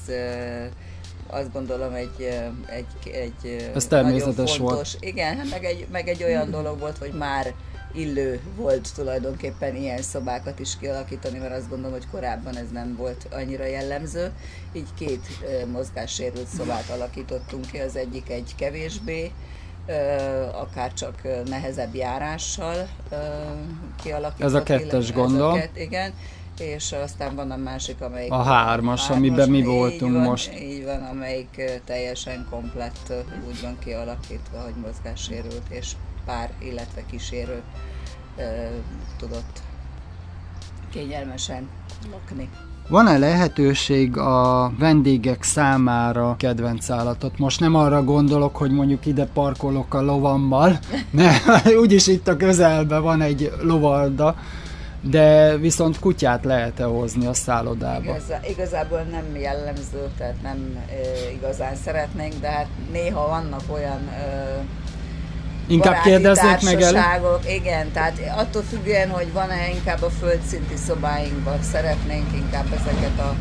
azt 1.28 1.54
gondolom 1.54 1.94
egy, 1.94 2.30
egy, 2.66 3.12
egy 3.12 3.72
Ez 3.76 3.88
nagyon 3.88 4.34
volt. 4.36 4.58
fontos, 4.58 4.96
Igen, 5.00 5.38
hát 5.38 5.50
meg 5.50 5.64
egy, 5.64 5.88
meg 5.92 6.08
egy 6.08 6.24
olyan 6.24 6.52
dolog 6.52 6.80
volt, 6.80 6.98
hogy 6.98 7.12
már 7.12 7.54
illő 7.96 8.40
volt 8.56 8.94
tulajdonképpen 8.96 9.76
ilyen 9.76 10.02
szobákat 10.02 10.60
is 10.60 10.78
kialakítani, 10.78 11.38
mert 11.38 11.58
azt 11.58 11.70
gondolom, 11.70 11.92
hogy 11.92 12.08
korábban 12.12 12.58
ez 12.58 12.72
nem 12.72 12.96
volt 12.96 13.28
annyira 13.32 13.66
jellemző. 13.66 14.32
Így 14.74 14.88
két 14.98 15.28
mozgássérült 15.72 16.48
szobát 16.48 16.90
alakítottunk 16.90 17.72
ki, 17.72 17.78
az 17.78 17.96
egyik 17.96 18.30
egy 18.30 18.54
kevésbé, 18.58 19.32
akár 20.54 20.94
csak 20.94 21.22
nehezebb 21.46 21.96
járással 21.96 22.88
kialakított. 24.04 24.46
Ez 24.46 24.54
a 24.54 24.64
kettes, 24.64 25.10
ez 25.10 25.18
a 25.18 25.54
kett- 25.54 25.78
igen, 25.78 26.14
és 26.60 26.92
aztán 26.92 27.36
van 27.36 27.52
a 27.52 27.56
másik, 27.56 28.02
amelyik... 28.02 28.32
A 28.32 28.44
hármas, 28.44 29.10
amiben 29.10 29.50
mi 29.50 29.64
voltunk 29.64 30.14
van, 30.14 30.22
most. 30.22 30.60
Így 30.60 30.84
van, 30.84 31.04
amelyik 31.04 31.82
teljesen 31.86 32.48
komplett 32.50 33.14
úgy 33.48 33.62
van 33.62 33.78
kialakítva, 33.80 34.62
hogy 34.62 34.74
mozgássérült 34.86 35.64
és 35.70 35.92
pár, 36.26 36.52
illetve 36.60 37.06
kísérő 37.06 37.62
tudott 39.18 39.62
kényelmesen 40.90 41.70
lakni. 42.12 42.50
Van-e 42.88 43.18
lehetőség 43.18 44.18
a 44.18 44.72
vendégek 44.80 45.44
számára 45.44 46.36
kedvenc 46.38 46.90
állatot? 46.90 47.38
Most 47.38 47.60
nem 47.60 47.76
arra 47.76 48.04
gondolok, 48.04 48.56
hogy 48.56 48.72
mondjuk 48.72 49.06
ide 49.06 49.26
parkolok 49.26 49.94
a 49.94 50.02
lovammal, 50.02 50.80
ne, 51.12 51.32
úgyis 51.80 52.08
itt 52.08 52.28
a 52.28 52.38
közelben 52.38 53.02
van 53.02 53.22
egy 53.22 53.52
lovarda, 53.62 54.36
de 55.02 55.58
viszont 55.58 56.00
kutyát 56.00 56.44
lehet-e 56.44 56.84
hozni 56.84 57.26
a 57.26 57.34
szállodába? 57.34 58.04
Igazá, 58.04 58.40
igazából 58.50 59.02
nem 59.12 59.36
jellemző, 59.36 60.10
tehát 60.18 60.42
nem 60.42 60.78
e, 60.90 61.32
igazán 61.32 61.76
szeretnénk, 61.76 62.34
de 62.42 62.50
hát 62.50 62.68
néha 62.92 63.28
vannak 63.28 63.62
olyan 63.72 64.08
e, 64.08 64.64
Inkább 65.68 66.02
kérdeznék 66.02 66.62
meg 66.62 66.82
el. 66.82 67.40
Igen, 67.48 67.92
tehát 67.92 68.22
attól 68.36 68.62
függően, 68.62 69.10
hogy 69.10 69.34
van-e 69.34 69.70
inkább 69.70 70.02
a 70.02 70.10
földszinti 70.10 70.76
szobáinkban, 70.76 71.62
szeretnénk 71.62 72.34
inkább 72.34 72.66
ezeket 72.74 73.20
a, 73.20 73.36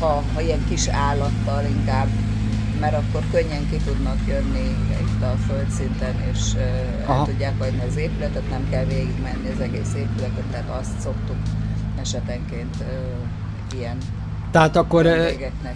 ha, 0.00 0.22
ha 0.34 0.40
ilyen 0.40 0.64
kis 0.68 0.88
állattal 0.88 1.64
inkább, 1.64 2.08
mert 2.80 2.94
akkor 2.94 3.22
könnyen 3.30 3.70
ki 3.70 3.76
tudnak 3.76 4.18
jönni 4.26 4.76
itt 5.00 5.22
a 5.22 5.34
földszinten, 5.48 6.14
és 6.32 6.38
ö, 6.54 6.58
el 6.58 7.04
Aha. 7.06 7.24
tudják 7.24 7.58
hagyni 7.58 7.82
az 7.88 7.96
épületet, 7.96 8.50
nem 8.50 8.68
kell 8.70 8.84
végigmenni 8.84 9.50
az 9.54 9.60
egész 9.60 9.94
épületet, 9.96 10.44
tehát 10.50 10.78
azt 10.80 11.00
szoktuk 11.00 11.36
esetenként 12.00 12.76
ilyen 13.74 13.98
Tehát 14.50 14.76
akkor 14.76 15.06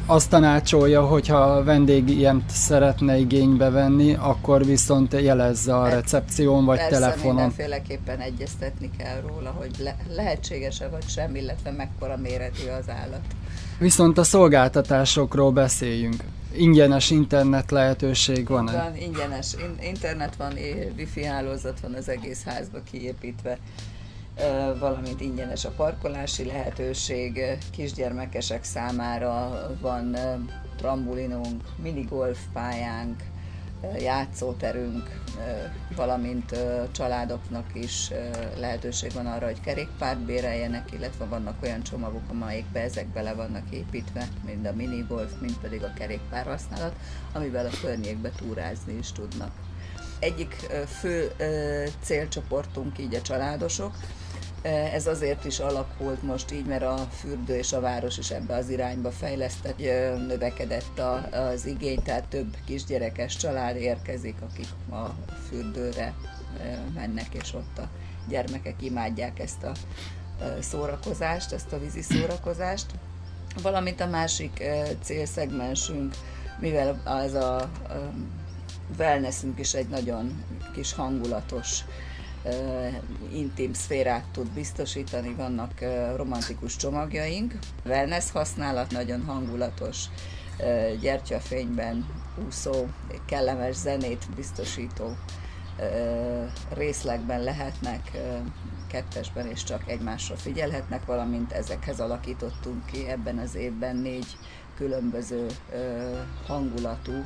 azt 0.06 0.30
tanácsolja, 0.30 1.06
hogyha 1.06 1.36
a 1.36 1.64
vendég 1.64 2.08
ilyet 2.08 2.42
szeretne 2.48 3.16
igénybe 3.16 3.70
venni, 3.70 4.14
akkor 4.14 4.64
viszont 4.64 5.12
jelezze 5.12 5.76
a 5.76 5.88
recepción 5.88 6.64
vagy 6.64 6.78
Persze, 6.78 6.92
telefonon. 6.98 7.34
mindenféleképpen 7.34 8.18
egyeztetni 8.20 8.90
kell 8.98 9.20
róla, 9.28 9.50
hogy 9.50 9.70
le- 9.78 9.96
lehetséges-e 10.16 10.88
vagy 10.88 11.08
sem, 11.08 11.34
illetve 11.34 11.70
mekkora 11.70 12.16
méretű 12.16 12.66
az 12.80 12.88
állat. 12.88 13.20
Viszont 13.78 14.18
a 14.18 14.24
szolgáltatásokról 14.24 15.50
beszéljünk. 15.52 16.24
Ingyenes 16.56 17.10
internet 17.10 17.70
lehetőség 17.70 18.48
van-e? 18.48 18.72
Van, 18.72 18.96
ingyenes 18.96 19.52
in- 19.58 19.84
internet 19.92 20.36
van, 20.36 20.52
wifi 20.96 21.24
hálózat 21.24 21.80
van 21.80 21.94
az 21.94 22.08
egész 22.08 22.42
házba 22.44 22.78
kiépítve, 22.90 23.58
valamint 24.78 25.20
ingyenes 25.20 25.64
a 25.64 25.70
parkolási 25.70 26.44
lehetőség, 26.44 27.40
kisgyermekesek 27.70 28.64
számára 28.64 29.66
van 29.80 30.16
trambulinunk, 30.76 31.62
minigolf 31.82 32.38
pályánk, 32.52 33.22
játszóterünk, 33.98 35.22
valamint 35.96 36.56
családoknak 36.92 37.66
is 37.72 38.10
lehetőség 38.58 39.12
van 39.12 39.26
arra, 39.26 39.46
hogy 39.46 39.60
kerékpárt 39.60 40.18
béreljenek, 40.18 40.92
illetve 40.92 41.24
vannak 41.24 41.62
olyan 41.62 41.82
csomagok, 41.82 42.22
amelyekbe 42.30 42.80
ezek 42.80 43.06
bele 43.06 43.34
vannak 43.34 43.70
építve, 43.70 44.28
mind 44.46 44.66
a 44.66 44.72
minigolf, 44.72 45.32
mind 45.40 45.56
pedig 45.58 45.82
a 45.82 45.92
kerékpár 45.92 46.46
használat, 46.46 46.94
amivel 47.32 47.66
a 47.66 47.80
környékbe 47.80 48.30
túrázni 48.30 48.92
is 48.98 49.12
tudnak. 49.12 49.50
Egyik 50.18 50.54
fő 51.00 51.32
célcsoportunk 52.00 52.98
így 52.98 53.14
a 53.14 53.22
családosok, 53.22 53.94
ez 54.64 55.06
azért 55.06 55.44
is 55.44 55.58
alakult 55.58 56.22
most 56.22 56.52
így, 56.52 56.64
mert 56.64 56.82
a 56.82 56.96
fürdő 56.96 57.56
és 57.56 57.72
a 57.72 57.80
város 57.80 58.18
is 58.18 58.30
ebbe 58.30 58.54
az 58.56 58.68
irányba 58.68 59.10
fejlesztett, 59.10 59.80
ö, 59.80 60.16
növekedett 60.16 60.98
az 61.32 61.66
igény, 61.66 62.02
tehát 62.02 62.24
több 62.24 62.56
kisgyerekes 62.66 63.36
család 63.36 63.76
érkezik, 63.76 64.36
akik 64.50 64.68
a 64.90 65.14
fürdőre 65.48 66.14
ö, 66.58 66.90
mennek, 66.94 67.34
és 67.34 67.54
ott 67.54 67.78
a 67.78 67.88
gyermekek 68.28 68.82
imádják 68.82 69.38
ezt 69.38 69.62
a 69.62 69.72
szórakozást, 70.60 71.52
ezt 71.52 71.72
a 71.72 71.78
vízi 71.78 72.02
szórakozást. 72.02 72.86
Valamint 73.62 74.00
a 74.00 74.06
másik 74.06 74.62
célszegmensünk, 75.02 76.14
mivel 76.60 77.00
az 77.04 77.34
a 77.34 77.70
wellnessünk 78.98 79.58
is 79.58 79.74
egy 79.74 79.88
nagyon 79.88 80.44
kis 80.72 80.92
hangulatos 80.92 81.84
intim 83.32 83.72
szférát 83.72 84.24
tud 84.32 84.48
biztosítani, 84.48 85.34
vannak 85.34 85.84
romantikus 86.16 86.76
csomagjaink, 86.76 87.58
wellness 87.84 88.30
használat, 88.30 88.90
nagyon 88.90 89.24
hangulatos, 89.24 90.04
gyertyafényben 91.00 92.06
úszó, 92.46 92.86
kellemes 93.26 93.74
zenét 93.74 94.26
biztosító 94.34 95.16
részlegben 96.74 97.42
lehetnek, 97.42 98.10
kettesben 98.88 99.46
és 99.46 99.64
csak 99.64 99.88
egymásra 99.88 100.36
figyelhetnek, 100.36 101.04
valamint 101.04 101.52
ezekhez 101.52 102.00
alakítottunk 102.00 102.86
ki 102.86 103.08
ebben 103.08 103.38
az 103.38 103.54
évben 103.54 103.96
négy 103.96 104.36
különböző 104.76 105.46
hangulatú, 106.46 107.24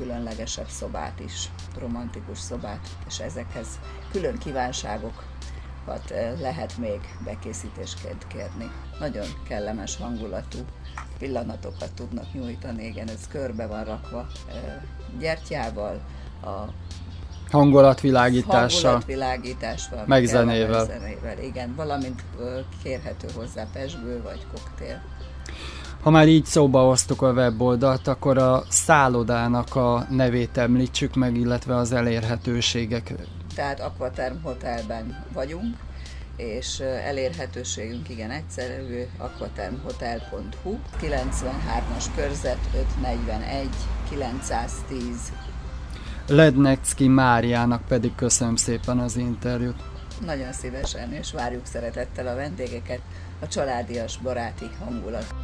különlegesebb 0.00 0.68
szobát 0.68 1.20
is, 1.20 1.50
romantikus 1.78 2.38
szobát, 2.38 2.88
és 3.08 3.18
ezekhez 3.18 3.66
külön 4.12 4.38
kívánságokat 4.38 6.10
ö, 6.10 6.40
lehet 6.40 6.78
még 6.78 7.00
bekészítésként 7.24 8.26
kérni. 8.26 8.70
Nagyon 8.98 9.26
kellemes 9.48 9.96
hangulatú 9.96 10.58
pillanatokat 11.18 11.92
tudnak 11.94 12.32
nyújtani, 12.32 12.84
igen, 12.84 13.08
ez 13.08 13.28
körbe 13.28 13.66
van 13.66 13.84
rakva 13.84 14.26
ö, 14.48 14.52
gyertyával, 15.18 16.00
a 16.42 16.64
Hangulatvilágítással. 17.50 18.90
Hangulatvilágítás 18.90 19.88
van. 19.88 20.04
Meg 20.06 20.22
kell, 20.22 20.30
zenével. 20.30 20.86
Meg 20.86 21.00
zenével, 21.00 21.42
igen. 21.42 21.74
Valamint 21.74 22.22
ö, 22.38 22.60
kérhető 22.82 23.28
hozzá 23.34 23.66
pesgő 23.72 24.22
vagy 24.22 24.46
koktél. 24.52 25.02
Ha 26.00 26.10
már 26.10 26.28
így 26.28 26.44
szóba 26.44 26.80
hoztuk 26.80 27.22
a 27.22 27.32
weboldalt, 27.32 28.06
akkor 28.06 28.38
a 28.38 28.64
szállodának 28.68 29.74
a 29.74 30.06
nevét 30.10 30.56
említsük 30.56 31.14
meg, 31.14 31.36
illetve 31.36 31.76
az 31.76 31.92
elérhetőségek. 31.92 33.14
Tehát 33.54 33.80
Aquaterm 33.80 34.42
Hotelben 34.42 35.24
vagyunk, 35.32 35.76
és 36.36 36.80
elérhetőségünk 36.80 38.08
igen 38.08 38.30
egyszerű, 38.30 39.02
aquatermhotel.hu, 39.18 40.78
93-as 41.02 42.04
körzet 42.16 42.58
541 42.74 43.68
910 44.08 45.32
Lednecki 46.26 47.08
Máriának 47.08 47.82
pedig 47.88 48.14
köszönöm 48.14 48.56
szépen 48.56 48.98
az 48.98 49.16
interjút. 49.16 49.82
Nagyon 50.24 50.52
szívesen, 50.52 51.12
és 51.12 51.32
várjuk 51.32 51.66
szeretettel 51.66 52.26
a 52.26 52.34
vendégeket, 52.34 53.00
a 53.40 53.48
családias, 53.48 54.18
baráti 54.22 54.70
hangulat. 54.84 55.34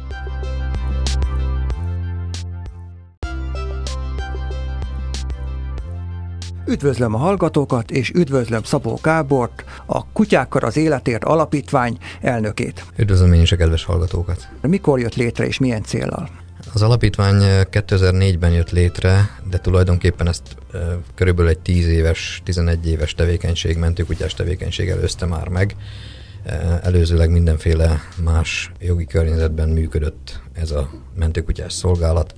Üdvözlöm 6.67 7.13
a 7.13 7.17
hallgatókat, 7.17 7.91
és 7.91 8.09
üdvözlöm 8.09 8.63
Szabó 8.63 8.99
Gábort, 9.01 9.63
a 9.85 10.11
Kutyákkal 10.11 10.61
az 10.61 10.77
Életért 10.77 11.23
Alapítvány 11.23 11.97
elnökét. 12.21 12.85
Üdvözlöm 12.95 13.33
én 13.33 13.41
is 13.41 13.51
a 13.51 13.55
kedves 13.55 13.83
hallgatókat! 13.83 14.47
Mikor 14.61 14.99
jött 14.99 15.15
létre, 15.15 15.45
és 15.45 15.57
milyen 15.57 15.83
célral? 15.83 16.29
Az 16.73 16.81
alapítvány 16.81 17.35
2004-ben 17.71 18.51
jött 18.51 18.71
létre, 18.71 19.29
de 19.49 19.57
tulajdonképpen 19.57 20.27
ezt 20.27 20.55
e, 20.73 20.77
körülbelül 21.15 21.49
egy 21.49 21.59
10 21.59 21.87
éves, 21.87 22.41
11 22.43 22.87
éves 22.87 23.13
tevékenység, 23.13 23.77
mentőkutyás 23.77 24.33
tevékenység 24.33 24.89
előzte 24.89 25.25
már 25.25 25.47
meg. 25.47 25.75
Előzőleg 26.81 27.31
mindenféle 27.31 28.01
más 28.23 28.71
jogi 28.79 29.05
környezetben 29.05 29.69
működött 29.69 30.41
ez 30.53 30.71
a 30.71 30.89
mentőkutyás 31.15 31.73
szolgálat, 31.73 32.35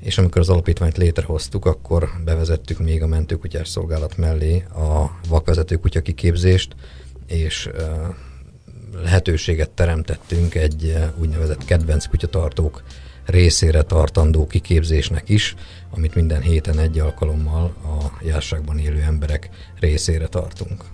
és 0.00 0.18
amikor 0.18 0.40
az 0.40 0.48
alapítványt 0.48 0.96
létrehoztuk, 0.96 1.64
akkor 1.64 2.08
bevezettük 2.24 2.78
még 2.78 3.02
a 3.02 3.06
mentőkutyás 3.06 3.68
szolgálat 3.68 4.16
mellé 4.16 4.64
a 4.74 5.18
vakvezető 5.28 5.76
kutya 5.76 6.00
kiképzést, 6.00 6.74
és 7.26 7.70
lehetőséget 9.02 9.70
teremtettünk 9.70 10.54
egy 10.54 10.96
úgynevezett 11.20 11.64
kedvenc 11.64 12.06
kutyatartók 12.06 12.82
részére 13.24 13.82
tartandó 13.82 14.46
kiképzésnek 14.46 15.28
is, 15.28 15.54
amit 15.90 16.14
minden 16.14 16.40
héten 16.40 16.78
egy 16.78 16.98
alkalommal 16.98 17.64
a 17.64 18.24
járságban 18.24 18.78
élő 18.78 19.00
emberek 19.00 19.50
részére 19.80 20.26
tartunk. 20.26 20.84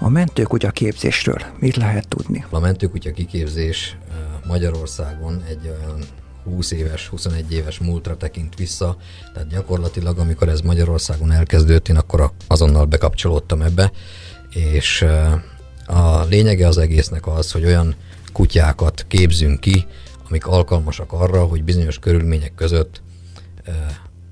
A 0.00 0.08
mentőkutya 0.08 0.70
képzésről 0.70 1.38
mit 1.58 1.76
lehet 1.76 2.08
tudni? 2.08 2.44
A 2.50 2.58
mentőkutya 2.58 3.10
kiképzés 3.10 3.96
Magyarországon 4.46 5.42
egy 5.48 5.74
olyan 5.78 6.02
20 6.44 6.70
éves, 6.70 7.06
21 7.06 7.52
éves 7.52 7.78
múltra 7.78 8.16
tekint 8.16 8.56
vissza, 8.56 8.96
tehát 9.32 9.48
gyakorlatilag 9.48 10.18
amikor 10.18 10.48
ez 10.48 10.60
Magyarországon 10.60 11.32
elkezdődött, 11.32 11.88
én 11.88 11.96
akkor 11.96 12.32
azonnal 12.46 12.84
bekapcsolódtam 12.84 13.62
ebbe, 13.62 13.92
és 14.50 15.04
a 15.86 16.24
lényege 16.24 16.66
az 16.66 16.78
egésznek 16.78 17.26
az, 17.26 17.52
hogy 17.52 17.64
olyan 17.64 17.94
kutyákat 18.32 19.04
képzünk 19.08 19.60
ki, 19.60 19.86
amik 20.28 20.46
alkalmasak 20.46 21.12
arra, 21.12 21.44
hogy 21.44 21.64
bizonyos 21.64 21.98
körülmények 21.98 22.54
között 22.54 23.02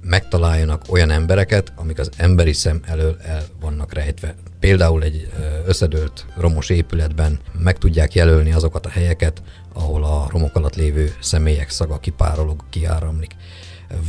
megtaláljanak 0.09 0.83
olyan 0.89 1.11
embereket, 1.11 1.73
amik 1.77 1.99
az 1.99 2.11
emberi 2.17 2.53
szem 2.53 2.81
elől 2.85 3.17
el 3.23 3.45
vannak 3.61 3.93
rejtve. 3.93 4.35
Például 4.61 5.03
egy 5.03 5.29
összedőlt 5.67 6.27
romos 6.37 6.69
épületben 6.69 7.39
meg 7.59 7.79
tudják 7.79 8.15
jelölni 8.15 8.53
azokat 8.53 8.87
a 8.87 8.91
helyeket, 8.91 9.43
ahol 9.73 10.05
a 10.05 10.29
romok 10.31 10.57
alatt 10.57 10.75
lévő 10.75 11.15
személyek 11.21 11.71
szaga 11.71 11.99
kipárolog, 11.99 12.65
kiáramlik. 12.71 13.37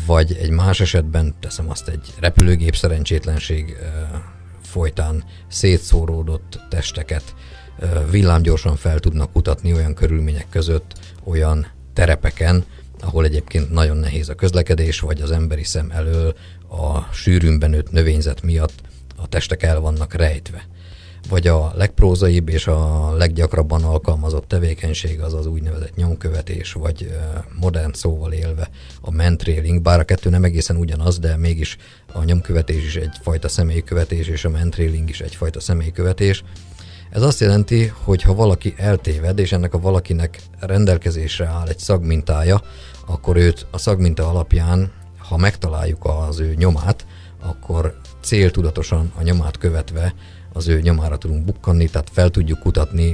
Vagy 0.06 0.38
egy 0.41 0.50
más 0.50 0.80
esetben, 0.80 1.36
teszem 1.39 1.70
azt, 1.70 1.88
egy 1.88 2.14
repülőgép 2.20 2.76
szerencsétlenség 2.76 3.78
folytán 4.64 5.24
szétszóródott 5.48 6.60
testeket 6.70 7.36
villámgyorsan 8.10 8.76
fel 8.76 9.00
tudnak 9.00 9.32
kutatni 9.32 9.74
olyan 9.74 9.93
körülmények 9.93 10.45
között, 10.50 10.93
olyan 11.24 11.68
terepeken, 11.93 12.66
ahol 13.02 13.26
egyébként 13.26 13.72
nagyon 13.72 13.98
nehéz 13.98 14.30
a 14.30 14.36
közlekedés, 14.36 15.00
vagy 15.00 15.22
az 15.22 15.32
emberi 15.32 15.64
szem 15.64 15.91
elől 15.91 16.36
a 16.70 17.14
sűrűn 17.14 17.60
benőtt 17.60 17.91
növényzet 17.91 18.41
miatt 18.41 18.82
a 19.16 19.28
testek 19.28 19.64
el 19.64 19.80
vannak 19.80 20.14
rejtve. 20.14 20.68
Vagy 21.30 21.48
a 21.48 21.72
legprózaibb 21.76 22.50
és 22.50 22.68
a 22.68 23.12
leggyakrabban 23.16 23.84
alkalmazott 23.84 24.48
tevékenység 24.48 25.22
az 25.22 25.34
az 25.34 25.45
úgynevezett 25.45 25.95
nyomkövetés, 25.95 26.74
vagy 26.74 27.12
modern 27.60 27.93
szóval 27.93 28.32
élve 28.32 28.70
a 29.02 29.12
mentrailing, 29.12 29.82
bár 29.82 30.00
a 30.00 30.04
kettő 30.04 30.30
nem 30.30 30.43
egészen 30.43 30.76
ugyanaz, 30.76 31.20
de 31.20 31.38
mégis 31.38 31.78
a 32.14 32.24
nyomkövetés 32.24 32.84
is 32.84 32.95
egyfajta 32.95 33.48
személykövetés, 33.48 34.28
és 34.28 34.45
a 34.45 34.50
mentrailing 34.50 35.10
is 35.10 35.22
egyfajta 35.22 35.60
személykövetés. 35.60 36.43
Ez 37.10 37.22
azt 37.22 37.39
jelenti, 37.39 37.93
hogy 38.03 38.22
ha 38.22 38.34
valaki 38.34 38.74
eltéved, 38.78 39.39
és 39.39 39.51
ennek 39.51 39.74
a 39.74 39.80
valakinek 39.80 40.41
rendelkezésre 40.60 41.45
áll 41.45 41.68
egy 41.68 41.80
szagmintája, 41.80 42.62
akkor 43.05 43.36
őt 43.38 43.66
a 43.72 43.78
szagminta 43.78 44.30
alapján, 44.30 44.91
ha 45.18 45.38
megtaláljuk 45.38 46.05
az 46.05 46.39
ő 46.39 46.53
nyomát, 46.53 47.05
akkor 47.41 47.99
céltudatosan 48.22 49.12
a 49.18 49.22
nyomát 49.22 49.58
követve 49.58 50.14
az 50.58 50.68
ő 50.68 50.82
nyomára 50.82 51.18
tudunk 51.18 51.45
bukkanni, 51.45 51.89
tehát 51.89 52.10
fel 52.12 52.30
tudjuk 52.30 52.60
kutatni 52.60 53.14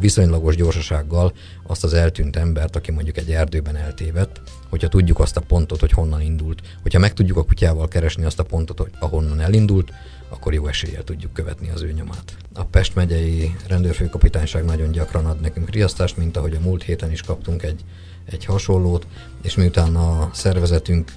viszonylagos 0.00 0.56
gyorsasággal 0.56 1.32
azt 1.66 1.84
az 1.84 1.94
eltűnt 1.94 2.36
embert, 2.36 2.76
aki 2.76 2.90
mondjuk 2.90 3.16
egy 3.16 3.30
erdőben 3.30 3.76
eltévedt, 3.76 4.40
hogyha 4.68 4.88
tudjuk 4.88 5.18
azt 5.20 5.36
a 5.36 5.40
pontot, 5.40 5.80
hogy 5.80 5.92
honnan 5.92 6.20
indult. 6.20 6.62
Hogyha 6.82 6.98
meg 6.98 7.12
tudjuk 7.12 7.36
a 7.36 7.44
kutyával 7.44 7.88
keresni 7.88 8.24
azt 8.24 8.38
a 8.38 8.44
pontot, 8.44 8.78
hogy 8.78 8.90
ahonnan 8.98 9.40
elindult, 9.40 9.92
akkor 10.28 10.54
jó 10.54 10.66
eséllyel 10.66 11.04
tudjuk 11.04 11.32
követni 11.32 11.70
az 11.70 11.82
ő 11.82 11.92
nyomát. 11.92 12.36
A 12.54 12.64
Pest 12.64 12.94
megyei 12.94 13.56
rendőrfőkapitányság 13.66 14.64
nagyon 14.64 14.90
gyakran 14.90 15.26
ad 15.26 15.40
nekünk 15.40 15.70
riasztást, 15.70 16.16
mint 16.16 16.36
ahogy 16.36 16.54
a 16.54 16.60
múlt 16.60 16.82
héten 16.82 17.10
is 17.10 17.22
kaptunk 17.22 17.62
egy, 17.62 17.84
egy 18.24 18.44
hasonlót, 18.44 19.06
és 19.42 19.54
miután 19.54 19.96
a 19.96 20.30
szervezetünk 20.32 21.12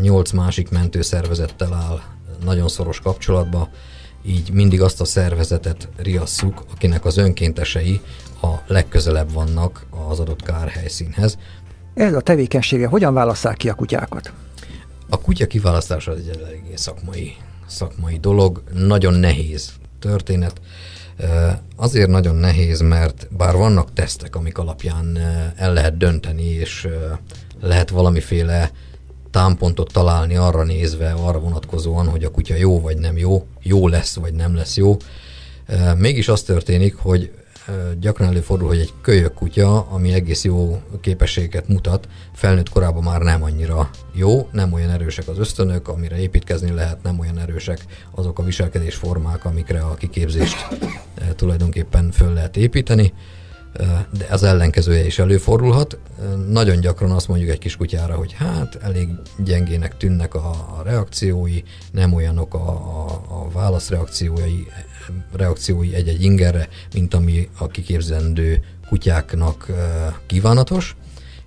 nyolc 0.00 0.30
másik 0.30 0.70
mentőszervezettel 0.70 1.74
áll 1.74 2.00
nagyon 2.44 2.68
szoros 2.68 3.00
kapcsolatba, 3.00 3.68
így 4.26 4.52
mindig 4.52 4.82
azt 4.82 5.00
a 5.00 5.04
szervezetet 5.04 5.88
riasszuk, 5.96 6.64
akinek 6.72 7.04
az 7.04 7.16
önkéntesei 7.16 8.00
a 8.42 8.54
legközelebb 8.66 9.32
vannak 9.32 9.86
az 10.08 10.20
adott 10.20 10.42
kárhelyszínhez. 10.42 11.38
Ez 11.94 12.14
a 12.14 12.20
tevékenysége 12.20 12.86
hogyan 12.86 13.14
válasszák 13.14 13.56
ki 13.56 13.68
a 13.68 13.74
kutyákat? 13.74 14.32
A 15.08 15.20
kutya 15.20 15.46
kiválasztása 15.46 16.14
egy 16.14 16.40
eléggé 16.42 16.74
szakmai, 16.74 17.36
szakmai 17.66 18.18
dolog, 18.18 18.62
nagyon 18.72 19.14
nehéz 19.14 19.72
történet. 19.98 20.60
Azért 21.76 22.08
nagyon 22.08 22.34
nehéz, 22.34 22.80
mert 22.80 23.28
bár 23.36 23.56
vannak 23.56 23.92
tesztek, 23.92 24.36
amik 24.36 24.58
alapján 24.58 25.18
el 25.56 25.72
lehet 25.72 25.96
dönteni, 25.96 26.44
és 26.44 26.88
lehet 27.60 27.90
valamiféle 27.90 28.70
támpontot 29.36 29.92
találni 29.92 30.36
arra 30.36 30.62
nézve, 30.62 31.12
arra 31.12 31.38
vonatkozóan, 31.38 32.08
hogy 32.08 32.24
a 32.24 32.30
kutya 32.30 32.54
jó 32.54 32.80
vagy 32.80 32.96
nem 32.96 33.16
jó, 33.16 33.46
jó 33.62 33.88
lesz 33.88 34.14
vagy 34.14 34.34
nem 34.34 34.54
lesz 34.54 34.76
jó. 34.76 34.96
Mégis 35.96 36.28
az 36.28 36.42
történik, 36.42 36.94
hogy 36.94 37.30
gyakran 38.00 38.28
előfordul, 38.28 38.68
hogy 38.68 38.78
egy 38.78 38.92
kölyök 39.02 39.34
kutya, 39.34 39.80
ami 39.80 40.12
egész 40.12 40.44
jó 40.44 40.80
képességeket 41.00 41.68
mutat, 41.68 42.08
felnőtt 42.34 42.68
korában 42.68 43.02
már 43.02 43.20
nem 43.20 43.42
annyira 43.42 43.90
jó, 44.12 44.48
nem 44.52 44.72
olyan 44.72 44.90
erősek 44.90 45.28
az 45.28 45.38
ösztönök, 45.38 45.88
amire 45.88 46.18
építkezni 46.18 46.70
lehet, 46.70 47.02
nem 47.02 47.18
olyan 47.18 47.38
erősek 47.38 47.78
azok 48.14 48.38
a 48.38 48.42
viselkedésformák, 48.42 49.44
amikre 49.44 49.80
a 49.80 49.94
kiképzést 49.94 50.66
tulajdonképpen 51.36 52.10
föl 52.10 52.32
lehet 52.32 52.56
építeni 52.56 53.12
de 54.18 54.26
az 54.30 54.42
ellenkezője 54.42 55.06
is 55.06 55.18
előfordulhat. 55.18 55.98
Nagyon 56.48 56.80
gyakran 56.80 57.10
azt 57.10 57.28
mondjuk 57.28 57.50
egy 57.50 57.58
kis 57.58 57.76
kutyára, 57.76 58.14
hogy 58.14 58.32
hát 58.32 58.78
elég 58.82 59.08
gyengének 59.38 59.96
tűnnek 59.96 60.34
a, 60.34 60.48
a 60.50 60.82
reakciói, 60.84 61.62
nem 61.92 62.12
olyanok 62.12 62.54
a, 62.54 62.68
a, 62.68 63.24
a 63.28 63.50
válaszreakciói 63.52 64.66
reakciói 65.32 65.94
egy-egy 65.94 66.22
ingerre, 66.22 66.68
mint 66.94 67.14
ami 67.14 67.48
a 67.58 67.66
kiképzendő 67.66 68.64
kutyáknak 68.88 69.70
kívánatos 70.26 70.96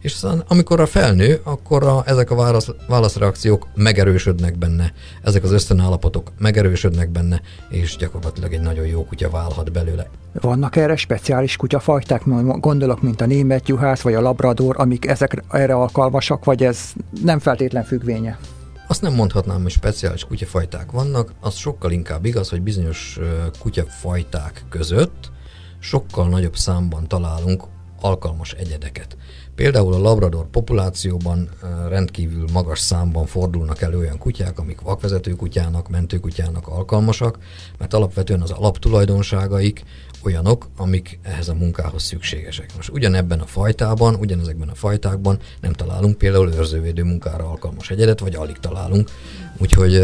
és 0.02 0.14
aztán 0.14 0.44
amikor 0.48 0.80
a 0.80 0.86
felnő, 0.86 1.40
akkor 1.44 1.84
a, 1.84 2.04
ezek 2.06 2.32
a 2.32 2.36
válasz, 2.36 2.70
válaszreakciók 2.88 3.68
megerősödnek 3.76 4.58
benne, 4.58 4.94
ezek 5.24 5.44
az 5.44 5.52
ösztönállapotok 5.52 6.32
megerősödnek 6.38 7.10
benne, 7.10 7.42
és 7.70 7.96
gyakorlatilag 7.96 8.54
egy 8.54 8.62
nagyon 8.62 8.86
jó 8.86 9.06
kutya 9.06 9.30
válhat 9.30 9.72
belőle. 9.72 10.10
Vannak 10.34 10.76
erre 10.76 10.96
speciális 10.96 11.56
kutyafajták, 11.56 12.22
gondolok, 12.60 13.02
mint 13.02 13.22
a 13.22 13.26
német 13.26 13.68
juhász 13.68 14.02
vagy 14.02 14.14
a 14.14 14.22
labrador, 14.22 14.76
amik 14.80 15.08
ezek 15.08 15.44
erre 15.52 15.74
alkalmasak, 15.74 16.46
vagy 16.46 16.64
ez 16.64 16.80
nem 17.24 17.40
feltétlen 17.40 17.84
függvénye? 17.84 18.40
Azt 18.88 19.02
nem 19.02 19.14
mondhatnám, 19.14 19.62
hogy 19.62 19.72
speciális 19.72 20.26
kutyafajták 20.26 20.92
vannak, 20.92 21.34
az 21.40 21.56
sokkal 21.56 21.92
inkább 21.92 22.26
igaz, 22.26 22.50
hogy 22.50 22.62
bizonyos 22.62 23.20
kutyafajták 23.60 24.64
között 24.70 25.32
sokkal 25.80 26.30
nagyobb 26.30 26.56
számban 26.56 27.08
találunk 27.08 27.64
alkalmas 28.02 28.54
egyedeket. 28.54 29.18
Például 29.56 29.94
a 29.94 29.98
Labrador 29.98 30.48
populációban 30.50 31.50
rendkívül 31.90 32.46
magas 32.54 32.80
számban 32.80 33.26
fordulnak 33.26 33.82
elő 33.82 33.98
olyan 33.98 34.18
kutyák, 34.18 34.60
amik 34.60 34.82
vakvezető 34.82 35.32
kutyának, 35.32 35.90
mentőkutyának 35.90 36.68
alkalmasak, 36.68 37.38
mert 37.78 37.94
alapvetően 37.94 38.42
az 38.42 38.52
alaptulajdonságaik 38.52 39.84
olyanok, 40.24 40.70
amik 40.78 41.20
ehhez 41.24 41.50
a 41.50 41.54
munkához 41.54 42.04
szükségesek. 42.04 42.76
Most 42.76 42.90
ugyanebben 42.90 43.40
a 43.40 43.46
fajtában, 43.46 44.16
ugyanezekben 44.16 44.70
a 44.70 44.76
fajtákban 44.76 45.40
nem 45.62 45.74
találunk 45.74 46.18
például 46.18 46.54
őrzővédő 46.54 47.04
munkára 47.04 47.50
alkalmas 47.50 47.90
egyedet, 47.90 48.20
vagy 48.20 48.36
alig 48.36 48.58
találunk. 48.58 49.10
Úgyhogy 49.58 49.96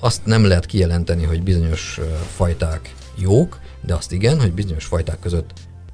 azt 0.00 0.26
nem 0.26 0.44
lehet 0.44 0.66
kijelenteni, 0.66 1.24
hogy 1.24 1.42
bizonyos 1.42 2.00
fajták 2.36 2.94
jók, 3.16 3.60
de 3.80 3.94
azt 3.94 4.12
igen, 4.12 4.40
hogy 4.40 4.52
bizonyos 4.52 4.84
fajták 4.84 5.18
között 5.20 5.52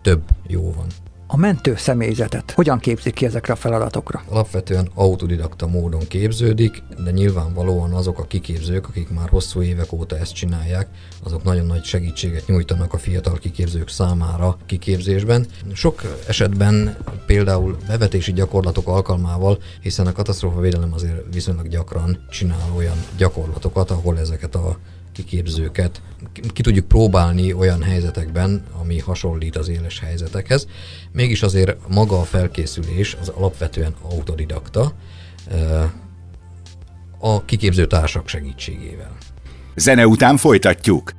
több 0.08 0.22
jó 0.46 0.72
van 0.72 0.86
a 1.30 1.36
mentő 1.36 1.76
személyzetet 1.76 2.50
hogyan 2.50 2.78
képzik 2.78 3.14
ki 3.14 3.24
ezekre 3.24 3.52
a 3.52 3.56
feladatokra? 3.56 4.22
Alapvetően 4.28 4.90
autodidakta 4.94 5.66
módon 5.66 6.00
képződik, 6.08 6.82
de 7.04 7.10
nyilvánvalóan 7.10 7.92
azok 7.92 8.18
a 8.18 8.24
kiképzők, 8.26 8.88
akik 8.88 9.10
már 9.10 9.28
hosszú 9.28 9.62
évek 9.62 9.92
óta 9.92 10.18
ezt 10.18 10.34
csinálják, 10.34 10.88
azok 11.24 11.42
nagyon 11.42 11.66
nagy 11.66 11.84
segítséget 11.84 12.46
nyújtanak 12.46 12.92
a 12.92 12.98
fiatal 12.98 13.38
kiképzők 13.38 13.88
számára 13.88 14.56
kiképzésben. 14.66 15.46
Sok 15.72 16.02
esetben 16.28 16.96
például 17.26 17.76
bevetési 17.86 18.32
gyakorlatok 18.32 18.88
alkalmával, 18.88 19.58
hiszen 19.80 20.06
a 20.06 20.12
katasztrófavédelem 20.12 20.92
azért 20.92 21.34
viszonylag 21.34 21.68
gyakran 21.68 22.18
csinál 22.30 22.72
olyan 22.76 22.96
gyakorlatokat, 23.16 23.90
ahol 23.90 24.18
ezeket 24.18 24.54
a 24.54 24.78
kiképzőket 25.18 26.02
ki 26.52 26.62
tudjuk 26.62 26.88
próbálni 26.88 27.52
olyan 27.52 27.82
helyzetekben, 27.82 28.64
ami 28.80 28.98
hasonlít 28.98 29.56
az 29.56 29.68
éles 29.68 30.00
helyzetekhez. 30.00 30.66
Mégis 31.12 31.42
azért 31.42 31.88
maga 31.88 32.20
a 32.20 32.24
felkészülés 32.24 33.16
az 33.20 33.28
alapvetően 33.28 33.94
autodidakta 34.02 34.92
a 37.18 37.44
kiképző 37.44 37.86
társak 37.86 38.28
segítségével. 38.28 39.16
Zene 39.76 40.06
után 40.06 40.36
folytatjuk. 40.36 41.12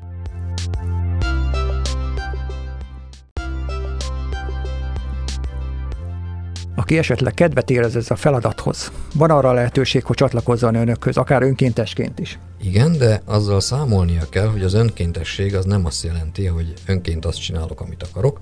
aki 6.76 6.98
esetleg 6.98 7.34
kedvet 7.34 7.70
érez 7.70 7.96
ez 7.96 8.12
a 8.12 8.16
feladathoz, 8.16 8.92
van 9.14 9.30
arra 9.30 9.54
lehetőség, 9.54 10.04
hogy 10.04 10.16
csatlakozzon 10.16 10.76
önökhöz, 10.76 11.18
akár 11.18 11.42
önkéntesként 11.42 12.20
is. 12.20 12.40
Igen, 12.62 12.98
de 12.98 13.22
azzal 13.26 13.60
számolnia 13.60 14.30
kell, 14.30 14.48
hogy 14.48 14.64
az 14.64 14.74
önkéntesség 14.74 15.56
az 15.56 15.66
nem 15.66 15.86
azt 15.86 16.04
jelenti, 16.04 16.46
hogy 16.46 16.74
önként 16.86 17.26
azt 17.26 17.42
csinálok, 17.42 17.82
amit 17.82 18.04
akarok, 18.04 18.42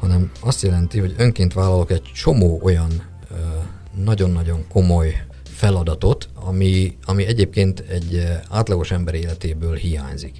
hanem 0.00 0.30
azt 0.40 0.62
jelenti, 0.62 0.98
hogy 0.98 1.14
önként 1.16 1.52
vállalok 1.52 1.90
egy 1.90 2.10
csomó 2.14 2.60
olyan 2.62 2.90
nagyon-nagyon 3.94 4.64
komoly 4.68 5.24
feladatot, 5.44 6.28
ami, 6.34 6.96
ami 7.04 7.26
egyébként 7.26 7.80
egy 7.80 8.26
átlagos 8.48 8.90
ember 8.90 9.14
életéből 9.14 9.74
hiányzik. 9.74 10.36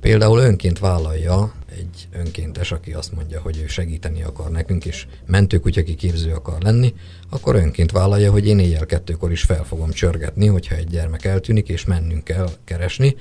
Például 0.00 0.38
önként 0.38 0.78
vállalja 0.78 1.52
egy 1.78 2.08
önkéntes, 2.12 2.72
aki 2.72 2.92
azt 2.92 3.12
mondja, 3.12 3.40
hogy 3.40 3.60
ő 3.62 3.66
segíteni 3.66 4.22
akar 4.22 4.50
nekünk, 4.50 4.84
és 4.84 5.06
mentőkutya 5.26 5.82
kiképző 5.82 6.32
akar 6.32 6.62
lenni, 6.62 6.94
akkor 7.30 7.54
önként 7.54 7.90
vállalja, 7.90 8.30
hogy 8.30 8.46
én 8.46 8.58
éjjel 8.58 8.86
kettőkor 8.86 9.32
is 9.32 9.42
fel 9.42 9.64
fogom 9.64 9.90
csörgetni, 9.90 10.46
hogyha 10.46 10.74
egy 10.74 10.88
gyermek 10.88 11.24
eltűnik, 11.24 11.68
és 11.68 11.84
mennünk 11.84 12.24
kell 12.24 12.48
keresni. 12.64 13.16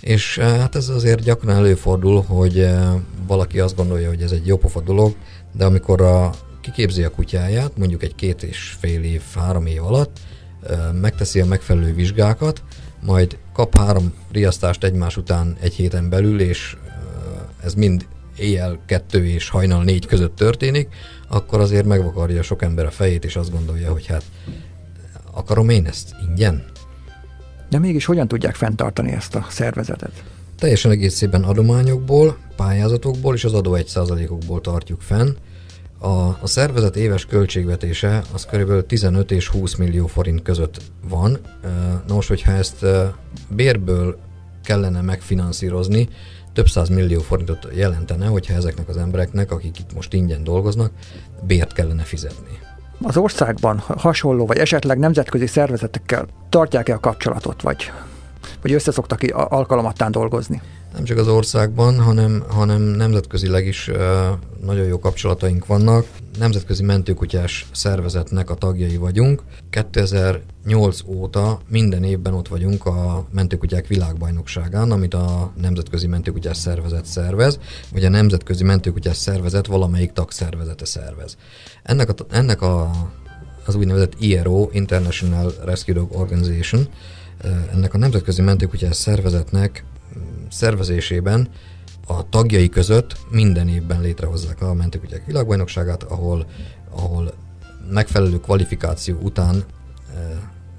És 0.00 0.38
eh, 0.38 0.58
hát 0.58 0.74
ez 0.74 0.88
azért 0.88 1.22
gyakran 1.22 1.56
előfordul, 1.56 2.22
hogy 2.22 2.58
eh, 2.58 2.92
valaki 3.26 3.60
azt 3.60 3.76
gondolja, 3.76 4.08
hogy 4.08 4.22
ez 4.22 4.30
egy 4.30 4.46
jópofa 4.46 4.80
dolog, 4.80 5.16
de 5.52 5.64
amikor 5.64 6.00
a, 6.00 6.30
kiképzi 6.60 7.02
a 7.02 7.10
kutyáját, 7.10 7.76
mondjuk 7.76 8.02
egy 8.02 8.14
két 8.14 8.42
és 8.42 8.76
fél 8.80 9.02
év, 9.02 9.22
három 9.34 9.66
év 9.66 9.84
alatt, 9.84 10.18
eh, 10.62 10.78
megteszi 10.92 11.40
a 11.40 11.46
megfelelő 11.46 11.94
vizsgákat, 11.94 12.62
majd 13.02 13.38
kap 13.56 13.76
három 13.76 14.12
riasztást 14.32 14.84
egymás 14.84 15.16
után 15.16 15.56
egy 15.60 15.74
héten 15.74 16.08
belül, 16.08 16.40
és 16.40 16.76
ez 17.64 17.74
mind 17.74 18.06
éjjel 18.38 18.78
kettő 18.86 19.26
és 19.26 19.48
hajnal 19.48 19.84
négy 19.84 20.06
között 20.06 20.36
történik, 20.36 20.88
akkor 21.28 21.60
azért 21.60 21.86
megvakarja 21.86 22.42
sok 22.42 22.62
ember 22.62 22.84
a 22.84 22.90
fejét, 22.90 23.24
és 23.24 23.36
azt 23.36 23.50
gondolja, 23.50 23.92
hogy 23.92 24.06
hát 24.06 24.22
akarom 25.32 25.68
én 25.68 25.86
ezt 25.86 26.14
ingyen? 26.28 26.64
De 27.68 27.78
mégis 27.78 28.04
hogyan 28.04 28.28
tudják 28.28 28.54
fenntartani 28.54 29.12
ezt 29.12 29.34
a 29.34 29.46
szervezetet? 29.50 30.24
Teljesen 30.58 30.90
egészében 30.90 31.42
adományokból, 31.42 32.36
pályázatokból 32.56 33.34
és 33.34 33.44
az 33.44 33.52
adó 33.52 33.76
1%-okból 33.76 34.60
tartjuk 34.60 35.00
fenn. 35.00 35.28
A, 35.98 36.08
a 36.40 36.46
szervezet 36.46 36.96
éves 36.96 37.26
költségvetése 37.26 38.22
az 38.32 38.46
kb. 38.46 38.86
15 38.86 39.30
és 39.30 39.48
20 39.48 39.74
millió 39.74 40.06
forint 40.06 40.42
között 40.42 40.80
van. 41.08 41.38
Na 42.06 42.14
most, 42.14 42.28
hogyha 42.28 42.52
ezt 42.52 42.86
bérből 43.48 44.18
kellene 44.64 45.00
megfinanszírozni, 45.00 46.08
több 46.52 46.68
száz 46.68 46.88
millió 46.88 47.20
forintot 47.20 47.68
jelentene, 47.74 48.26
hogyha 48.26 48.54
ezeknek 48.54 48.88
az 48.88 48.96
embereknek, 48.96 49.50
akik 49.50 49.78
itt 49.78 49.94
most 49.94 50.12
ingyen 50.12 50.44
dolgoznak, 50.44 50.90
bért 51.42 51.72
kellene 51.72 52.02
fizetni. 52.02 52.58
Az 53.02 53.16
országban 53.16 53.78
hasonló, 53.78 54.46
vagy 54.46 54.58
esetleg 54.58 54.98
nemzetközi 54.98 55.46
szervezetekkel 55.46 56.26
tartják-e 56.48 56.94
a 56.94 57.00
kapcsolatot, 57.00 57.62
vagy, 57.62 57.92
vagy 58.62 58.72
összeszoktak 58.72 59.20
alkalomattán 59.32 60.10
dolgozni? 60.10 60.62
Nem 60.96 61.04
csak 61.04 61.18
az 61.18 61.28
országban, 61.28 62.00
hanem, 62.00 62.44
hanem 62.48 62.82
nemzetközileg 62.82 63.66
is 63.66 63.90
nagyon 64.64 64.86
jó 64.86 64.98
kapcsolataink 64.98 65.66
vannak. 65.66 66.06
Nemzetközi 66.38 66.82
mentőkutyás 66.82 67.66
szervezetnek 67.72 68.50
a 68.50 68.54
tagjai 68.54 68.96
vagyunk. 68.96 69.42
2008 69.70 71.00
óta 71.06 71.60
minden 71.68 72.04
évben 72.04 72.34
ott 72.34 72.48
vagyunk 72.48 72.86
a 72.86 73.26
mentőkutyák 73.30 73.86
világbajnokságán, 73.86 74.90
amit 74.90 75.14
a 75.14 75.52
Nemzetközi 75.60 76.06
Mentőkutyás 76.06 76.56
Szervezet 76.56 77.04
szervez, 77.04 77.58
vagy 77.92 78.04
a 78.04 78.08
Nemzetközi 78.08 78.64
Mentőkutyás 78.64 79.16
Szervezet 79.16 79.66
valamelyik 79.66 80.12
tagszervezete 80.12 80.84
szervez. 80.84 81.36
Ennek 81.82 82.08
a, 82.08 82.14
ennek 82.30 82.62
a 82.62 82.90
az 83.66 83.74
úgynevezett 83.74 84.14
IRO, 84.18 84.68
International 84.72 85.52
Rescue 85.64 85.94
Dog 85.94 86.16
Organization, 86.16 86.88
ennek 87.72 87.94
a 87.94 87.98
Nemzetközi 87.98 88.42
Mentőkutyás 88.42 88.96
Szervezetnek 88.96 89.84
szervezésében 90.50 91.48
a 92.06 92.28
tagjai 92.28 92.68
között 92.68 93.16
minden 93.30 93.68
évben 93.68 94.00
létrehozzák 94.00 94.62
a 94.62 94.74
mentőkutyák 94.74 95.26
világbajnokságát, 95.26 96.02
ahol, 96.02 96.46
ahol 96.90 97.32
megfelelő 97.90 98.40
kvalifikáció 98.40 99.18
után 99.22 99.64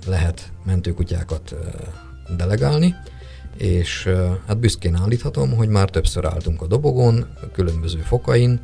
lehet 0.06 0.52
mentőkutyákat 0.66 1.56
delegálni, 2.36 2.96
és 3.58 4.10
hát 4.48 4.60
büszkén 4.60 4.96
állíthatom, 4.96 5.56
hogy 5.56 5.70
már 5.70 5.90
többször 5.90 6.26
álltunk 6.26 6.62
a 6.62 6.68
dobogón, 6.68 7.28
különböző 7.54 8.00
fokain, 8.00 8.60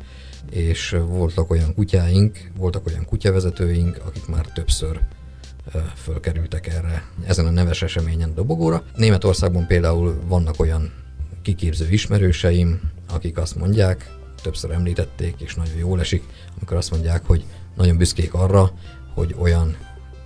és 0.50 0.96
voltak 1.06 1.50
olyan 1.50 1.74
kutyáink, 1.74 2.50
voltak 2.56 2.86
olyan 2.86 3.04
kutyavezetőink, 3.04 4.00
akik 4.06 4.26
már 4.26 4.46
többször 4.46 5.00
fölkerültek 5.96 6.66
erre, 6.66 7.04
ezen 7.26 7.46
a 7.46 7.50
neves 7.50 7.82
eseményen 7.82 8.34
dobogóra. 8.34 8.82
Németországban 8.96 9.66
például 9.66 10.20
vannak 10.26 10.60
olyan 10.60 10.92
kiképző 11.42 11.88
ismerőseim, 11.90 12.80
akik 13.10 13.38
azt 13.38 13.56
mondják, 13.56 14.10
többször 14.42 14.70
említették, 14.70 15.40
és 15.40 15.54
nagyon 15.54 15.76
jól 15.76 16.00
esik, 16.00 16.22
amikor 16.56 16.76
azt 16.76 16.90
mondják, 16.90 17.26
hogy 17.26 17.44
nagyon 17.76 17.96
büszkék 17.96 18.34
arra, 18.34 18.72
hogy 19.14 19.34
olyan 19.38 19.76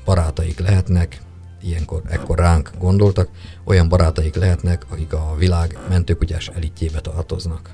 barátaik 0.05 0.59
lehetnek, 0.59 1.20
ilyenkor, 1.62 2.03
ekkor 2.07 2.39
ránk 2.39 2.70
gondoltak, 2.78 3.28
olyan 3.64 3.89
barátaik 3.89 4.34
lehetnek, 4.34 4.86
akik 4.89 5.12
a 5.12 5.34
világ 5.39 5.78
mentőkutyás 5.89 6.49
elitjébe 6.49 7.01
tartoznak. 7.01 7.70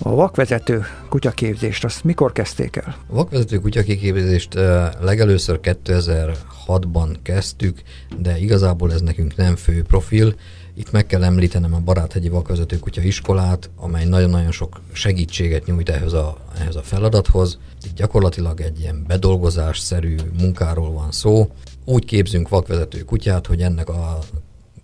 A 0.00 0.14
vakvezető 0.14 0.84
kutyaképzést 1.08 1.84
azt 1.84 2.04
mikor 2.04 2.32
kezdték 2.32 2.76
el? 2.76 2.96
A 3.06 3.14
vakvezető 3.14 3.58
kutyaképzést 3.58 4.54
legelőször 5.00 5.60
2006-ban 5.62 7.16
kezdtük, 7.22 7.82
de 8.18 8.38
igazából 8.38 8.92
ez 8.92 9.00
nekünk 9.00 9.36
nem 9.36 9.56
fő 9.56 9.82
profil. 9.82 10.34
Itt 10.74 10.90
meg 10.90 11.06
kell 11.06 11.24
említenem 11.24 11.74
a 11.74 11.78
Baráthegyi 11.78 12.28
Vakvezető 12.28 12.78
Kutya 12.78 13.02
iskolát, 13.02 13.70
amely 13.76 14.04
nagyon-nagyon 14.04 14.50
sok 14.52 14.80
segítséget 14.92 15.66
nyújt 15.66 15.88
ehhez 15.88 16.12
a, 16.12 16.36
ehhez 16.58 16.76
a 16.76 16.82
feladathoz. 16.82 17.58
Itt 17.84 17.94
gyakorlatilag 17.96 18.60
egy 18.60 18.80
ilyen 18.80 19.04
bedolgozásszerű 19.06 20.16
munkáról 20.38 20.92
van 20.92 21.12
szó. 21.12 21.50
Úgy 21.84 22.04
képzünk 22.04 22.48
vakvezető 22.48 23.00
kutyát, 23.00 23.46
hogy 23.46 23.62
ennek 23.62 23.88
a 23.88 24.18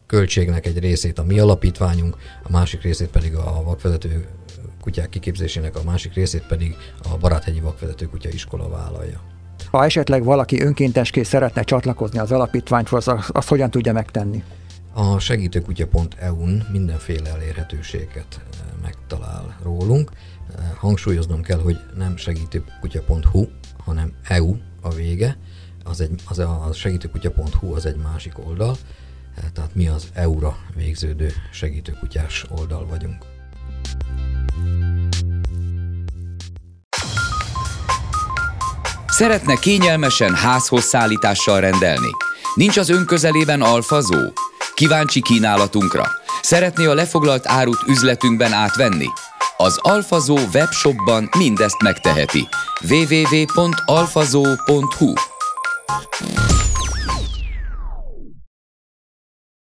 költségnek 0.06 0.66
egy 0.66 0.78
részét 0.78 1.18
a 1.18 1.24
mi 1.24 1.38
alapítványunk, 1.38 2.16
a 2.42 2.50
másik 2.50 2.82
részét 2.82 3.08
pedig 3.08 3.34
a 3.34 3.62
vakvezető 3.64 4.26
kutyák 4.84 5.08
kiképzésének 5.08 5.76
a 5.76 5.82
másik 5.84 6.14
részét 6.14 6.46
pedig 6.46 6.76
a 7.02 7.16
Baráthegyi 7.16 7.60
Vakvezető 7.60 8.06
Kutya 8.06 8.28
Iskola 8.28 8.68
vállalja. 8.68 9.20
Ha 9.70 9.84
esetleg 9.84 10.24
valaki 10.24 10.62
önkéntesként 10.62 11.26
szeretne 11.26 11.62
csatlakozni 11.62 12.18
az 12.18 12.32
alapítványhoz, 12.32 13.08
azt, 13.08 13.48
hogyan 13.48 13.70
tudja 13.70 13.92
megtenni? 13.92 14.42
A 14.92 15.18
segítőkutya.eu-n 15.18 16.66
mindenféle 16.72 17.30
elérhetőséget 17.30 18.26
eh, 18.40 18.40
megtalál 18.82 19.58
rólunk. 19.62 20.10
Eh, 20.10 20.64
hangsúlyoznom 20.76 21.42
kell, 21.42 21.60
hogy 21.60 21.78
nem 21.96 22.16
segítőkutya.hu, 22.16 23.46
hanem 23.84 24.12
EU 24.28 24.56
a 24.80 24.90
vége. 24.90 25.36
Az, 25.84 26.00
egy, 26.00 26.20
az 26.28 26.38
a 26.38 26.70
segítőkutya.hu 26.72 27.74
az 27.74 27.86
egy 27.86 27.96
másik 27.96 28.38
oldal, 28.46 28.76
eh, 29.36 29.44
tehát 29.52 29.74
mi 29.74 29.88
az 29.88 30.08
EU-ra 30.12 30.56
végződő 30.76 31.32
segítőkutyás 31.52 32.46
oldal 32.50 32.86
vagyunk. 32.86 33.32
Szeretne 39.06 39.54
kényelmesen 39.54 40.34
házhoz 40.34 40.84
szállítással 40.84 41.60
rendelni? 41.60 42.10
Nincs 42.54 42.76
az 42.76 42.88
önközelében 42.88 43.62
alfazó? 43.62 44.18
Kíváncsi 44.74 45.20
kínálatunkra? 45.20 46.04
Szeretné 46.42 46.84
a 46.84 46.94
lefoglalt 46.94 47.48
árut 47.48 47.82
üzletünkben 47.86 48.52
átvenni? 48.52 49.08
Az 49.56 49.78
Alfazó 49.82 50.38
webshopban 50.54 51.28
mindezt 51.38 51.82
megteheti. 51.82 52.48
www.alfazó.hu 52.88 55.12